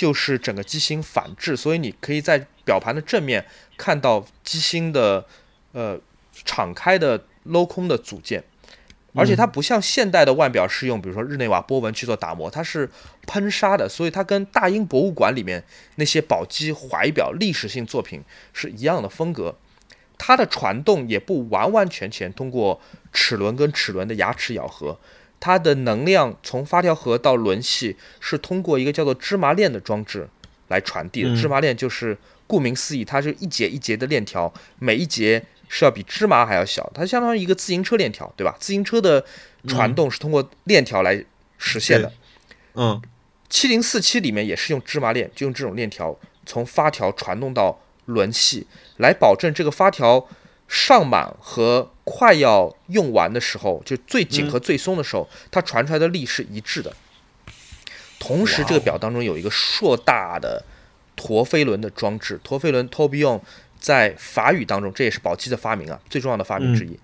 [0.00, 3.44] 就是整个机芯反制，所以你可以在表盘的正面
[3.76, 5.26] 看到机芯的
[5.72, 6.00] 呃
[6.32, 8.42] 敞开的镂空的组件。
[9.12, 12.88] 而且它不像现代的腕表是用比如说日内瓦波纹去做打磨，它是
[13.26, 15.62] 喷砂的，所以它跟大英博物馆里面
[15.96, 18.22] 那些宝鸡怀表历史性作品
[18.54, 19.54] 是一样的风格。
[20.16, 22.80] 它的传动也不完完全全通过
[23.12, 24.98] 齿轮跟齿轮的牙齿咬合，
[25.40, 30.28] 它的能量从发条盒到轮系是通过一个叫做芝麻链的装置
[30.68, 31.30] 来传递的。
[31.30, 38.54] 嗯芝麻链就是顾名思义，它是一节一节的链条，每一节是要比芝麻还要小，它相当于一个自行车链条，对吧？
[38.60, 39.24] 自行车的
[39.66, 41.24] 传动是通过链条来
[41.56, 42.12] 实现的。
[42.74, 43.00] 嗯
[43.48, 48.66] 七零四七里面也是用芝麻链，就用这种链条从发条传动到轮系，
[48.98, 50.28] 来保证这个发条
[50.72, 56.94] 上满和快要用完的时候，就最紧和最松的时候，它传出来的力是一致的。
[58.20, 60.64] 同时，这个表当中有一个硕大的
[61.16, 62.38] 陀飞轮的装置。
[62.44, 63.40] 陀飞轮 （tourbillon）
[63.80, 66.96] 在法语当中，这也是宝玑的发明啊，最重要的发明之一。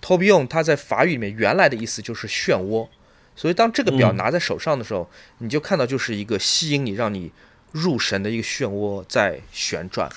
[0.00, 2.88] tourbillon 它在法语里面原来的意思就是漩涡，
[3.36, 7.30] 所以当这个表拿在手上的时候，你就看到就是一个吸引你、让你
[7.72, 10.08] 入神的一个漩涡在旋转。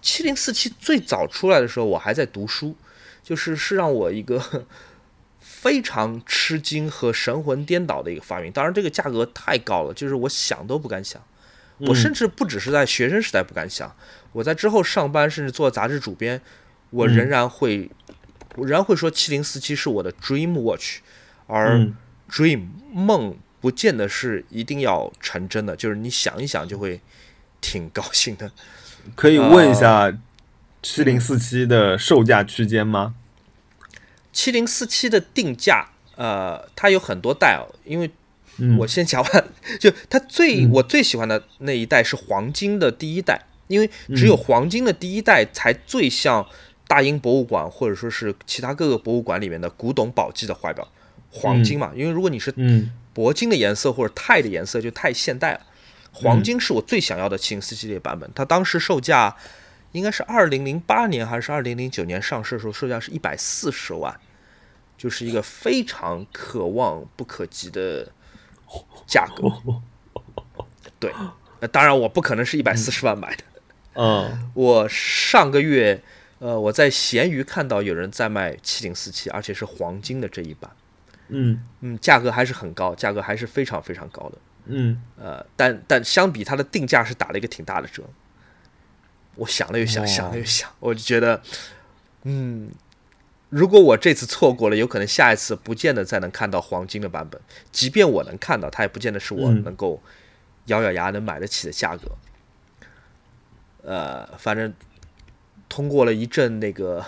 [0.00, 2.76] 七零四七最早出来的时候，我还在读书，
[3.22, 4.66] 就是是让我一个
[5.40, 8.52] 非常吃惊和神魂颠倒的一个发明。
[8.52, 11.22] 当然，这个价格太高了，就是我想都不敢想。
[11.78, 13.94] 我甚至不只是在学生时代不敢想，
[14.32, 16.40] 我在之后上班，甚至做杂志主编，
[16.90, 17.88] 我仍然会，
[18.56, 20.98] 我仍然会说七零四七是我的 dream watch，
[21.46, 21.88] 而
[22.28, 27.00] dream 梦不见得是一定要成真的，就是你想一想就会
[27.60, 28.50] 挺高兴的。
[29.14, 30.16] 可以问一下，
[30.82, 33.14] 七零四七的售价区间吗？
[34.32, 37.66] 七零四七的定价，呃，它有很多代哦。
[37.84, 38.10] 因为
[38.78, 39.48] 我先讲完，
[39.80, 46.46] 就它最我最喜欢的那一代是黄金的第一代，因为只有黄金的第一代才最像
[46.86, 50.86] 大英博物馆或者说是其他各个博物馆里面的古董宝鸡的怀表，
[51.30, 51.92] 黄金嘛。
[51.94, 52.52] 因为如果你是
[53.14, 55.60] 铂金的颜色或者钛的颜色，就太现代了。
[56.20, 59.36] 黄金是我最想要的七零四系列版本，它当时售价
[59.92, 64.18] 应该是二零零八年还是二零零九年上市的时候，售价是一百四十万，
[64.96, 68.12] 就是一个非常可望不可及的
[69.06, 69.48] 价格。
[71.00, 71.12] 对，
[71.60, 73.44] 那当然我不可能是一百四十万买的。
[73.94, 76.02] 嗯，我上个月
[76.38, 80.70] 呃我在闲鱼看到有人在卖七零四七，而且是黄金的这一版。
[81.28, 84.38] 嗯嗯，价格还是很高，价格还是非常非常高的。
[84.68, 88.04] 嗯，呃，但但相比它的定价是打了一个挺大的折。
[89.34, 91.40] 我想了又想，想了又想，我就觉得，
[92.24, 92.70] 嗯，
[93.50, 97.40] 如果我这次错过了，有可能下一次不见得再能看到黄金的版本。
[97.70, 100.02] 即便我能看到，它也不见得是我能够
[100.66, 102.16] 咬咬牙能买得起的价格。
[103.84, 104.74] 呃，反正
[105.68, 107.06] 通过了一阵那个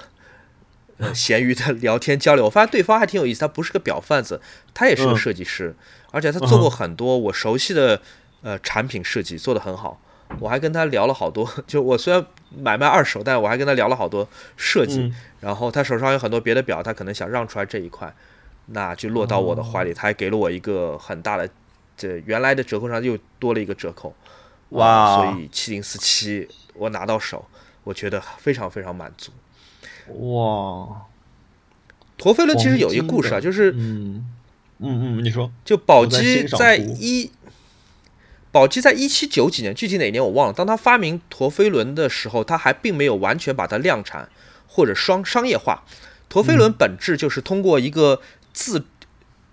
[0.99, 4.41] 呃闲鱼的聊天交流，我发现对方还挺有意思，他不是个表贩子，
[4.73, 5.75] 他也是个设计师。
[6.11, 8.01] 而且他做过很多我熟悉的
[8.43, 10.01] 呃产品设计，做得很好。
[10.39, 12.25] 我还跟他聊了好多， 就我虽然
[12.57, 15.13] 买卖二手，但我还跟他聊了好多设计。
[15.41, 18.15] 然后他手上有很多别的表，他可能想让出来这一块，
[18.67, 19.93] 那就落到我的怀里。
[19.93, 21.49] 他还给了我一个很大的，
[21.97, 24.15] 这原来的折扣上又多了一个折扣。
[24.71, 25.17] 哇！
[25.17, 27.45] 所以七零四七我拿到手，
[27.83, 29.33] 我觉得非常非常满足。
[30.09, 31.03] 哇！
[32.17, 34.31] 陀飞轮其实有一个故事啊，就是嗯。
[34.83, 37.31] 嗯嗯，你说，就宝鸡在一，
[38.51, 40.53] 宝鸡在一七九几年，具体哪年我忘了。
[40.55, 44.29] 当他发明陀飞轮的时候，他还并没有完全把它量产
[44.67, 45.85] 或者商商业化。
[46.31, 48.87] 陀飞轮本质就是通过一个自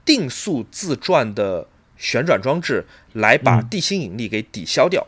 [0.06, 1.68] 定速自转的
[1.98, 5.06] 旋转装置来把地心引力给抵消掉。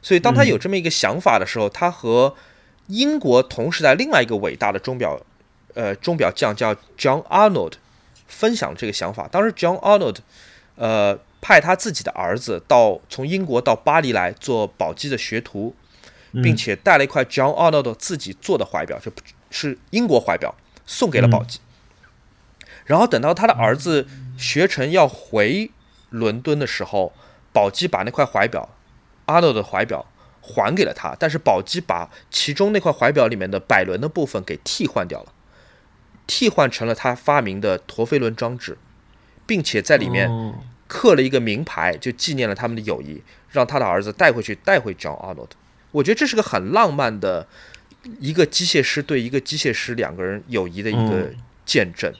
[0.00, 2.34] 所以当他有这么一个想法的时候，他和
[2.86, 5.20] 英国同时代另外一个伟大的钟表，
[5.74, 7.74] 呃，钟表匠叫 John Arnold。
[8.28, 9.26] 分享这个想法。
[9.26, 10.18] 当时 John Arnold，
[10.76, 15.74] 呃，派他自己的儿子到从英国到巴黎来做宝鸡的学徒，
[16.32, 19.10] 并且带了一块 John Arnold 自己做的怀表，就
[19.50, 20.54] 是英国怀表，
[20.86, 21.58] 送给了宝鸡。
[22.84, 24.06] 然后等到他的儿子
[24.38, 25.70] 学成要回
[26.10, 27.12] 伦敦的时候，
[27.52, 28.68] 宝鸡把那块怀表
[29.26, 30.06] ，Arnold 的怀表
[30.40, 35.32] 还给了他，但是宝鸡把其中那块怀表里面的摆轮的部分给替换掉了。
[36.28, 38.78] 替换成了他发明的陀飞轮装置，
[39.46, 40.30] 并且在里面
[40.86, 45.48] 刻了一个名牌，就纪念了他们的友谊，让他的儿子带回去，带回 John Arnold。
[45.90, 47.48] 我觉得这是个很浪漫的
[48.20, 51.32] 一个机械师对一个机械师两个人友谊的一个
[51.64, 52.12] 见证。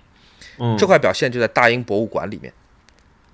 [0.78, 2.52] 这块表现就在大英博物馆里面。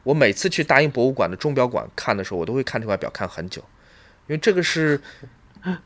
[0.02, 3.62] 我每次去大英博物馆的钟表馆看的时候，我都会看这块表看很久，
[4.26, 5.00] 因为这个是。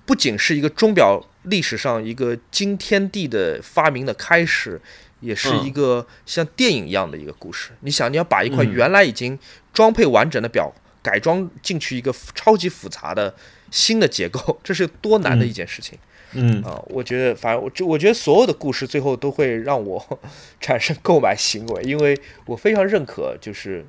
[0.05, 4.81] 不仅是一个钟表历史上一个惊天地的发明的开始，
[5.21, 7.71] 也是一个像电影一样的一个故事。
[7.81, 9.39] 你想，你要把一块原来已经
[9.73, 10.73] 装配完整的表
[11.03, 13.35] 改装进去一个超级复杂的
[13.71, 15.99] 新的结构， 这是多难的一件事情。
[16.33, 20.21] 嗯啊，我觉得，反正我就我觉得所有的故事最后都会让我
[20.61, 23.87] 产生购买行为，因为我非常认可就是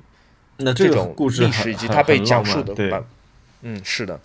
[0.56, 3.04] 那这种历史以及它被讲述的版。
[3.60, 4.18] 嗯，是的。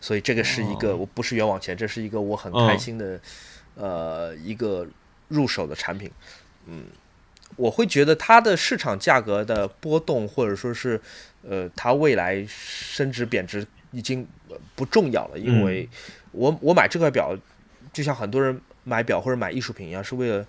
[0.00, 3.20] 所以这个是一个，我不是冤枉钱，这是一个我很开心的，
[3.74, 4.86] 呃，一个
[5.28, 6.10] 入手的产品。
[6.66, 6.84] 嗯，
[7.56, 11.00] 我会觉得它的市场价格的波动，或者说是，
[11.42, 14.26] 呃，它未来升值贬值已经
[14.74, 15.88] 不重要了，因为
[16.32, 17.36] 我我买这块表
[17.92, 20.46] 就像很多人买表或者买艺术品一样，是为了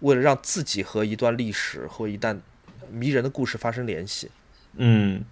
[0.00, 2.38] 为了让自己和一段历史或一段
[2.90, 4.30] 迷人的故事发生联系。
[4.76, 5.24] 嗯，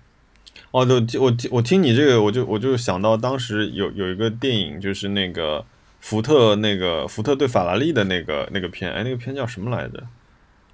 [0.70, 5.64] 哦，对，我听我听你这个，我就我就想到当时有有一个电影，就是那个
[6.00, 10.02] 福特那个福特对法拉利的那个那个片，哎，那个片叫什么来着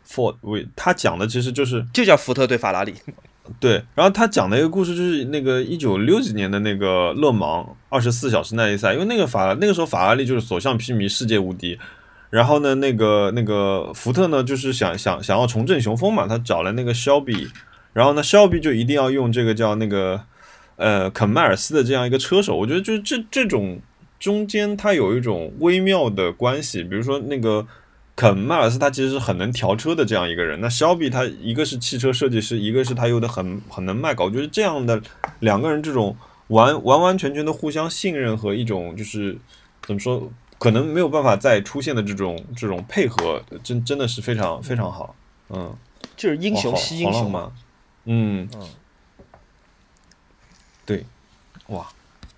[0.09, 2.94] ？Ford，为他讲的其实就是就叫福特对法拉利。
[3.59, 11.78] 对，然后他讲的一个故事就是那个一九六几年的那个勒芒二十四小时耐力赛，因为那个法那个时候法拉利就是所向披靡，世界无敌。
[12.28, 17.48] 然后呢，那个那个福特呢，就是想想想要重振雄风嘛，他找了那个肖比，
[17.98, 20.22] 然后呢，肖比就一定要用这个叫那个
[20.76, 22.56] 呃肯迈尔斯的这样一个车手。
[22.56, 23.80] 我觉得就是这这种
[24.20, 27.66] 中间它有一种微妙的关系，比如说那个。
[28.20, 35.00] 肯迈尔斯他其实是很能调车的这样一个人，那肖比他一个是汽车设计师，一个是他有的很很能卖搞，我觉得这样的
[35.38, 36.16] 两个人这种
[36.48, 39.38] 完完完全全的互相信任和一种就是
[39.86, 45.14] 怎么说，可能没有办法再出现的这种这种配合，真真的是非常非常好，
[45.50, 45.72] 嗯，
[46.16, 47.52] 就是英雄惜英雄嘛，
[48.10, 48.66] 嗯嗯，
[50.86, 51.05] 对，
[51.66, 51.86] 哇，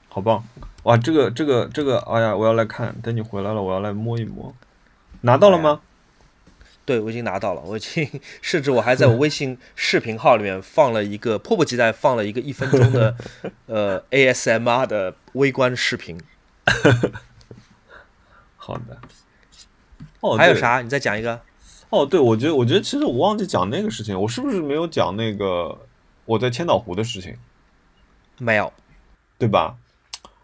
[0.09, 0.45] 好棒，
[0.83, 4.53] 哇，这个这个这个，哎呀，我要来看，等你回来了，我要来摸一摸。
[5.21, 5.81] 拿到了吗？
[6.85, 7.61] 对，我已经拿到了。
[7.61, 13.15] 我已经， 甚至我还在我微信视频号里面放了一个，迫不及待放了一个一分钟的，
[13.67, 16.21] 呃，ASMR 的微观视频。
[18.57, 18.99] 好的。
[20.19, 20.81] 哦，还有啥？
[20.83, 21.41] 你再讲一个。
[21.91, 25.77] 哦，对，我觉得，我觉得其实我忘记讲那个事情，我是不是没有讲那个
[26.25, 27.37] 我在千岛湖的事情？
[28.39, 28.73] 没有，
[29.39, 29.77] 对吧？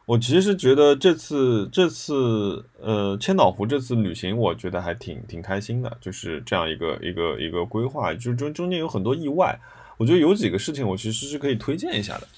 [0.07, 9.59] 我其实觉得这次这次呃千岛湖这次旅行，我觉得还挺挺开心的，就是这样一个一个一个规划，就中中间有很多意外，
[9.97, 12.29] 我觉得有几个事情我其实是可以推荐一下的。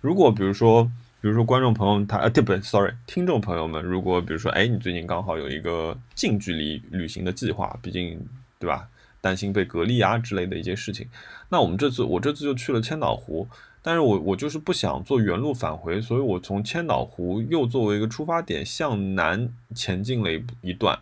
[0.00, 0.84] 如果比如说
[1.20, 8.24] 比如说观众朋友他啊对不对，sorry，听众朋友们，如果比如说哎你最近刚好有一个近距离旅行的计划，毕竟
[8.58, 8.88] 对吧，
[9.20, 11.08] 担心被隔离啊之类的一些事情，
[11.48, 13.48] 那我们这次我这次就去了千岛湖。
[13.82, 20.98] 但是我我就是不想坐原路返回，所以我从千岛湖又作为一个出发点向南前进了一一段，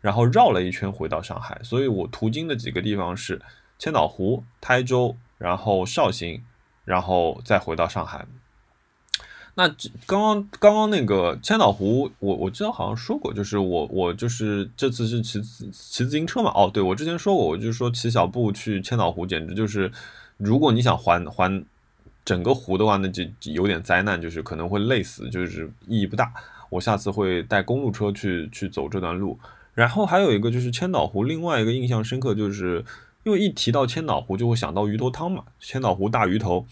[0.00, 1.60] 然后绕了一圈回到上海。
[1.64, 3.42] 所以我途经的几个地方是
[3.76, 6.44] 千岛湖、台州，然后绍兴，
[6.84, 8.24] 然后再回到上海。
[9.58, 9.68] 那
[10.06, 16.52] 刚刚刚刚那个千岛湖，我我记得好像说过，就是我我就是这次是骑骑自行车嘛。
[16.54, 19.90] 哦，对我之前说过，我就说骑小步去千岛湖，简直就是
[20.36, 21.64] 如果你想环环。
[22.24, 26.30] 整个湖的话，那就有点灾难，就是可能会累死，就是意义不大。
[26.68, 29.38] 我下次会带公路车去去走这段路。
[29.72, 32.84] 然后还有一个就是千岛湖，另外一个印象深刻，就是
[33.24, 36.66] 因为一提到千岛湖就会想到鱼头汤嘛，千岛湖大鱼头。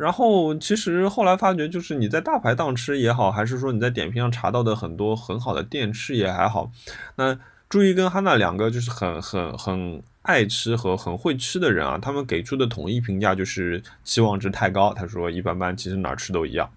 [0.00, 6.70] 然后其实后来发觉，就是你在大排档吃也好，还是说你在点评上查到的很多很好的店吃也还好，
[7.16, 10.02] 那朱一跟哈娜两个就是很很很。
[10.22, 14.92] 爱吃和很会吃的人啊，他们给出的统一评价就是期望值太高。
[14.92, 16.70] 他说一般般，其实哪儿吃都一样，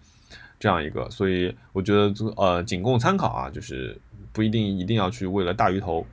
[0.58, 1.10] 这样一个。
[1.10, 4.00] 所以我觉得呃仅供参考啊，就是
[4.32, 6.08] 不一定一定要去为了大鱼头。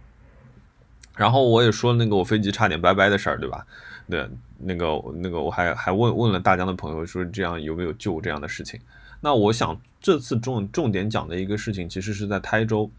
[1.17, 3.65] 然后我也说那个我飞机差点拜拜的事儿，对吧？
[4.11, 4.29] 对，
[4.63, 8.79] 那个那个我还还问问了大疆的朋友说这样有没有救这样的事情。
[9.23, 12.91] 那我想这次重重点讲的一个事情，其实是在台州。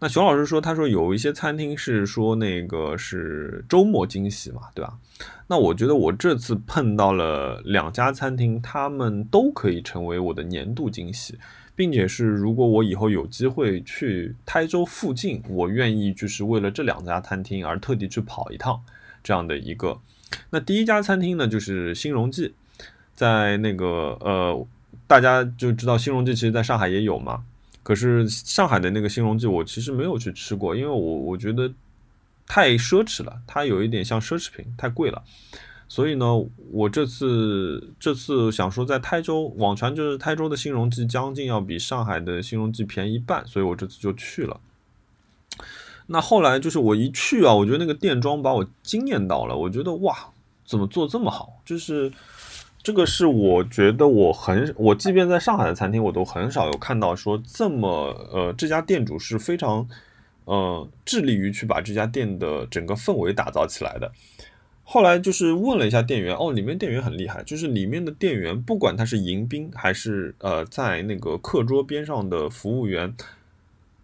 [0.00, 4.98] 那熊老师说，他说有一些餐厅是说那个是周末惊喜嘛，对吧？
[5.46, 11.38] 那我觉得我这次碰到了两家餐厅，他们都可以成为我的年度惊喜，
[11.76, 18.82] 并且是如果我以后有机会去台州附近，我愿意就是为了这两家餐厅而特地去跑一趟
[19.22, 20.00] 这样的一个。
[20.50, 22.54] 那第一家餐厅呢，就是新荣记，
[23.14, 24.66] 在那个呃。
[25.06, 27.42] 大家就知道新荣记其实在上海也有嘛，
[27.82, 31.72] 可是上海的那个新荣记我其实没有去吃过，因为我我觉得
[32.46, 35.22] 太奢侈了，它有一点像奢侈品，太贵了。
[35.88, 36.26] 所以呢，
[36.70, 44.60] 我这次这次想说在台州，网传就是台州的新荣记将近要比上海的新荣记便宜一半，所以我这次就去了。
[46.08, 50.14] 那后来就是我一去啊，我觉得那个店装把我惊艳到了，我觉得哇，
[50.66, 51.60] 怎么做这么好？
[51.64, 52.12] 就是。
[52.80, 57.88] 这个是我觉得我很我即便在上海的餐厅，我都很少有看到说这么
[58.32, 59.86] 呃这家店主是非常
[60.44, 64.10] 呃致力于去把这家店的整个氛围打造起来的。
[64.84, 73.12] 后来就是问了一下店员，哦，里面店员很厉害，就是里面的店员不管他是迎宾还是呃在那个课桌边上的服务员，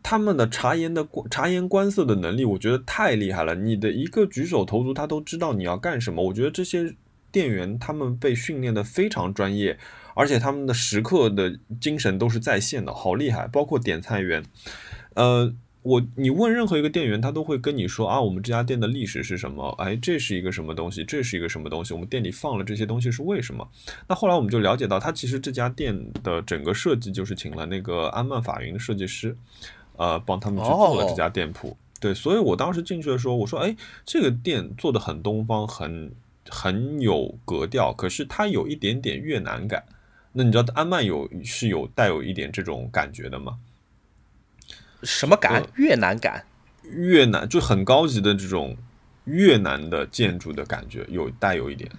[0.05, 3.57] 他们的察言的察言观色的能力，我觉得太厉害了。
[3.57, 6.23] 你的一个举手投足，他都知道你要干什么。
[6.23, 6.95] 我觉得这些。
[7.35, 9.77] 店员他们被训练的非常专业，
[10.15, 13.49] 而且他们的时刻的精神都是在线的，好厉害。
[13.49, 14.41] 包括点菜员，
[15.15, 15.53] 呃，
[15.83, 19.69] 我你问任何一个店员，他都会跟你说啊，我们这家店的历史是什么？
[19.79, 21.03] 哎，这是一个什么东西？
[21.03, 21.93] 这是一个什么东西？
[21.93, 23.69] 我们店里放了这些东西是为什么？
[24.09, 29.37] 那后来我们就了解到，他其实这家店的整个设计就是请了那个安曼法云的设计师，
[29.97, 31.77] 呃，帮他们去做了这家店铺。
[32.01, 36.13] 对，所以我当时进去的时候，我说，哎，这个店做的很东方，很
[36.49, 39.85] 很有格调，可是它有一点点越南感。
[40.33, 43.59] 那你知道安曼有是有带有一点这种感觉的吗？
[45.03, 45.63] 什么感？
[45.77, 46.45] 越南感？
[46.83, 48.77] 越南就很高级的这种
[49.25, 51.91] 越南的建筑的感觉，有带有一点。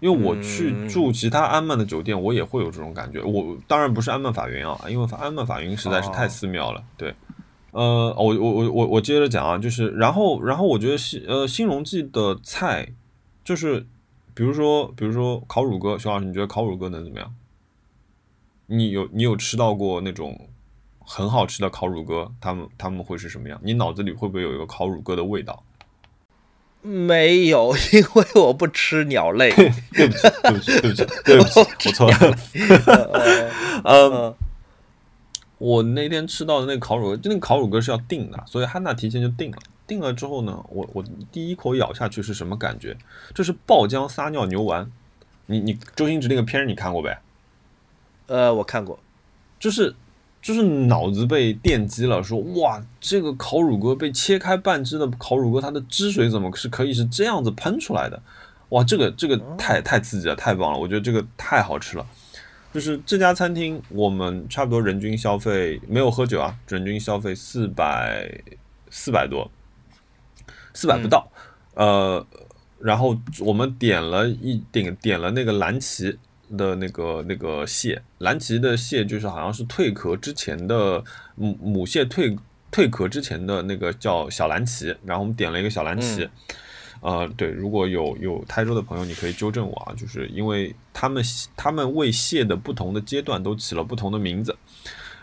[0.00, 3.22] 因为我去住其他安曼的酒店，我也会有这种感觉。
[3.22, 6.82] 我当然不是安曼法云啊，因为安曼法云实在是太寺庙了。
[6.96, 7.14] 对，
[7.72, 12.92] 呃，我我我我我接着讲啊，就是然后然后我觉得新呃新荣记的菜，
[13.44, 13.86] 就是
[14.34, 17.34] 比如说比如说烤乳鸽，熊老师你觉得烤乳鸽能怎么样？
[18.66, 20.48] 你有你有吃到过那种？
[21.10, 23.58] 很好吃的烤乳鸽，他们他们会是什么样？
[23.64, 25.64] 你脑子里会不会有一个烤乳鸽的味道？
[26.82, 29.50] 没有，因为我不吃鸟类。
[29.92, 32.38] 对不起，对不起，对不起，对不起， 我错了。
[33.84, 34.36] 呃，
[35.58, 39.58] 我那天吃到的那个烤乳鸽，就那个烤乳鸽是要定的，所以汉娜提前就定了。
[39.86, 42.96] 定了之后呢，我我第一口咬下去是什么感觉？
[43.34, 44.90] 这是爆浆撒尿牛丸。
[45.46, 47.20] 你你周星驰那个片儿你看过呗？
[48.26, 48.98] 呃，我看过，
[49.58, 49.94] 就是。
[50.40, 58.22] 就是脑子被电击了，说哇，这个烤乳鸽被切开半只的烤乳鸽，它的汁水怎么是可以是这样子喷出来的？
[58.70, 60.78] 哇，这个这个太太刺激了，太棒了！
[60.78, 62.06] 我觉得这个太好吃了。
[62.72, 68.30] 就是这家餐厅，我们差不多人均消费没有喝酒啊，人均消费四百
[68.90, 69.50] 四百多，
[70.72, 71.28] 四百不到。
[71.74, 72.24] 呃，
[72.78, 76.16] 然后我们点了一点点了那个蓝旗。
[76.56, 81.02] 的那个那个蟹，蓝鳍的蟹就是好像是蜕壳之前的
[81.34, 82.38] 母母蟹蜕
[82.70, 86.28] 蜕壳之前的那个叫小蓝鳍，然后我们点了一个小蓝鳍，
[87.00, 91.22] 呃，对，如果有有台州的朋友，你可以纠正我啊，就是因为他们
[91.56, 94.56] 他们为蟹的不同的阶段都起了不同的名字，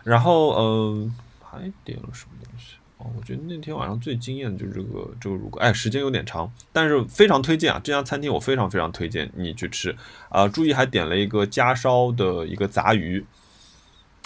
[0.03, 1.11] 然后呃
[1.41, 2.74] 还点了什么东西？
[3.05, 7.79] 哦，我觉得那天晚上最惊艳的就是这个这个乳鸽，哎，时间有点长，但是非常推荐啊！
[7.83, 9.95] 这家餐厅我非常非常推荐你去吃
[10.29, 10.47] 啊！
[10.47, 13.23] 注意还点了一个加烧的一个杂鱼，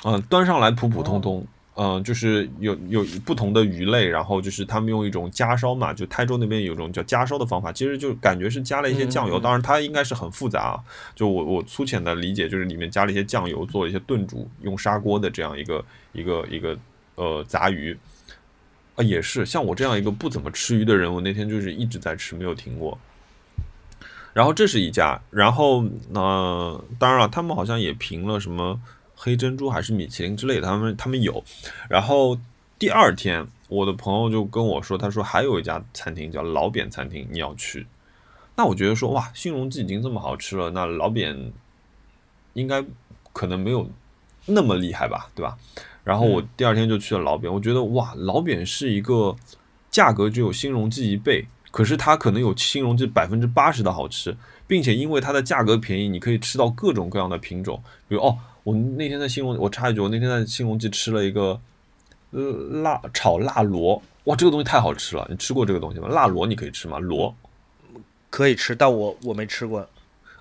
[0.05, 1.45] 嗯，端上来普普通通，
[1.75, 10.79] 嗯，就是有有不同的鱼类，然后就是他们用一种加烧嘛，就台州那边有一种叫加烧的方法，其实就感觉是加了一些酱油，当然它应该是很复杂啊，
[11.13, 15.83] 就我我粗浅的理解就是里面加了一些酱油，做了一些炖煮，用砂锅的这样一个
[16.13, 16.77] 一个一个
[17.15, 17.97] 呃杂鱼。
[19.03, 22.97] 也是像我这样一个不怎么吃鱼的人，我那天就是一直在吃，没有停过。
[24.31, 28.79] 然后这是一家，然后呃，当然了，他们好像也评了什么
[29.15, 31.43] 黑珍珠还是米其林之类的，他们他们有。
[31.89, 32.37] 然后
[32.77, 37.87] 第二天，我的朋友就跟我说，他说还有一家餐厅叫老扁餐厅，你要去。
[38.55, 41.51] 那我觉得说，哇，新荣记已经这么好吃了，那老扁
[42.53, 42.85] 应该
[43.33, 43.89] 可能没有
[44.45, 45.57] 那么厉害吧，对吧？
[46.09, 49.35] 然后我第二天就去了老扁，我觉得哇，老扁是一个
[49.91, 57.79] 价格只有新荣记一倍，可是它可能有新荣记百分之八十的好吃，并且因为它的价格便宜，你可以吃到各种各样的品种。
[58.07, 61.61] 比如哦，我那天在新荣，我插一句，我那天在新荣记吃了一个
[62.31, 62.41] 呃
[62.81, 65.27] 辣炒辣螺，哇，这个东西太好吃了！
[65.29, 66.07] 你吃过这个东西吗？
[66.07, 66.97] 辣螺你可以吃吗？
[66.97, 67.35] 螺
[68.31, 69.87] 可以吃，但我我没吃过。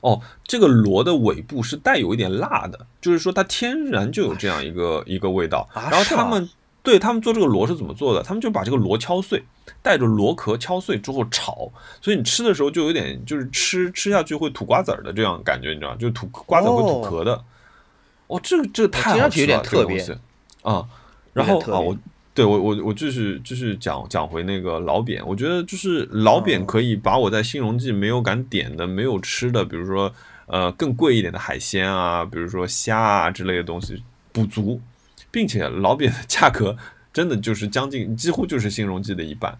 [0.00, 5.68] 哦，这个螺的尾部是带有一点辣的，就是说它天然就有这样一个一个味道。
[5.74, 6.48] 然后他们
[6.82, 8.22] 对他们做这个螺是怎么做的？
[8.22, 9.44] 他们就把这个螺敲碎，
[9.82, 11.70] 带着螺壳敲碎之后炒，
[12.00, 15.96] 所以你吃的时候就有点就是吃吃下去会吐瓜子儿的这样感觉，你知道吗？
[15.96, 17.42] 就是吐瓜子会吐壳的。
[18.28, 20.16] 哦，这个这个太好吃了，这个东西
[20.62, 20.86] 啊。
[21.32, 21.96] 然后啊，我。
[22.38, 30.14] 对我我我就是就是讲讲回那个老扁，我觉得就是老扁可以把我在新荣记没有敢点的、没有吃的，比如说
[30.46, 34.80] 呃更贵一点的海鲜啊，比如说虾啊之类的东西补足，
[35.32, 36.76] 并且老扁的价格
[37.12, 39.58] 真的就是将近几乎就是新荣记的一半。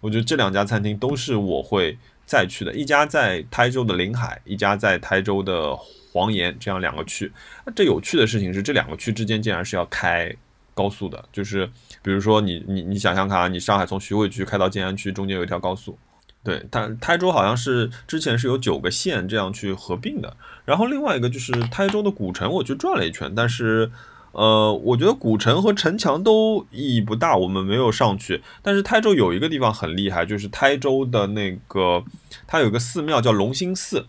[0.00, 1.96] 我觉得这两家餐厅都是我会
[2.26, 5.76] 再去的，一家在台州的临海，一家在台州的
[6.12, 7.30] 黄岩，这样两个区。
[7.64, 10.34] 那这有趣的事情是，这两个区之间竟然是要开。
[10.74, 11.68] 高速的，就是
[12.02, 15.98] 比如说你你你想想看啊，你上海从徐汇区开到静安区，中间有一条高速，
[16.42, 20.36] 对，台台州好像是之前是有九个县这样去合并的。
[20.64, 23.90] 然后另外一个就是台州的古城，我去转了一圈，但是
[24.32, 28.42] 呃，我觉得古城和城墙都意义不大，我们没有上去。
[28.62, 32.04] 但是台州有一个地方很厉害，就是台州的那个
[32.46, 34.06] 它有个寺庙叫龙兴寺，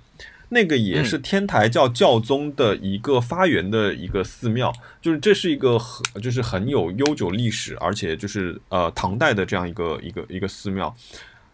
[0.51, 10.95] 那个也是天台教教宗的一个发源的一个寺庙，就是这是一个很就是很有悠久历史，而且就是呃唐代的这样一个一个一个寺庙，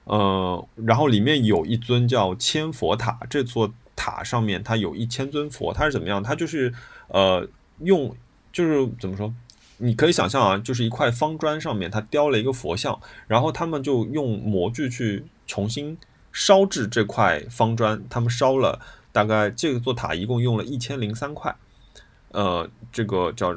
[0.05, 6.23] 呃，然后里面有一尊叫千佛塔，这座塔上面它有一千尊佛，它是怎么样？
[6.23, 6.73] 它就是
[7.09, 7.45] 呃
[7.81, 8.15] 用
[8.53, 9.33] 就是怎么说？
[9.79, 12.97] 你可以想象啊，就是一块方砖上面它雕了一个佛像，
[13.27, 15.97] 然后他们就用模具去重新。
[16.35, 18.77] 烧制这块方砖，他们烧了
[19.13, 21.55] 大概这座塔一共用了一千零三块，
[22.33, 23.55] 呃，这个叫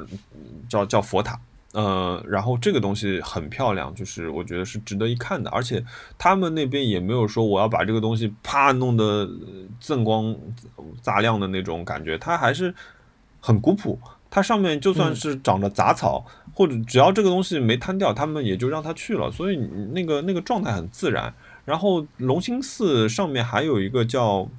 [0.69, 1.37] 叫叫佛塔，
[1.73, 5.83] 呃，然后这个东西很漂亮，就是我觉得是值得一看的，而且
[6.17, 9.29] 他们那边也没有说我要把这个东西啪弄得
[9.81, 10.33] 锃光
[11.01, 12.73] 杂亮的那种感觉，它还是
[13.41, 13.99] 很古朴，
[14.31, 19.57] 它上面就算是长着杂草，或者只要这个东西没摊掉，他们也就让它去了，所以
[19.91, 21.33] 那个那个状态很自然。
[21.69, 24.49] 然后龙兴寺上面还有一个叫，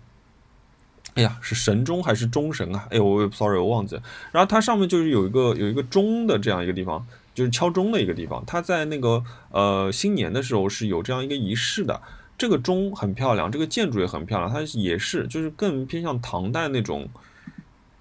[1.15, 2.87] 哎呀，是神钟还是钟神啊？
[2.89, 4.03] 哎呦，我 sorry，我忘记了。
[4.31, 7.05] 然后它上面就是有一个有一个钟的这样一个地方，
[7.35, 8.45] 就是敲钟的一个地方。
[8.47, 12.01] 它在那个呃新年的时候是有这样一个仪式的。
[12.39, 17.09] 这个钟很漂亮，这个建筑也很漂亮，它也是就是更偏向唐代那种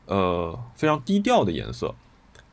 [0.06, 1.96] 呃非常低调的颜色。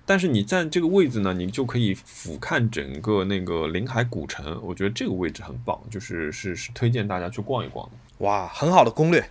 [0.06, 7.92] 但是你在这个位置呢，你就可以俯瞰整个那个临海古城，我觉得这个位置很棒，就是是是推荐大家去逛一逛的。
[8.24, 9.28] 哇，很好的攻略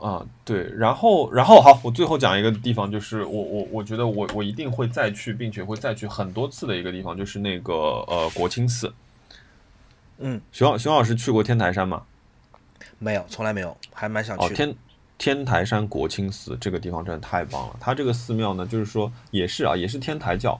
[0.00, 0.22] 啊！
[0.44, 8.92] 对，然后然后好，我最后讲一个地方，就是我我我觉得我我一定会再去，并且会再去很多次的一个地方，就是那个呃国清寺。
[10.18, 12.02] 嗯，熊熊老师去过天台山吗？
[12.98, 14.54] 没有，从来没有，还蛮想去。
[14.54, 14.74] 天。
[15.20, 17.76] 天台山国清寺这个地方真的太棒了。
[17.78, 20.58] 它这个寺庙呢，就是说也是啊，也是天台教。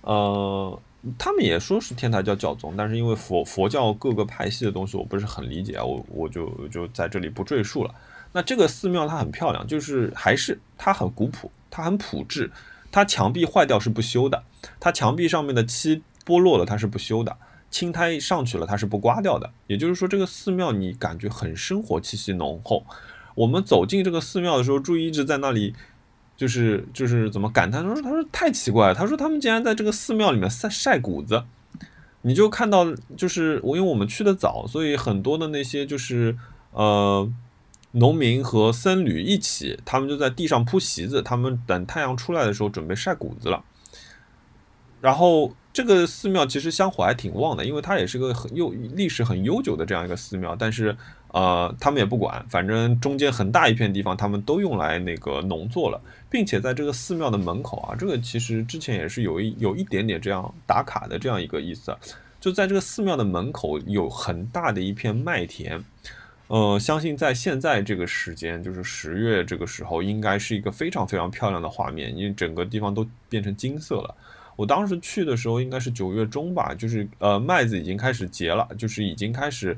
[0.00, 0.80] 呃，
[1.18, 7.94] 他们也说是天台教教宗，但是因为佛佛教各个派系的东西我不是很理解啊，我我就就在这里不赘述了。
[8.32, 12.50] 那这个寺庙它很漂亮，就是还是它很古朴，它很朴质。
[12.90, 14.42] 它墙壁坏掉是不修的，
[14.80, 17.36] 它墙壁上面的漆剥落了它是不修的，
[17.70, 19.50] 青苔上去了它是不刮掉的。
[19.66, 22.82] 也就是说，这个寺庙你感觉很生活气息浓厚。
[23.34, 25.74] 我们走进这个寺庙的时候，注意一直在那里，
[26.36, 27.82] 就是就是怎么感叹？
[27.82, 28.94] 他说：“他说太奇怪了。
[28.94, 31.42] 他说他们竟然在这个寺庙里面晒晒谷子。
[32.22, 36.38] 你就看到，就是我因为我们去的早，所以很多的那些就是
[36.70, 37.28] 呃
[37.90, 43.64] 农民和僧侣一起，他们就在地上铺席子，他们等太阳出来的时候准备晒谷子了。
[45.00, 50.96] 然后这个寺庙其实香火还挺旺的，因为它也是个很又历史很悠久的这样一个寺庙，但是。
[51.34, 56.00] 呃，他们也不管，反正中间很大一片地方，他们都用来那个农作了，
[56.30, 61.92] 并且在这个寺庙的门口啊，这个其实之前也是有一有一点点这样打卡的这样一个意思，
[62.40, 65.82] 就在这个寺庙的门口有很大的一片麦田，
[66.46, 74.14] 呃，相信在现在这个时间，就是十月这个时候，应该是一个非常非常漂亮的画面，因为整个地方都变成金色了。
[74.54, 79.76] 我当时去的时候应该是九月中吧，就是呃麦子已经开始结了，就是已经开始。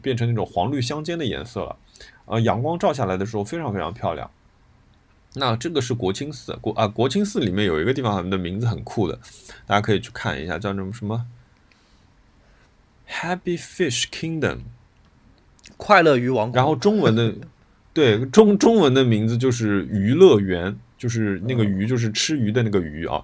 [0.00, 1.76] 变成那种黄绿相间的颜色了，
[2.26, 4.30] 呃，阳光照下来的时候非常非常漂亮。
[5.34, 9.18] 那这个是国清寺，国啊国清寺里面有一个地方的名字很酷的，
[9.66, 11.26] 大家可以去看一下，叫什么什么
[13.08, 14.58] Happy Fish Kingdom，
[15.76, 16.56] 快乐鱼王国。
[16.56, 17.34] 然后中文的
[17.94, 23.22] 对中中文的名字就是鱼乐园，就是那个鱼就是吃鱼的那个鱼啊。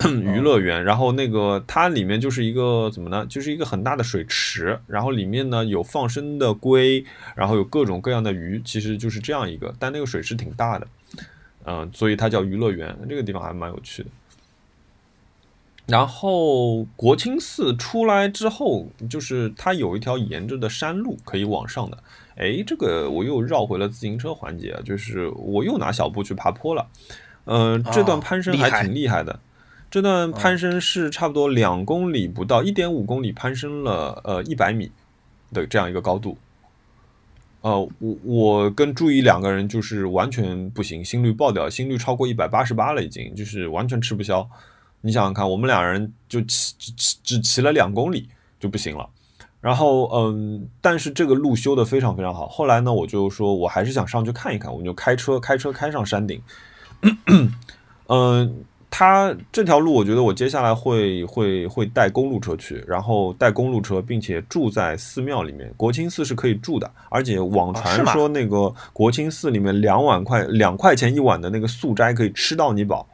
[0.08, 3.26] 娱乐园，然后那个它里面就是一个怎么呢？
[3.28, 7.04] 就是一个很大的水池，然后里面呢有放生的龟，
[7.36, 9.74] 然后有各种各样的鱼，其实就是这样一个。
[9.78, 10.88] 但那个水池挺大的，
[11.66, 12.96] 嗯，所以它叫娱乐园。
[13.08, 14.08] 这个地方还蛮有趣的。
[15.86, 21.98] 然后国清寺出来之后，就是它有一条沿着的山路可以往上的。
[22.36, 26.86] 哎，这个我又绕回了自行车环节，就是我又拿小步去爬坡了。
[27.44, 29.38] 嗯，这段攀升还挺厉害的。
[29.90, 34.92] 这段攀升是差不多两公里不到，一点五公里攀升了呃一百米
[35.52, 36.38] 的这样一个高度。
[37.62, 44.48] 呃，我我跟朱怡两个人就是完全不行，心率爆掉，心率超过一百八十八了，已经就是完全吃不消。
[45.00, 48.28] 你想想看，我们两人就骑只只骑了两公里
[48.60, 49.10] 就不行了。
[49.60, 52.46] 然后嗯，但是这个路修的非常非常好。
[52.46, 56.40] 后来呢，我就说我还是想上去看一看，我们就开车开车开上山顶。
[58.06, 58.64] 嗯。
[58.90, 65.72] 它这条路，我觉得我接下来会会会带公路车去，然后带公路车，并且住在寺庙里面。
[65.76, 73.06] 国清寺是可以住的，而且网传说那个国清寺里面两碗块两块钱一碗的那个素斋可以吃到你饱。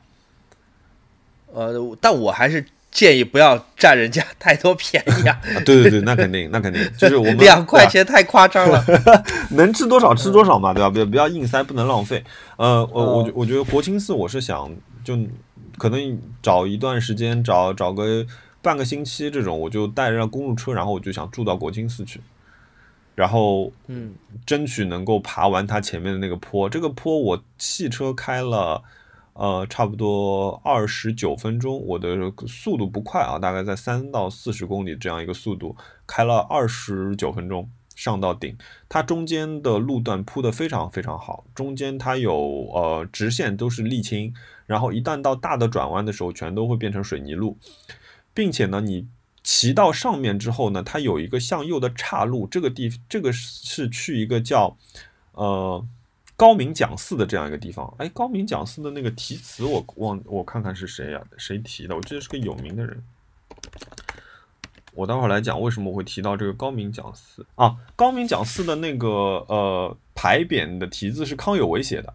[1.52, 5.38] 呃，但我还是建议不要占人家太多便宜啊。
[5.56, 8.84] 啊对对对，那肯定，那肯定，就是我们 两块钱太夸张了。
[9.52, 10.88] 能吃多少吃多少嘛，对吧？
[10.88, 12.24] 不要不要硬塞，不能浪费。
[12.56, 14.70] 呃，我我我觉得国清寺我是想
[15.04, 15.16] 就
[15.78, 18.26] 可能找一段时间，找找个
[18.60, 22.20] 半个星期这种，我就带着公路车，然后我就想住到国清寺去，
[23.14, 26.68] 然后嗯争取能够爬完它前面的那个坡。
[26.68, 28.82] 这个坡我汽车开了。
[29.38, 32.16] 呃，差不多二十九分钟，我的
[32.48, 35.76] 速度不快啊，大概在三到四十公里这样一个速度，
[36.06, 38.56] 开了二十九分钟上到顶。
[38.88, 42.34] 它中间的路段铺的非常非常好，中间它有
[42.72, 44.32] 呃直线都是沥青，
[44.66, 47.56] 然后一旦到大的转弯的时候，全都会变成水泥路，
[48.34, 49.06] 并且呢，你
[49.42, 54.76] 骑到上面之后呢，它有一个向右的岔路，这个地这个是去一个叫
[55.32, 55.86] 呃
[56.36, 57.94] 高明讲寺的这样一个地方。
[57.98, 61.94] 哎，高明讲寺的那个题词我忘我看看是谁呀、谁提的？
[61.94, 63.02] 我记得是个有名的人。
[64.92, 67.76] 我待会儿来讲为什么我会提到这个高明讲寺啊。
[67.94, 69.08] 高明讲寺的那个
[69.46, 72.12] 呃牌匾的题字是康有为写的，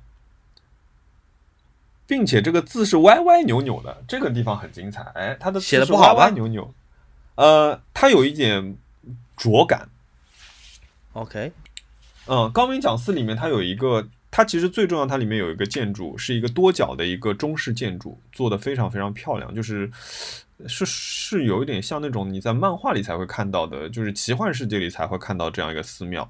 [2.11, 5.01] 并且这个字是歪歪扭扭的，这个地方很精彩。
[5.15, 6.73] 哎，他的写的不好吧歪扭扭，
[7.35, 8.75] 呃，它有一点
[9.37, 9.87] 拙感。
[11.13, 11.53] ，OK，
[12.27, 19.89] 嗯，高明讲寺里面它有一个，它其实最重要，它里面有一个建筑是一个多角的一个中式建筑，做的非常非常漂亮，就是
[20.67, 26.29] 是是有一点像那种你在漫画里才会看到的，就是奇幻世界里才会看到这样一个寺庙。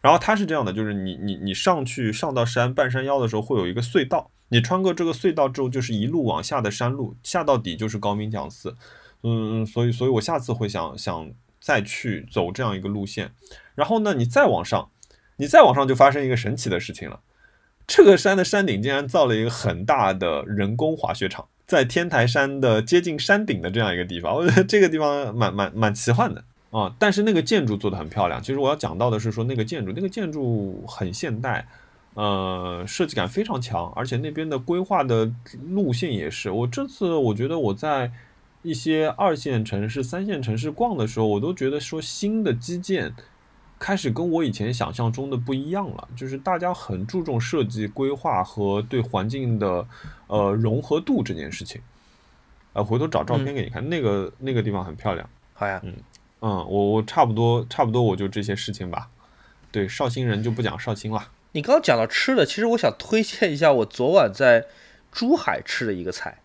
[0.00, 8.76] 然后它是这样的，就是你你你上去上到山半山腰的时候，会有一个隧道，你穿过这个隧道之后，就是一路往下的山路，下到底就是高明讲寺。
[9.22, 13.32] 嗯，所以所以我下次会想想再去走这样一个路线。
[13.74, 14.90] 然后呢，你再往上，
[15.36, 17.20] 你再往上就发生一个神奇的事情了。
[17.86, 26.94] 这个山的山顶竟然造了一个很大的人工滑雪场，在天台山的接近山顶的这样一个地方，我觉得这个地方蛮蛮蛮奇幻的啊。
[26.98, 28.40] 但是那个建筑做的很漂亮。
[28.40, 31.66] 其实我要讲到的是说那个建筑，那个建筑很现代，
[32.14, 35.30] 呃，设计感非常强，而且那边的规划的
[35.68, 36.50] 路线也是。
[36.50, 38.10] 我这次我觉得我在
[38.62, 43.14] 一些二线城市、三线城市逛的时候，我都觉得说新的基建
[43.78, 49.86] 开始跟我以前想象中的不一样了，就是大家很注重设计规划和对环境的
[50.26, 51.80] 呃融合度这件事情。
[52.72, 55.26] 呃，回头找照片给你看，那个那个地方很漂亮。
[55.54, 55.94] 好呀，嗯，
[56.40, 59.08] 我我差不多差不多我就这些事情吧。
[59.72, 61.22] 对，绍兴人就不讲绍兴了。
[61.52, 64.66] 你刚刚讲到吃的，其实我想推荐一下我昨晚在
[65.10, 66.38] 珠海吃的一个菜。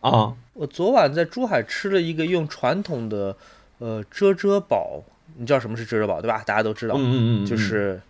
[0.00, 3.36] 啊，我昨晚在珠海吃了一个用传统的
[3.78, 5.02] 呃遮遮宝，
[5.36, 6.42] 你知道什么是遮遮宝对吧？
[6.46, 8.00] 大家都知道，嗯嗯嗯，就是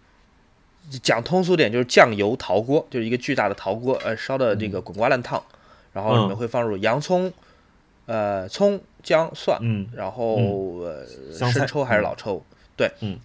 [1.02, 5.42] 讲通俗点，就是酱油陶锅，就是一个巨大的陶锅，呃，烧的这个滚瓜烂烫，
[5.94, 7.32] 然后里面嗯会放入洋葱、
[8.04, 10.36] 呃葱、姜、蒜，嗯然后
[10.80, 12.44] 呃生抽还是老抽，
[12.76, 13.18] 对，嗯，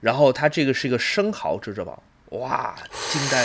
[0.00, 2.02] 然后它这个是一个生蚝遮遮宝，
[2.38, 2.74] 哇，
[3.10, 3.44] 惊呆，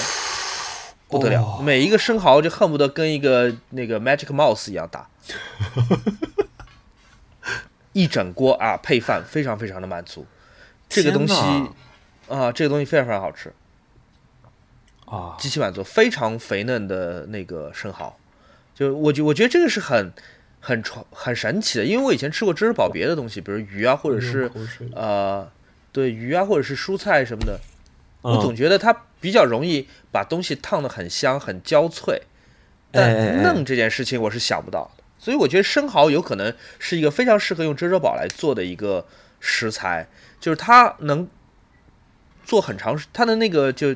[1.08, 5.10] 不得了，哦每一个生蚝就恨不得跟一个那个 Magic Mouse 一样大。
[7.92, 10.26] 一整锅啊，配饭非常非常的满足，
[10.88, 11.34] 这个东西
[12.28, 13.52] 啊，这个东西非常非常好吃，
[15.06, 18.16] 啊，极其满足，非常肥嫩的那个生蚝，
[18.76, 20.14] 就我觉我觉得这个是很
[20.60, 24.50] 很传很神奇的，因为我以前吃过芝士堡别的东西，比如鱼啊，或者是
[24.94, 25.52] 呃
[25.92, 27.60] 对鱼啊，或者是蔬菜什么的，
[28.22, 32.22] 我嗯总觉得它比较容易把东西烫得很香、很焦脆，
[32.92, 39.06] 但嫩这件事情我是想不到的，所以我觉得生蚝有可能是一个非常适合用遮遮宝来做的一个
[39.40, 40.08] 食材，
[40.40, 41.28] 就是它能
[42.44, 43.90] 做很长时，它的那个就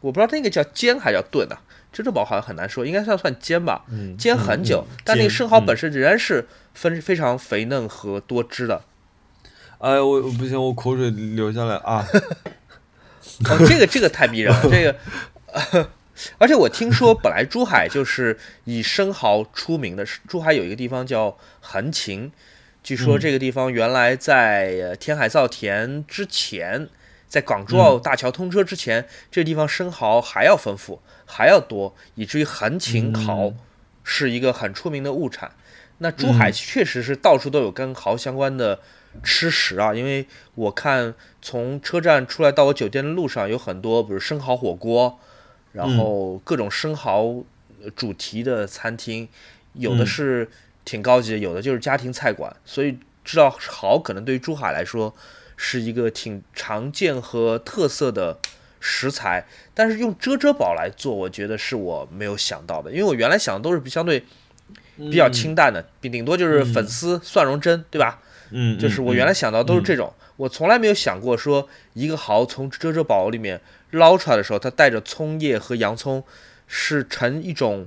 [0.00, 1.60] 我不知道那个叫煎还叫炖啊，
[1.92, 8.82] 遮遮宝好像很难说，应该算算煎吧，嗯煎很久，但那个生蚝本身仍然是分非常肥嫩和多汁的。
[9.78, 12.04] 哎，我我不行，我口水流下来啊！
[13.48, 15.88] 哦，这个这个太迷人了，这个，
[16.38, 22.32] 而且我听说本来珠海就是以生蚝出名的，是珠海有一个地方叫横琴，
[22.82, 23.20] 据说嗯。
[23.20, 26.88] 这个地方原来在呃填海造田之前，
[27.28, 33.58] 在港珠澳大桥通车之前，这个地方生蚝还要丰富，还要多，以至于横琴蚝嗯
[34.02, 35.52] 是一个很出名的物产。
[35.98, 38.80] 那珠海嗯确实是到处都有跟蚝相关的
[39.22, 45.18] 吃食啊，因为我看从车站出来到我酒店的路上有很多，比如生蚝火锅，
[45.72, 47.44] 然后各种生蚝
[47.82, 49.28] 呃主题的餐厅，
[49.74, 50.06] 有的嗯。
[50.06, 50.48] 是
[50.84, 55.14] 挺高级的，有的就是家庭菜馆，所以知道蚝可能对于珠海来说
[55.54, 58.38] 是一个挺常见和特色的
[58.80, 64.24] 食材，但是用遮遮宝来做，我觉得是我没有想到的，因为我原来想的都是比相对
[64.96, 68.22] 比较清淡的，顶顶多就是粉丝、蒜蓉蒸，对吧？
[68.50, 73.60] 嗯，就是我原来想到都是这种，我从来没有想过说一个蚝从遮遮宝里面
[73.92, 76.22] 捞出来的时候，它带着葱叶和洋葱，
[76.66, 77.86] 是呈一种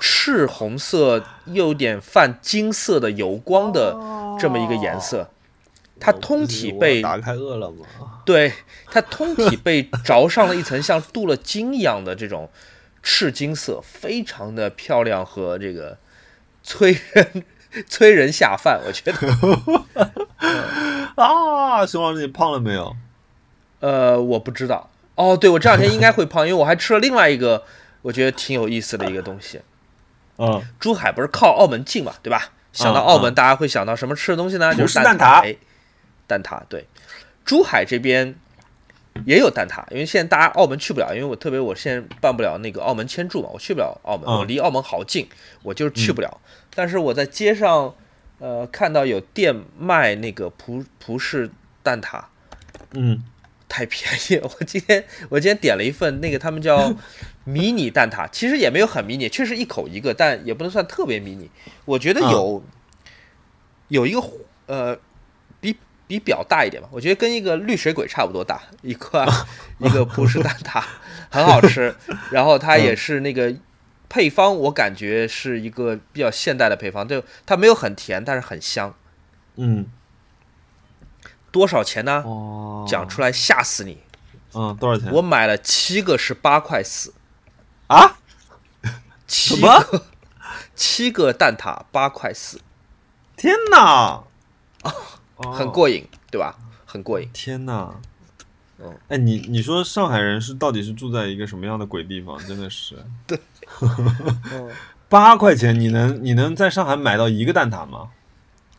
[0.00, 3.96] 赤红色又有点泛金色的油光的
[4.38, 5.30] 这么一个颜色。
[6.02, 7.86] 它通体被打开饿了么，
[8.24, 8.52] 对
[8.86, 12.50] 它通体被着上了一层像镀了金一样的这种
[13.02, 15.98] 赤金色，非常的漂亮和这个
[16.62, 17.44] 催人
[17.88, 19.14] 催人下饭，我觉得。
[21.22, 22.96] 啊，熊老师，你胖了没有？
[23.80, 24.90] 呃，我不知道。
[25.14, 27.64] 哦，对，我这两天应该会胖，因为我还吃了另外一个
[28.02, 29.60] 我觉得挺有意思的一个东西。
[30.38, 32.50] 嗯，珠海不是靠澳门近嘛，对吧？
[32.72, 34.74] 想到澳门，嗯大家会想到什么吃的东西呢？
[34.74, 35.18] 就是蛋挞。
[35.18, 35.56] 挞哎，
[36.26, 36.86] 蛋挞对。
[37.44, 38.34] 珠海这边
[39.26, 45.28] 也有蛋挞，因为现在大家澳门去不了，因为我特别我现在办不了那个澳门签注嘛，我去不了澳门，嗯我离澳门好近，
[45.62, 46.40] 我就是去不了。
[46.74, 47.94] 但是我在街上，
[48.38, 51.50] 呃，看到有店卖那个葡葡式
[51.82, 52.22] 蛋挞，
[52.92, 53.22] 嗯，
[53.68, 54.50] 太便宜了。
[54.58, 56.94] 我今天我今天点了一份那个他们叫
[57.44, 61.50] 迷你蛋挞，其实也没有很迷你，确实一口一个，但也不能算特别迷你。
[61.84, 62.62] 我觉得有、
[63.88, 64.22] 有一个
[64.66, 64.96] 呃
[65.60, 65.76] 比
[66.06, 69.26] 比表大一点吧，我觉得跟一个绿水鬼差不多大，一块
[69.78, 70.82] 一个葡式蛋挞
[71.28, 71.94] 很好吃，
[72.30, 73.54] 然后它也是那个。
[74.10, 78.94] 配方我感觉是一个比较现代的配方，就，它没有很甜，但是很香。
[79.54, 79.86] 嗯，
[81.50, 82.22] 多少钱呢？
[82.26, 84.02] 哦，讲出来吓死你！
[84.52, 85.12] 嗯，多少钱？
[85.12, 87.14] 我买了七个是八块四，
[87.86, 88.18] 啊，
[89.28, 90.02] 七什么
[90.74, 92.60] 七个蛋挞八块四，
[93.36, 94.24] 天哪，
[94.82, 94.92] 哦
[95.54, 96.58] 很过瘾，对吧？
[96.84, 97.30] 很过瘾。
[97.32, 97.94] 天哪！
[98.82, 102.38] 嗯，哎，你你说上海人是到底是住在一个什么样的鬼地方？
[102.46, 102.96] 真的是，
[103.26, 103.38] 对，
[105.08, 108.10] 八块钱你能你能在上海买到一个蛋挞吗？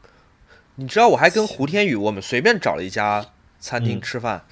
[0.76, 3.26] 你知道我还跟胡天宇，我们随便找了一家
[3.60, 4.02] 餐厅嗯。
[4.02, 4.44] 吃饭，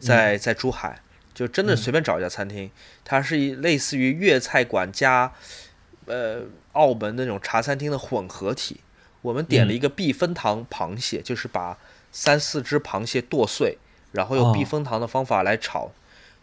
[0.00, 1.00] 在在珠海，
[1.32, 2.70] 就真的随便找一家餐厅，
[3.04, 5.32] 它是一类似于粤菜馆加
[6.06, 6.40] 呃
[6.72, 8.80] 澳门那种茶餐厅的混合体。
[9.22, 11.76] 我们点了一个避风塘螃蟹，就是把
[12.10, 13.76] 三四只螃蟹剁碎，
[14.12, 15.90] 然后用哦避风塘的方法来炒。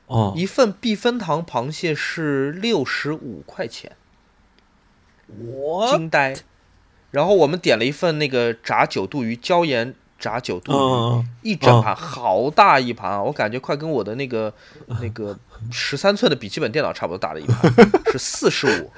[0.07, 3.91] 哦，一份避风塘螃蟹是六十五块钱，
[5.47, 6.35] 我惊呆。
[7.09, 13.23] 然后我们点了一份那个炸九肚鱼，椒盐炸九肚鱼，嗯一整盘好大一盘啊！
[13.23, 14.53] 我感觉快跟我的那个
[15.01, 15.39] 那个
[15.71, 17.73] 十三寸的笔记本电脑差不多大的一盘，
[18.11, 18.91] 是四十五。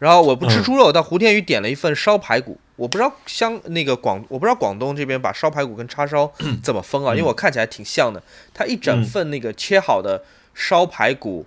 [0.00, 2.58] 然后我不吃猪肉，但胡天宇点了一份烧排骨。
[2.74, 6.32] 我不知道香那个广，我不知道广东这边把烧排骨跟叉烧
[6.62, 7.14] 怎么分啊？
[7.14, 8.22] 因为我看起来挺像的。
[8.54, 10.24] 它一整份那个切好的
[10.54, 11.46] 烧排骨，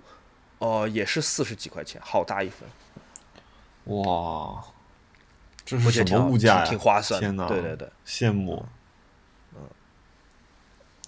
[0.58, 2.68] 哦、也是四十几块钱，好大一份，
[3.96, 4.64] 哇，
[5.66, 6.62] 这是什么物价呀？
[6.62, 8.64] 挺挺划算的天哪，对对对，羡慕。
[9.56, 9.60] 嗯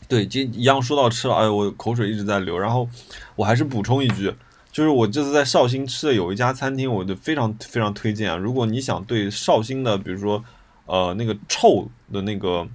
[0.09, 2.59] 对，这一样说到吃了，哎呦，我口水一直在流。
[2.59, 2.89] 然后
[3.35, 4.33] 我还是补充一句，
[4.77, 8.37] 就是我这次在绍兴吃的有一家餐厅，我就非常非常推荐啊。
[8.37, 10.45] 如果你想对绍兴的，比如说
[10.85, 12.69] 呃那个臭的那个，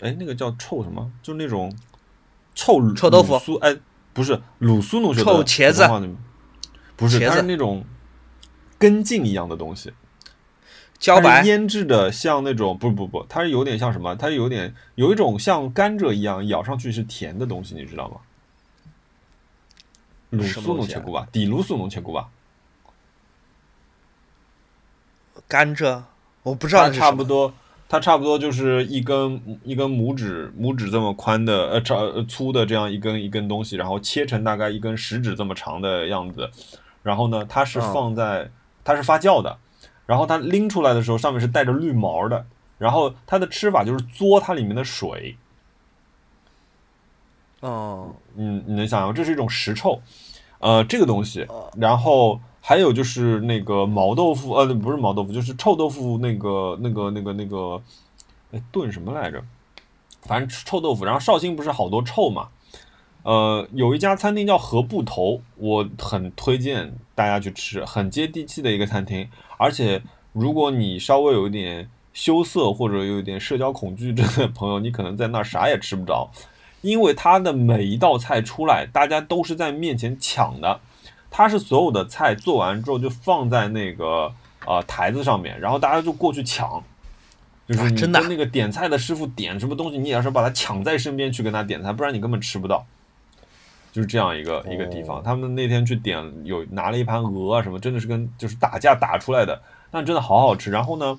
[0.00, 1.12] 哎，那个叫臭什么？
[1.22, 1.72] 就是那种
[2.56, 3.76] 臭卤臭豆腐卤酥，哎，
[4.12, 5.88] 不是卤酥，侬晓得臭茄子
[6.96, 7.84] 不是，茄子它是那种
[8.76, 9.92] 根茎一样的东西。
[10.98, 14.16] 茭白它腌制的，像那种不不不，它是有点像什么？
[14.16, 18.16] 它有点有一种像甘蔗一样，咬上去是甜的东西，你知道吗？
[20.34, 21.28] 卤素什么东西啊侬吃过吧？
[21.32, 22.28] 底卤素侬吃过吧？
[25.46, 26.02] 甘蔗，
[26.42, 26.90] 我不知道。
[26.90, 27.52] 差不多，
[27.88, 36.50] 它差不多就是一根一根拇指拇指这么宽的呃长呃粗的这样一根一根东西，然后切成大概一根食指这么长的样子，
[37.02, 38.50] 然后呢，它是嗯放在、
[38.82, 39.58] 它是发酵的，
[40.06, 42.46] 然后它拎出来的时候上面是带着绿毛的，
[42.78, 45.36] 然后它的吃法就是嘬它里面的水，
[47.60, 49.14] 哦，嗯，你能想象？
[49.14, 50.00] 这是一种食臭，
[50.64, 51.46] 呃，这个东西，
[51.76, 57.82] 然后还有就是那个毛豆腐，呃，不是毛豆腐，就是臭豆腐，那个那个那个那个，
[58.50, 59.44] 哎，炖什么来着？
[60.22, 61.04] 反正臭豆腐。
[61.04, 62.48] 然后绍兴不是好多臭嘛，
[63.24, 69.28] 呃，有一家餐厅叫河埠头，我很推荐大家去吃，很接地气的一个餐厅。
[69.58, 70.00] 而且
[70.32, 76.30] 如果你稍微有一点羞涩或者有一点社交恐惧症的朋友，你可能在那儿啥也吃不着。
[76.84, 80.78] 因为它的每一道菜出来，大家都是在面前抢的。
[81.30, 84.30] 它是所有的菜做完之后就放在那个
[84.66, 86.84] 呃台子上面，然后大家就过去抢。
[87.66, 92.84] 就是真的啊跟那个点菜的师傅点什么东西，你也是把他抢在身边去跟他点菜，不然你根本吃不到。
[93.90, 95.22] 就是这样一个一个地哦方。
[95.22, 100.70] 他们那天去点有拿了一盘鹅啊什么，真的是跟就是打架打出来的，但真的好好吃。
[100.70, 101.18] 然后呢，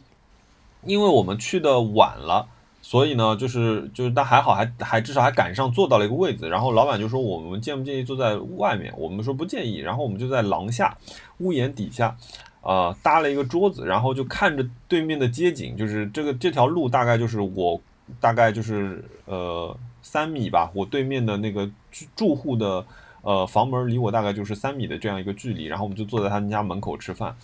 [0.83, 2.49] 因为我们去的晚了。
[2.87, 10.95] 所以呢，就是就是，但还好还还至少还赶上坐到了一个位子，然后老板就说我们建不建议坐在外面，我们说不建议，然后我们就在廊下
[11.39, 12.15] 屋檐底下，
[12.61, 17.81] 呃，搭了一个桌子，然后就看着对面的街景，就是这个这条路大概就是我
[18.21, 21.67] 大概就是呃三米吧，我对面的那个
[22.15, 22.85] 住户的
[23.23, 27.35] 呃房门离我大概就是三米的这样一个距离，然后我们就坐在他们家门口吃饭。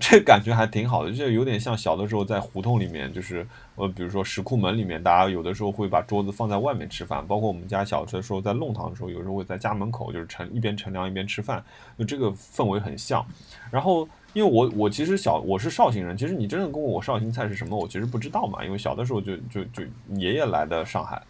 [0.00, 3.46] 这感觉还挺好的，就有点像小的时候在胡同里面，就是
[3.76, 11.62] 呃，比如说石库门里面，大家有的时候会把桌子放在外面吃饭，包括我们家小的时候在弄堂的时候，有时候会在家门口就是乘一边乘凉一边吃饭，
[11.98, 13.24] 就这个氛围很像。
[13.70, 19.82] 然后，因为我我其实小我是绍兴人，其实你真正跟我我绍兴菜是什么，我其实不知道嘛，因为小的时候就就就
[20.14, 21.22] 爷爷来的上海，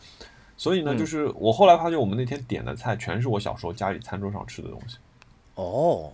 [0.56, 4.96] 所以呢，嗯就是我后来发现我们那天点的菜全是我小时候家里餐桌上吃的东西。
[5.56, 6.10] 哦，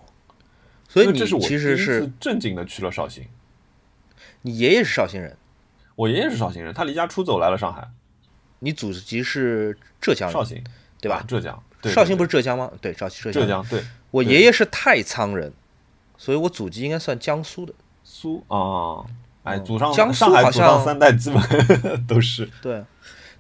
[0.89, 3.27] 所以你其实是正经的去了绍兴。
[4.43, 5.37] 你爷爷是绍兴人，
[5.95, 7.89] 我爷爷是绍兴人，他离家出走来了上海，
[8.61, 10.63] 你祖籍是浙江人，绍兴，
[11.01, 11.25] 对吧啊？
[11.29, 12.71] 浙江，对绍兴不是是浙江吗？
[12.81, 13.43] 对，绍浙江。
[13.43, 15.53] 浙江，对，我爷爷是太仓人，
[16.17, 17.75] 所以我祖籍应该算江苏的。
[18.05, 19.05] 苏啊，
[19.43, 21.43] 哎，嗯祖上江苏好像三代基本
[22.07, 22.83] 都是对，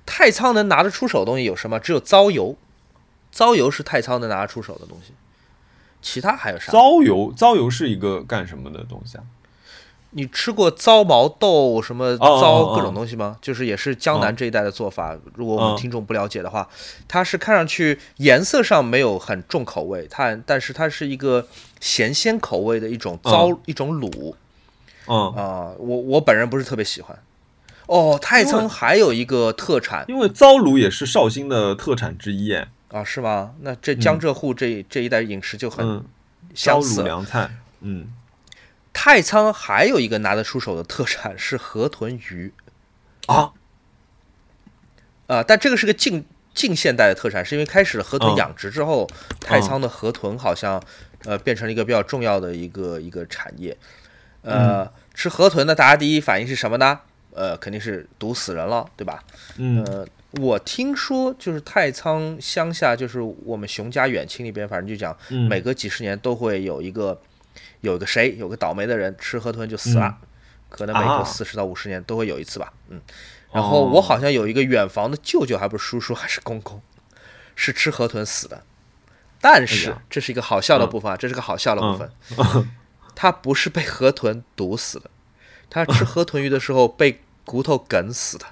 [0.04, 1.80] 太仓能拿得出手的东西有什么？
[1.80, 2.56] 只有糟油，
[3.30, 5.14] 糟油是太仓能拿得出手的东西，
[6.00, 6.72] 其他还有啥？
[6.72, 9.24] 糟油，糟油是一个干什么的东西啊？
[10.12, 13.36] 你吃过糟毛豆什么糟各种东西吗？
[13.42, 15.14] 就是也是江南这一带的做法。
[15.34, 16.66] 如果我们嗯听众不了解的话，
[17.06, 21.46] 它是看上去颜色上没有很重口味，它但是它是一个
[21.78, 24.34] 咸鲜口味的一种糟、一种卤
[25.06, 27.18] 嗯，啊、我我本人不是特别喜欢。
[27.84, 33.54] 哦，太仓还有一个特产因为糟卤也是绍兴的特产之一，哎啊，是吗？
[33.60, 36.04] 那这江浙沪这、这一带饮食就很
[36.54, 37.04] 相似了。
[37.06, 37.50] 凉菜，
[37.80, 38.12] 嗯，
[38.92, 42.52] 太仓还有一个拿得出手的特产是河豚鱼
[43.26, 43.52] 啊，
[45.26, 46.24] 啊、但这个是个近
[46.54, 49.06] 近现代的特产，是因为开始了河豚嗯养殖之后，
[49.40, 50.82] 太仓的河豚好像
[51.24, 53.76] 呃变成了一个比较重要的一个一个产业。
[54.42, 57.00] 呃，嗯吃河豚的大家第一反应是什么呢？
[57.34, 59.22] 呃，肯定是毒死人了，对吧？
[59.58, 65.48] 嗯呃，我听说就是太仓乡下，就是我们熊家远亲那边，反正就讲嗯。
[65.48, 67.20] 每隔几十年都会有一个
[67.80, 70.28] 有一个谁有个倒霉的人吃河豚就死了，嗯。
[70.68, 71.18] 可能每啊。
[71.18, 72.72] 隔四十到五十年都会有一次吧。
[72.88, 73.00] 嗯，
[73.52, 76.82] 然后我好像有一个远房的舅舅，还不是叔叔还是公公，
[77.56, 78.62] 是吃河豚死的。
[79.40, 82.10] 但是这是一个好笑的部分啊，这是个好笑的部分。
[83.14, 85.10] 他不是被河豚毒死的，
[85.70, 88.46] 他吃河豚鱼的时候被骨头梗死的。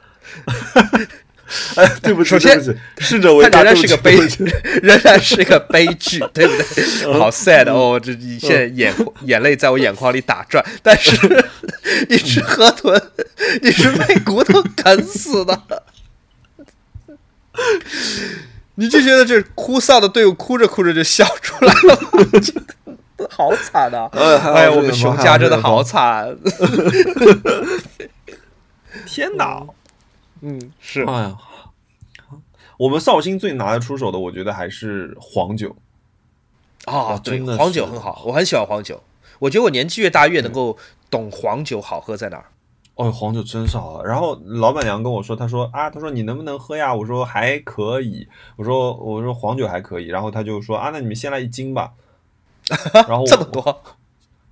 [1.76, 6.84] 哎，对不起，首先对不起，逝者为它大，仍然是个悲对不起对不起， 仍然是一个悲剧，对不对？
[7.06, 11.16] 嗯好 sad 哦，这你现在眼眼泪在我眼眶里打转，但是
[12.08, 13.00] 你吃河豚，
[13.62, 15.82] 你是被骨头啃死的，
[18.74, 21.98] 你就觉得这哭丧的队伍哭着哭着就笑出来了
[23.30, 24.10] 好惨啊！
[24.12, 26.36] 哎呀，我们熊家真的好惨，
[29.06, 29.62] 天哪！
[30.40, 31.36] 嗯，是哎呀，
[32.78, 35.74] 我们绍兴最拿得出手的，我觉得还是黄酒。
[36.84, 39.02] 啊，对真的，黄酒很好，我很喜欢黄酒。
[39.38, 40.78] 我觉得我年纪越大越能够
[41.10, 42.46] 懂黄酒好喝在哪儿。
[42.94, 44.04] 哦，黄酒真是好喝。
[44.04, 46.94] 然后老板娘跟我说，她说啊，她说你能不能喝呀？
[46.94, 48.26] 我说还可以。
[48.56, 50.06] 我说我说黄酒还可以。
[50.06, 51.92] 然后她就说啊，那你们先来一斤吧。
[52.92, 53.82] 然后我 这么多，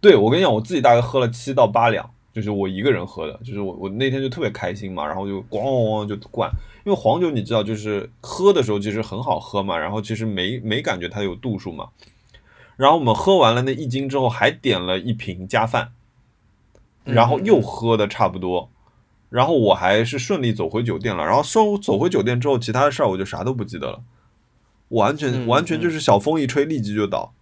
[0.01, 6.51] 对我跟你讲，我自己大概喝了七到八两，就是我一个人喝的，就是我我那天就特别开心嘛，然后就咣咣咣就灌，
[6.85, 11.91] 因为黄酒你知道，就是喝的时候其实很好喝嘛，然后其实没没感觉它有度数嘛，
[12.77, 15.93] 然后我们喝完了那一斤之后，还点了一瓶加饭，
[17.05, 18.69] 然后又喝的差不多，
[19.31, 24.03] 然后我还是顺利走回酒店了，然后收走回酒店之后，其他的事儿我就啥都不记得了，
[24.89, 27.33] 完全嗯完全就是小风一吹，立即就倒。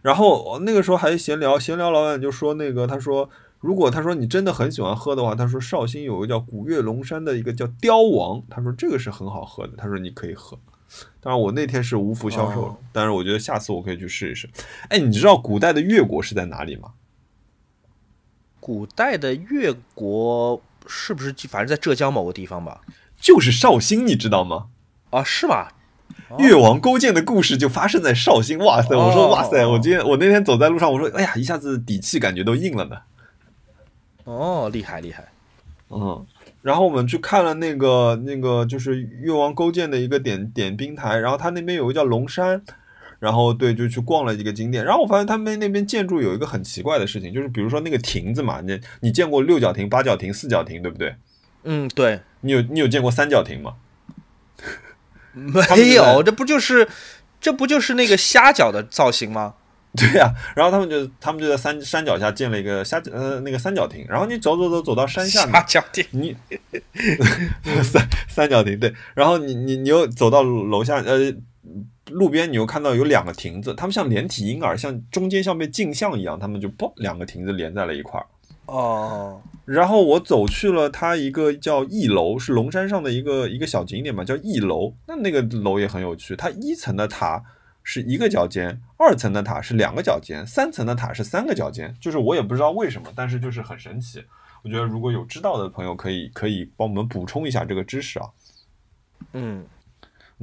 [0.00, 3.28] 然后那个时候还闲聊，闲聊老板就说那个，他说
[3.60, 10.58] 如果他说你真的很喜欢喝的话，他说绍兴有个叫古越龙山的一个叫雕王，他说这个是很好喝的，他说你可以喝。
[11.20, 14.48] 当然我那天是无福消受了，哦但是我觉得下次我可以去试一试。
[14.88, 16.92] 哎，你知道古代的越国是在哪里吗？
[18.60, 22.80] 古代的越国是不是就反正在浙江某个地方吧？
[23.20, 24.66] 就是绍兴，你知道吗？
[25.10, 25.68] 啊，是吗？
[26.38, 28.58] 越王勾践的故事就发生在绍兴。
[28.58, 28.96] 哇塞！
[28.96, 29.66] 我说哦哇塞！
[29.66, 32.96] 我今天我那天走在路上，我说哎呀，一下子底气感觉都硬了呢。
[34.28, 35.26] 哦，厉害厉害。
[35.88, 36.26] 嗯，
[36.60, 42.62] 然后我们去看了那个那个就是越王勾践的一个点点兵台，然后他那边有个叫龙山，
[43.20, 44.84] 然后对，就去逛了一个景点。
[44.84, 51.14] 然后我发现他们那边建筑有一个很奇怪的事情，就是比如说那个亭子嘛，你你见过六角亭、八角亭、四角亭，对不对？
[51.64, 53.76] 嗯，对，你有你有见过三角亭吗？
[55.32, 56.86] 没有，这不就是
[57.40, 59.54] 这不就是那个虾饺的造型吗？
[59.96, 65.64] 对呀、然后他们就他们就在山山脚下建了一个虾呃那个三角亭，然后你走走走走到山下面。
[66.14, 66.36] 你
[67.82, 71.32] 三三角亭对，然后你你你又走到楼下呃
[72.10, 78.26] 路边，你又看到有两个亭子，他们像连体婴儿，像中间像被镜像一样，他们就嘣两个亭子连在了一块儿。
[78.66, 84.92] 哦，然后我走去了它一个叫翼楼，是龙山上的一个一个小景点嘛，叫翼楼。
[85.06, 87.42] 那那个楼也很有趣，它一层的塔
[87.90, 91.96] 是一个脚尖，二层的塔是两个脚尖，三层的塔是三个脚尖。
[91.98, 94.22] 就是我也不知道为什么，但是就是很神奇。
[94.62, 98.28] 我觉得如果有知道的朋友，可以可以帮我们补充一下这个知识啊。
[99.32, 99.64] 嗯，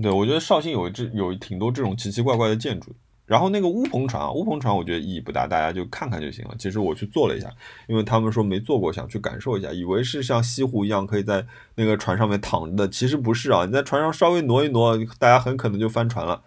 [0.02, 2.96] 对，我觉得绍兴有这有挺多这种奇奇怪怪的建筑。
[3.28, 6.56] 然后那个乌篷船啊，乌篷船我觉得意义不大，大家就看看就行了。
[6.58, 7.48] 其实我去坐了一下，
[7.88, 11.46] 因为他们说没坐过，想去感受一下，以为是像西湖一样可以在
[11.76, 13.68] 那个船上面躺着的，其实不是啊。
[13.68, 16.42] 你在船上稍微挪一挪，大家很可能就翻船了。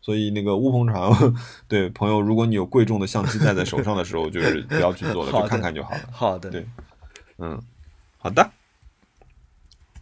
[0.00, 1.34] 所以那个乌篷船，
[1.68, 6.00] 对朋友，如果你有贵重的相机带在手上的时候，就是 不要去做了，就看看就好了。
[6.10, 6.50] 好的。
[6.50, 6.66] 对
[7.38, 7.60] 嗯，
[8.18, 8.50] 好的，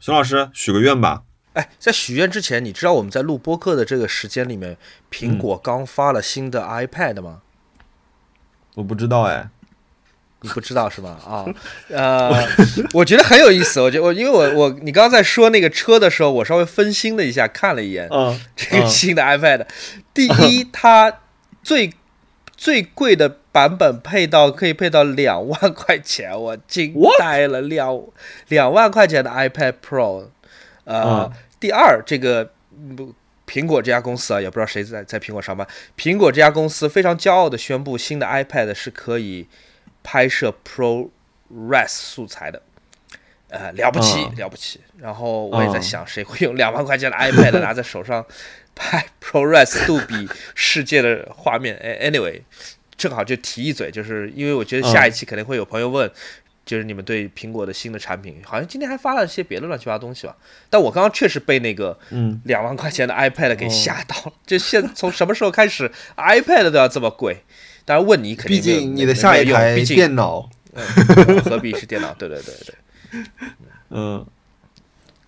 [0.00, 1.24] 熊老师许个愿吧。
[1.54, 4.76] 哎，在许愿之前，你知道我们在录播客的这个时间里面，
[5.10, 7.42] 苹果刚发了新的 iPad 吗？
[8.74, 9.50] 我不知道哎，
[10.48, 11.18] 你不知道是吧？
[11.26, 11.44] 啊，
[11.90, 12.32] 呃，
[12.94, 13.80] 我觉得很有意思。
[13.80, 19.66] 我觉得我因为我我你刚刚在说那个车的时候，我稍微分心了一下，看了一眼嗯，这个新的 iPad。
[20.14, 21.20] 第一，它
[21.62, 21.92] 最
[22.56, 28.00] 最贵的版本配到可以配到两万块钱，我惊呆了，两
[28.48, 30.28] 两万块钱的 iPad Pro。
[30.84, 32.50] 呃，嗯第二，这个
[32.96, 33.12] 不
[33.46, 35.66] 苹果这家公司啊，也不知道谁在在苹果上班。
[35.96, 39.46] 苹果这家公司非常骄傲的宣布，新的 iPad 是可以
[40.02, 42.62] 拍摄 ProRes 素材的。
[43.50, 44.78] 呃，了不起，嗯了不起。
[44.98, 48.24] 然后我也在嗯想，谁会用两万块钱的 iPad 拿在手上
[48.74, 51.74] 拍 ProRes 杜比世界的画面？
[51.76, 52.42] 哎，anyway，
[52.98, 56.10] 正好就提一嘴，就是因为我觉得下一期肯定会有朋友问，
[56.66, 60.36] 就是你们对苹果的新的产品，好像今天还发了一些别的乱七八糟东西吧。
[60.68, 67.42] 但我刚刚确实被那个嗯，两万块钱的 iPad 给吓到了，就现从什么时候开始 iPad 都要这么贵？
[67.88, 70.84] 当然问你肯定毕竟你的下一台毕竟电脑，嗯
[71.40, 72.12] 何必是电脑？
[72.12, 72.74] 对对对对。
[73.88, 74.26] 嗯，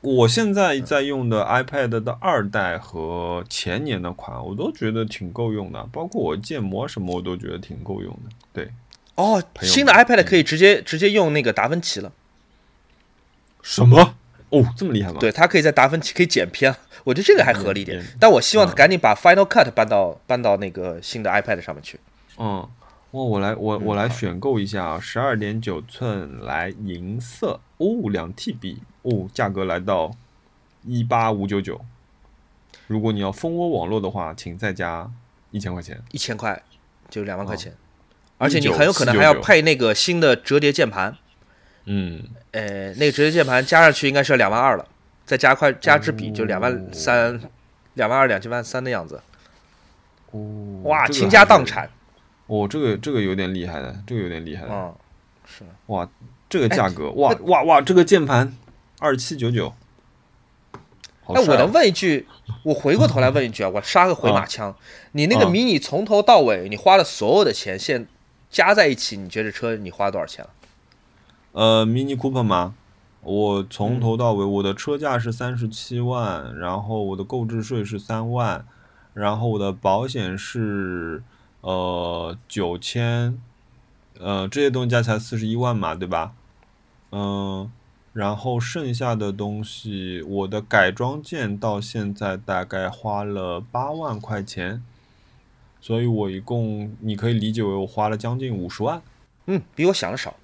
[0.02, 8.36] 我现在在用的 iPad 的二代和前年的款，我都觉得挺够用的，包括我建模什么，我都觉得挺够用的。
[8.52, 8.68] 对，
[9.14, 12.12] 哦，新的 iPad 可以直接直接用那个达芬奇了，
[13.62, 14.16] 什么？
[14.50, 15.16] 哦，这么厉害吗？
[15.18, 18.16] 对，它可以在达芬奇可以剪片，我觉得这个还合理一点嗯嗯。
[18.20, 21.98] 但我希望它嗯赶紧把 Final Cut 搬到搬到那个新的 iPad 上面去。
[22.42, 22.66] 嗯，
[23.10, 27.60] 哇，我来我我来选购一下啊，十二点九寸来银色。
[27.76, 30.10] 哦，两 TB 哦，价格来到
[30.84, 31.80] 一八五九九。
[32.86, 35.10] 如果你要蜂窝网络的话，请再加
[35.50, 36.02] 一千块钱。
[36.12, 36.62] 一千块
[37.10, 37.58] 就两万块哦。
[37.58, 37.74] 钱，
[38.38, 41.16] 而且你很有可能还要配那个新的折叠键盘，
[41.84, 42.22] 嗯，
[42.52, 44.86] 呃，那个折叠键盘加上去应该是要两万二了，
[45.26, 47.38] 再加块加支笔就两万哦三，
[47.94, 49.20] 两万二两万三的样子，
[50.30, 51.88] 哦，哇，这个倾家荡产，
[52.50, 54.72] 哦，这个这个有点厉害的，这个有点厉害的。
[54.72, 54.92] 嗯，
[55.46, 55.64] 是。
[55.86, 56.08] 哇，
[56.48, 58.52] 这个价格，哎哇哇哇，这个键盘
[58.98, 59.72] 二七九九。
[61.22, 62.26] 好哎，我能问一句，
[62.64, 64.74] 我回过头来问一句啊，我杀个回马枪，
[65.12, 68.08] 你那个啊迷你从头到尾，你花了所有的钱，现
[68.50, 70.50] 加在一起，你觉得车你花多少钱了？
[71.52, 72.74] 呃，Mini Cooper 吗？
[73.22, 78.64] 我嗯从头到尾，我的车价是三十七万，然后我的购置税是三万，
[79.14, 81.22] 然后我的保险是
[81.60, 83.40] 呃九千，
[84.18, 86.32] 呃这些东西加起来四十一万嘛，对吧？
[87.12, 87.70] 嗯、
[88.12, 94.82] 然后剩下的东西，我的改装件到现在大概花了八万块钱，
[95.80, 99.02] 所以我一共你可以理解为我花了将近五十万。
[99.46, 100.34] 嗯，比我想的少。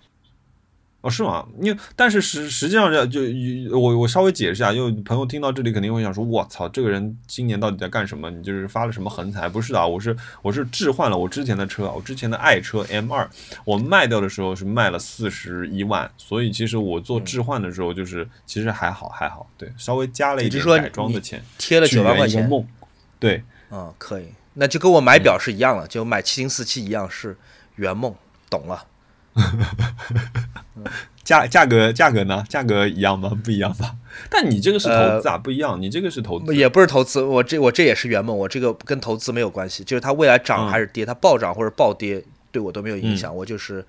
[1.07, 1.47] 哦，是吗？
[1.61, 3.21] 因为但是实实际上这就
[3.79, 8.29] 我我稍微解释一下，因为朋友听到这里肯定会想说，我操，这个人今年到底在干什么？
[8.29, 9.49] 你就是发了什么横财？
[9.49, 13.31] 不是的啊，我是我是置换了我之前的车，我之前的爱车 M 二，
[13.65, 22.67] 我卖掉的时候是卖了四十一万，所以其实我做置换的时候就是、其实还好还好，对，稍微加了一点改装的钱，贴了去九万块钱，圆梦，
[23.21, 27.37] 对，嗯，可以，那就跟我买表是一样了，就买七零四七一样，是
[27.77, 28.13] 圆梦，
[28.51, 28.85] 懂了。
[31.25, 32.45] 价价格价格呢？
[32.49, 33.37] 价格一样吗？
[33.43, 33.97] 不一样吧？
[34.31, 37.21] 但你这个是投资啊，不一样，你这个是投资，也不是投资。
[37.21, 42.23] 我这我这也是圆梦，我这个跟投资没有关系，就是它未来涨还是跌，它暴涨或者暴跌
[42.53, 43.35] 对我都没有影响。
[43.35, 43.85] 我就是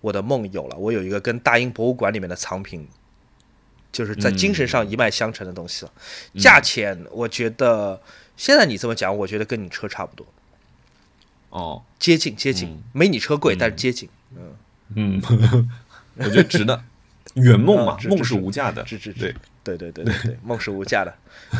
[0.00, 2.88] 我的梦有了，我有一个跟大英博物馆里面的藏品，
[3.92, 5.92] 就是在精神上一脉相承的东西了。
[6.38, 8.00] 价钱，我觉得
[8.36, 10.26] 现在你这么讲，我觉得跟你车差不多。
[11.50, 14.08] 哦，接近接近，没你车贵，但是接近。
[14.96, 15.70] 嗯嗯，
[16.16, 16.82] 我觉得值的。
[17.34, 18.84] 圆梦嘛，梦是无价的。
[18.84, 18.98] 对
[19.64, 21.12] 对对对对对， 梦是无价的。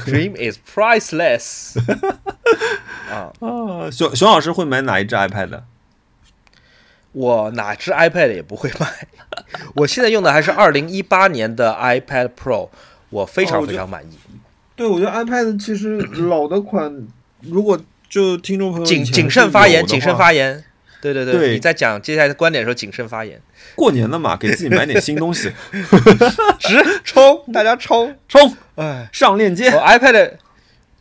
[0.06, 1.77] Dream is priceless。
[3.11, 5.62] 啊啊，熊熊老师会买哪一只 iPad？
[7.12, 9.09] 我哪只 iPad 也不会买。
[9.74, 12.69] 我现在用的还是二零一八年的 iPad Pro，
[13.11, 14.19] 我非常非常满意。
[14.77, 15.98] 对，我觉得 iPad 其实
[16.28, 17.06] 老的款，
[17.40, 20.65] 如果就听众朋友谨谨慎发言，谨慎发言。
[21.12, 23.40] 对对对，你在讲接下来的观点的时候谨慎发言。
[23.74, 25.52] 过年了嘛，给自己买点新东西，
[26.60, 28.56] 直冲，大家冲冲！
[28.76, 29.70] 哎，上链接。
[29.70, 30.32] iPad，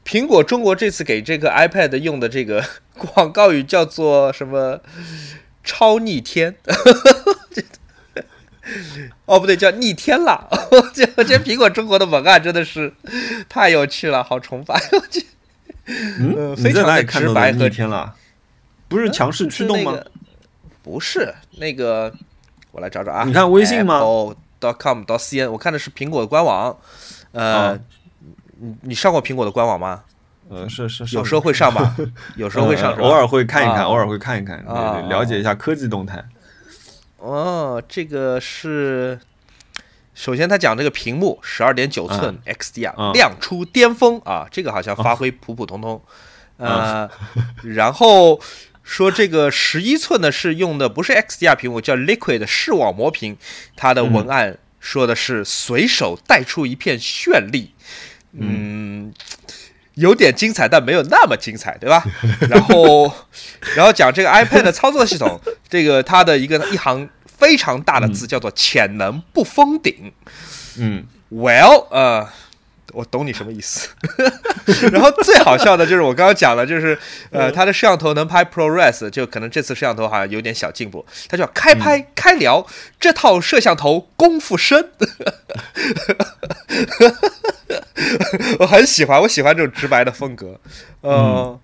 [0.06, 2.64] 苹果中国这次给这个 iPad 用的这个
[2.98, 4.82] 广告语叫做什么？
[5.64, 6.56] 超逆天。
[9.26, 10.48] 哦，不对，叫逆天了。
[10.72, 12.94] 我觉得苹果中国的文案真的是
[13.48, 14.82] 太有趣了，好崇拜。
[14.92, 15.26] 我去
[15.86, 18.16] 嗯，非常的直白和逆天了。
[18.94, 19.98] 不是强势驱动吗？
[20.84, 22.14] 不是，那个
[22.72, 23.24] 我来找找啊。
[23.26, 24.00] 你看微信吗
[24.62, 26.78] ？dot com dot cn，我看的是苹果的官网。
[27.32, 27.76] 呃，
[28.60, 30.04] 你你上过苹果的官网吗？
[30.50, 31.96] 呃，是是， 有时候会上吧，
[32.36, 34.64] 有时候会上，偶尔会看一看，偶尔会看一看，
[35.10, 36.24] 了解一下科技动态。
[37.18, 39.20] 哦，这个是，
[40.14, 46.00] 首先他讲这个屏幕十二点九寸 XDR 亮出巅峰啊，这个好像发挥普普通通。
[46.58, 47.10] 呃，
[47.64, 48.40] 然后。
[48.84, 53.38] 说这个十一寸的是用的不是 XDR 屏幕，叫 Liquid 视网膜屏。
[53.76, 57.74] 它的文案说的是随手带出一片绚丽，
[58.38, 59.14] 嗯，
[59.96, 62.04] 有点精彩，但没有那么精彩，对吧？
[62.50, 63.12] 然后，
[63.76, 65.40] 然后讲这个 iPad 的操作系统，
[65.70, 70.12] 这个它的一个一行非常大的字叫做“潜能不封顶”。
[70.78, 72.28] 嗯，Well，呃。
[72.92, 73.90] 我懂你什么意思，
[74.92, 76.98] 然后最好笑的就是我刚刚讲了，就是
[77.32, 81.06] 呃，它的摄像头能拍 ProRes，就可能这次摄像头好像有点小进步。
[81.28, 82.66] 它叫开拍开聊，
[83.00, 84.92] 这套摄像头功夫深，
[88.60, 90.60] 我很喜欢，我喜欢这种直白的风格，
[91.02, 91.60] 嗯。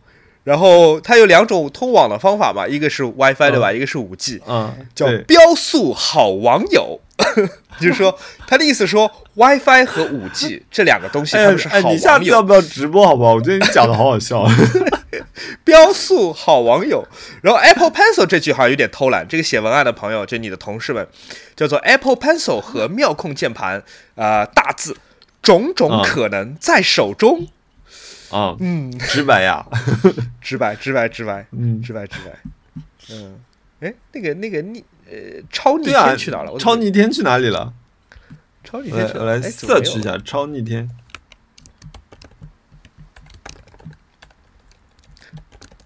[0.46, 3.72] 然后它有两种通网的方法嘛，一个是 WiFi 对吧？
[3.72, 7.00] 一个是五 G，嗯，叫标速好网友。
[7.80, 8.18] 就是说，
[8.48, 11.92] 他的意思说，WiFi 和五 G 这两个东西，他们是好网友。
[11.94, 13.06] 你下次要不要直播？
[13.06, 13.36] 好不好？
[13.36, 14.46] 我觉得你讲的好好笑。
[15.64, 17.08] 标速好网友，
[17.42, 19.26] 然后 Apple Pencil 这句好像有点偷懒。
[19.28, 21.08] 这个写文案的朋友，就你的同事们，
[21.56, 23.82] 叫做 Apple Pencil 和妙控键盘，
[24.16, 24.96] 啊，大字，
[25.42, 27.48] 种种可能在手中。
[28.30, 29.66] 啊，嗯，直白呀，
[30.42, 32.40] 直白，直白，直白，嗯，直白，直白。
[33.12, 33.40] 嗯，
[33.80, 34.84] 哎，那个，那个逆。
[35.10, 36.58] 呃，超逆天去哪了？
[36.60, 37.74] 超逆天去哪里了？
[38.64, 40.90] 超逆天，我来 search 一下超逆天。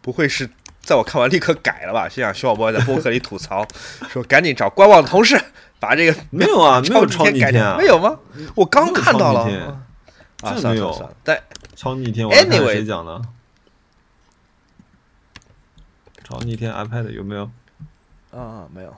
[0.02, 0.50] 不会是
[0.82, 2.10] 在我看完立刻改了吧？
[2.10, 3.66] 心想徐小波在播客里吐槽
[4.12, 5.41] 说：“赶紧找官网的同事
[5.80, 8.20] 把这个没有啊， 没有超逆天啊，没有吗？
[8.56, 9.80] 我刚看到了，
[10.41, 11.16] 啊，没有。
[11.24, 11.41] 但
[11.78, 13.22] 超逆天，我看谁讲的？
[16.26, 17.50] 超逆天 iPad 有没有？
[18.32, 18.94] 啊，没有。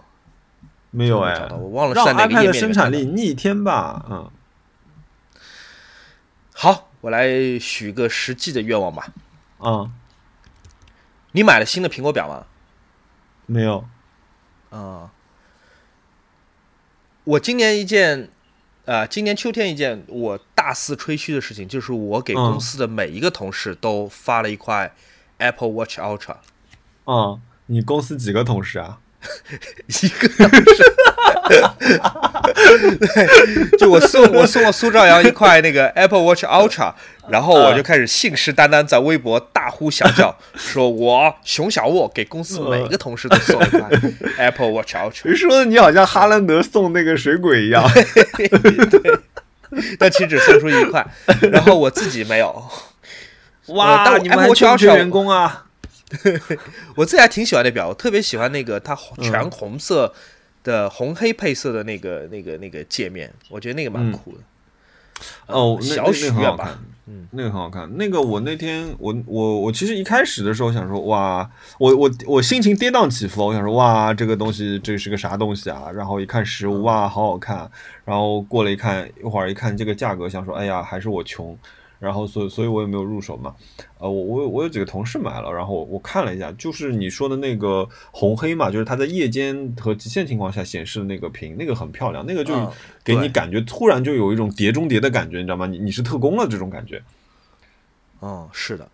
[0.95, 4.05] 没有哎，我忘了让 iPad 的生产力逆天吧。
[4.09, 4.31] 嗯，
[6.53, 9.07] 好，我来许个实际的愿望吧。
[9.59, 9.91] 嗯，
[11.33, 12.45] 你买了新的苹果表吗？
[13.45, 13.85] 没有。
[14.69, 15.11] 啊，
[17.25, 18.29] 我今年一件，
[18.85, 24.95] 呃，今年秋天一件我大肆吹嘘的事情，就是我给公司的每一个同事都发了一块
[25.39, 26.37] Apple Watch Ultra。
[27.03, 28.99] 嗯，你公司几个同事啊？
[29.87, 30.27] 一个
[33.77, 36.93] 就我送我送了苏兆阳一块那个 Apple Watch Ultra，
[37.29, 43.81] 然后我就开始信誓旦旦在微博大呼小叫，说我熊小沃给公司每个同事都送一块
[44.37, 45.35] Apple Watch Ultra。
[45.35, 47.83] 说的你好像哈兰德送那个水鬼一样，
[48.35, 49.19] 对，
[49.99, 51.05] 但其实只送出一块，
[51.51, 52.63] 然后我自己没有。
[53.67, 55.64] 哇，但你们还缺员工啊？
[56.95, 60.13] 我自己还挺喜欢那表，我特别喜欢那个它全红色
[60.63, 64.39] 的红黑配色的那个那个那个界面，我觉得那个蛮酷的。
[65.47, 67.89] 哦，那小许很好看，嗯，那个很好看。
[67.95, 75.89] 那个我那天我我我其实一开始的时候想说，哇，我我我心情跌宕起伏，我想说，哇，这个东西这是个啥东西啊？
[75.93, 77.69] 然后一看实物，哇，好好看。
[78.03, 81.57] 然后过了一看，一会儿一看这个价格，想说，哎呀，还是我穷。
[81.99, 83.55] 然后所以所以我也没有入手嘛。
[83.97, 92.53] 呃，我我有我有几个同事买了，然后我我看了一下，就是你说的那个红黑嘛，就是它在夜间和极限情况下显示的那个屏，那个很漂亮，那个就
[93.03, 95.65] 给你感觉突然就有一种碟中谍的感觉，你知道吗？
[95.65, 97.01] 你你是特工了这种感觉。
[98.21, 98.89] 嗯，是的，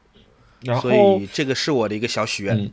[0.61, 2.57] 然后所以这个是我的一个小许愿。
[2.57, 2.71] 嗯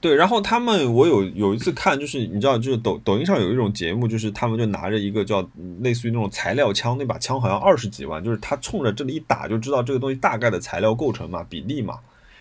[0.00, 11.98] 对，然后他们我有有一次看，就是你知道，就是抖抖音上有一种节目，就是他们就拿着一个叫嗯类似于那种材料枪，那把枪好像二十几万，就是他冲着这里一打就知道这个东西大概的材料构成嘛、比例嘛，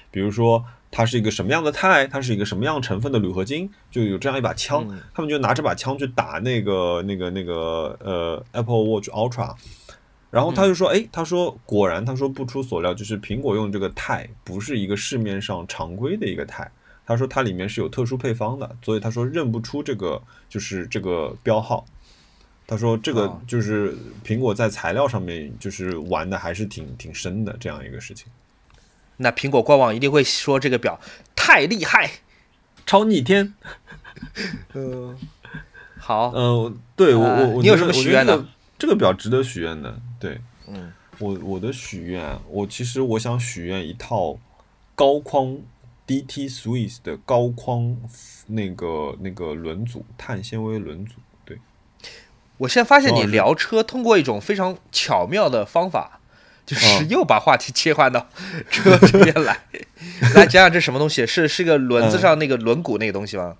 [0.09, 4.99] 比如说它是一个什么样的钛，它是一个什么样成分的铝合金，就有这样一把枪，嗯。
[5.13, 9.53] 他们就拿这把枪去打那个那个那个呃 Apple Watch Ultra。
[10.31, 16.69] 然后他就说：“哎，他说果然，他说不出所料，就是苹果用这个钛不是一个市面上常规的一个钛，
[17.09, 21.83] 他说它里面是有特殊配方的，所以他说认不出这个就是这个标号。
[22.67, 28.27] 他说这个哦就是苹果在材料上面就是玩的还是挺挺深的这样一个事情，
[29.17, 30.99] 那苹果官网一定会说这个表
[31.35, 32.11] 太厉害。
[32.85, 33.55] 超逆天。
[34.75, 35.17] 嗯，
[35.97, 44.37] 好，呃，对我我我你有什么许愿呢这个这个表值得许愿的，对嗯，我我的许愿，我其实我想许愿一套
[44.93, 45.57] 高框
[46.09, 47.95] DT Swiss 的高框
[48.47, 51.13] 那个那个轮组碳纤维轮组，
[51.45, 51.59] 对。
[52.57, 56.19] 我现在发现你聊车通过一种非常巧妙的方法，
[56.65, 58.27] 就是嗯又把话题切换到
[58.71, 59.59] 车这边来。
[60.33, 61.27] 来讲讲这什么东西？
[61.27, 63.55] 是是个轮子嗯上那个轮毂那个东西吗？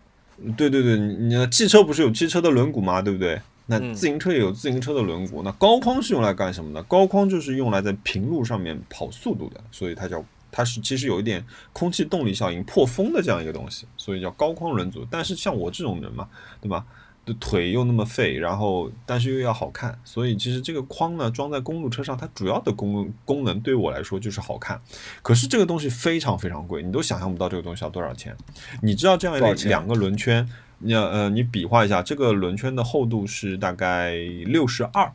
[0.58, 3.00] 对对对，你你汽车不是有汽车的轮毂吗？
[3.00, 3.40] 对不对？
[3.68, 5.44] 那嗯自行车也有自行车的轮毂。
[5.44, 6.82] 那高框是用来干什么的？
[6.84, 15.06] 高框就是用来在平路上面跑速度的，所以它叫它是其实有一点空气动力效应破风的这样一个东西，所以叫高框轮组。
[15.10, 16.28] 但是像我这种人嘛，
[16.62, 16.86] 对吧？
[17.26, 24.82] 的腿又那么废，然后但是又要好看，所以其实这个框呢装在公路车上，它主要的功功能对我来说就是好看。
[25.22, 28.36] 可是这个东西非常非常贵，你都想象不到这个东西要多少钱。
[28.82, 30.50] 你知道这样一两个轮圈，
[30.80, 34.16] 你要呃你比划一下，这个轮圈的厚度是大概
[34.48, 35.12] 六十二，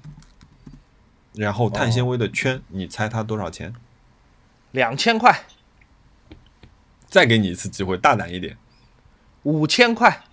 [1.34, 3.74] 然后碳纤维的圈，你猜它多少钱？
[4.74, 5.44] 两千块，
[7.06, 8.56] 再给你一次机会，大胆一点
[9.44, 10.24] 五千块，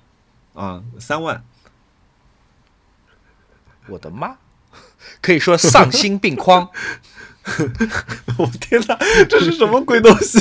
[0.56, 1.44] 啊，三万。
[3.88, 4.38] 我的妈！
[5.22, 6.70] 可以说丧心病狂。
[8.38, 8.98] 我天哪，
[9.30, 10.40] 这是什么鬼东西？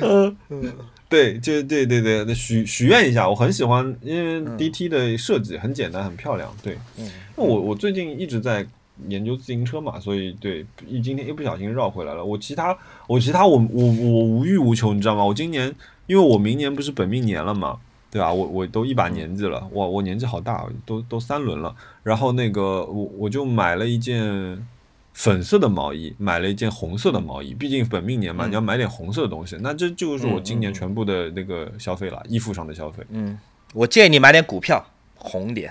[0.00, 0.36] 嗯，
[1.08, 6.52] 对，就对对对，许许愿一下，我很喜欢，因为 DT 的设计很简单，很漂亮。
[6.60, 8.66] 对，嗯那我我最近一直在
[9.06, 12.24] 研究自行车嘛，所以对，一今天一不小心绕回来了。
[12.24, 12.76] 我其他
[13.06, 15.24] 我其他我我我无欲无求，你知道吗？
[15.24, 15.72] 我今年
[16.06, 17.78] 因为我明年不是本命年了嘛，
[18.10, 18.32] 对吧？
[18.32, 21.74] 我我都一把年纪了，哇我年纪好大，都都三轮了。
[22.02, 24.66] 然后那个我我就买了一件
[25.12, 27.54] 粉色的毛衣，买了一件红色的毛衣。
[27.54, 29.56] 毕竟本命年嘛，嗯你要买点红色的东西。
[29.60, 33.04] 那这就是我今年全部的那个消费了，衣服上的消费。
[33.10, 33.38] 嗯，
[33.74, 34.84] 我建议你买点股票，
[35.16, 35.70] 红点。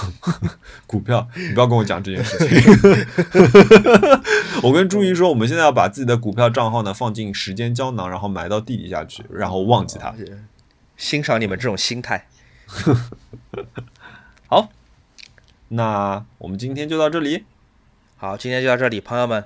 [0.86, 2.58] 股票，你不要跟我讲这件事情。
[4.62, 10.14] 我跟朱怡说，我们现在要把自己的股票账号呢放进时间胶囊，然后埋到地底下去，然后忘记它。
[10.96, 12.26] 欣赏你们这种心态。
[14.48, 14.68] 好，
[15.68, 17.44] 那我们今天就到这里。
[18.16, 19.44] 好，今天就到这里，朋友们，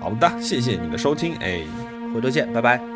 [0.00, 1.62] 好的，谢谢你的收听，哎。
[2.14, 2.95] 回头见，拜拜。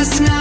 [0.00, 0.39] just not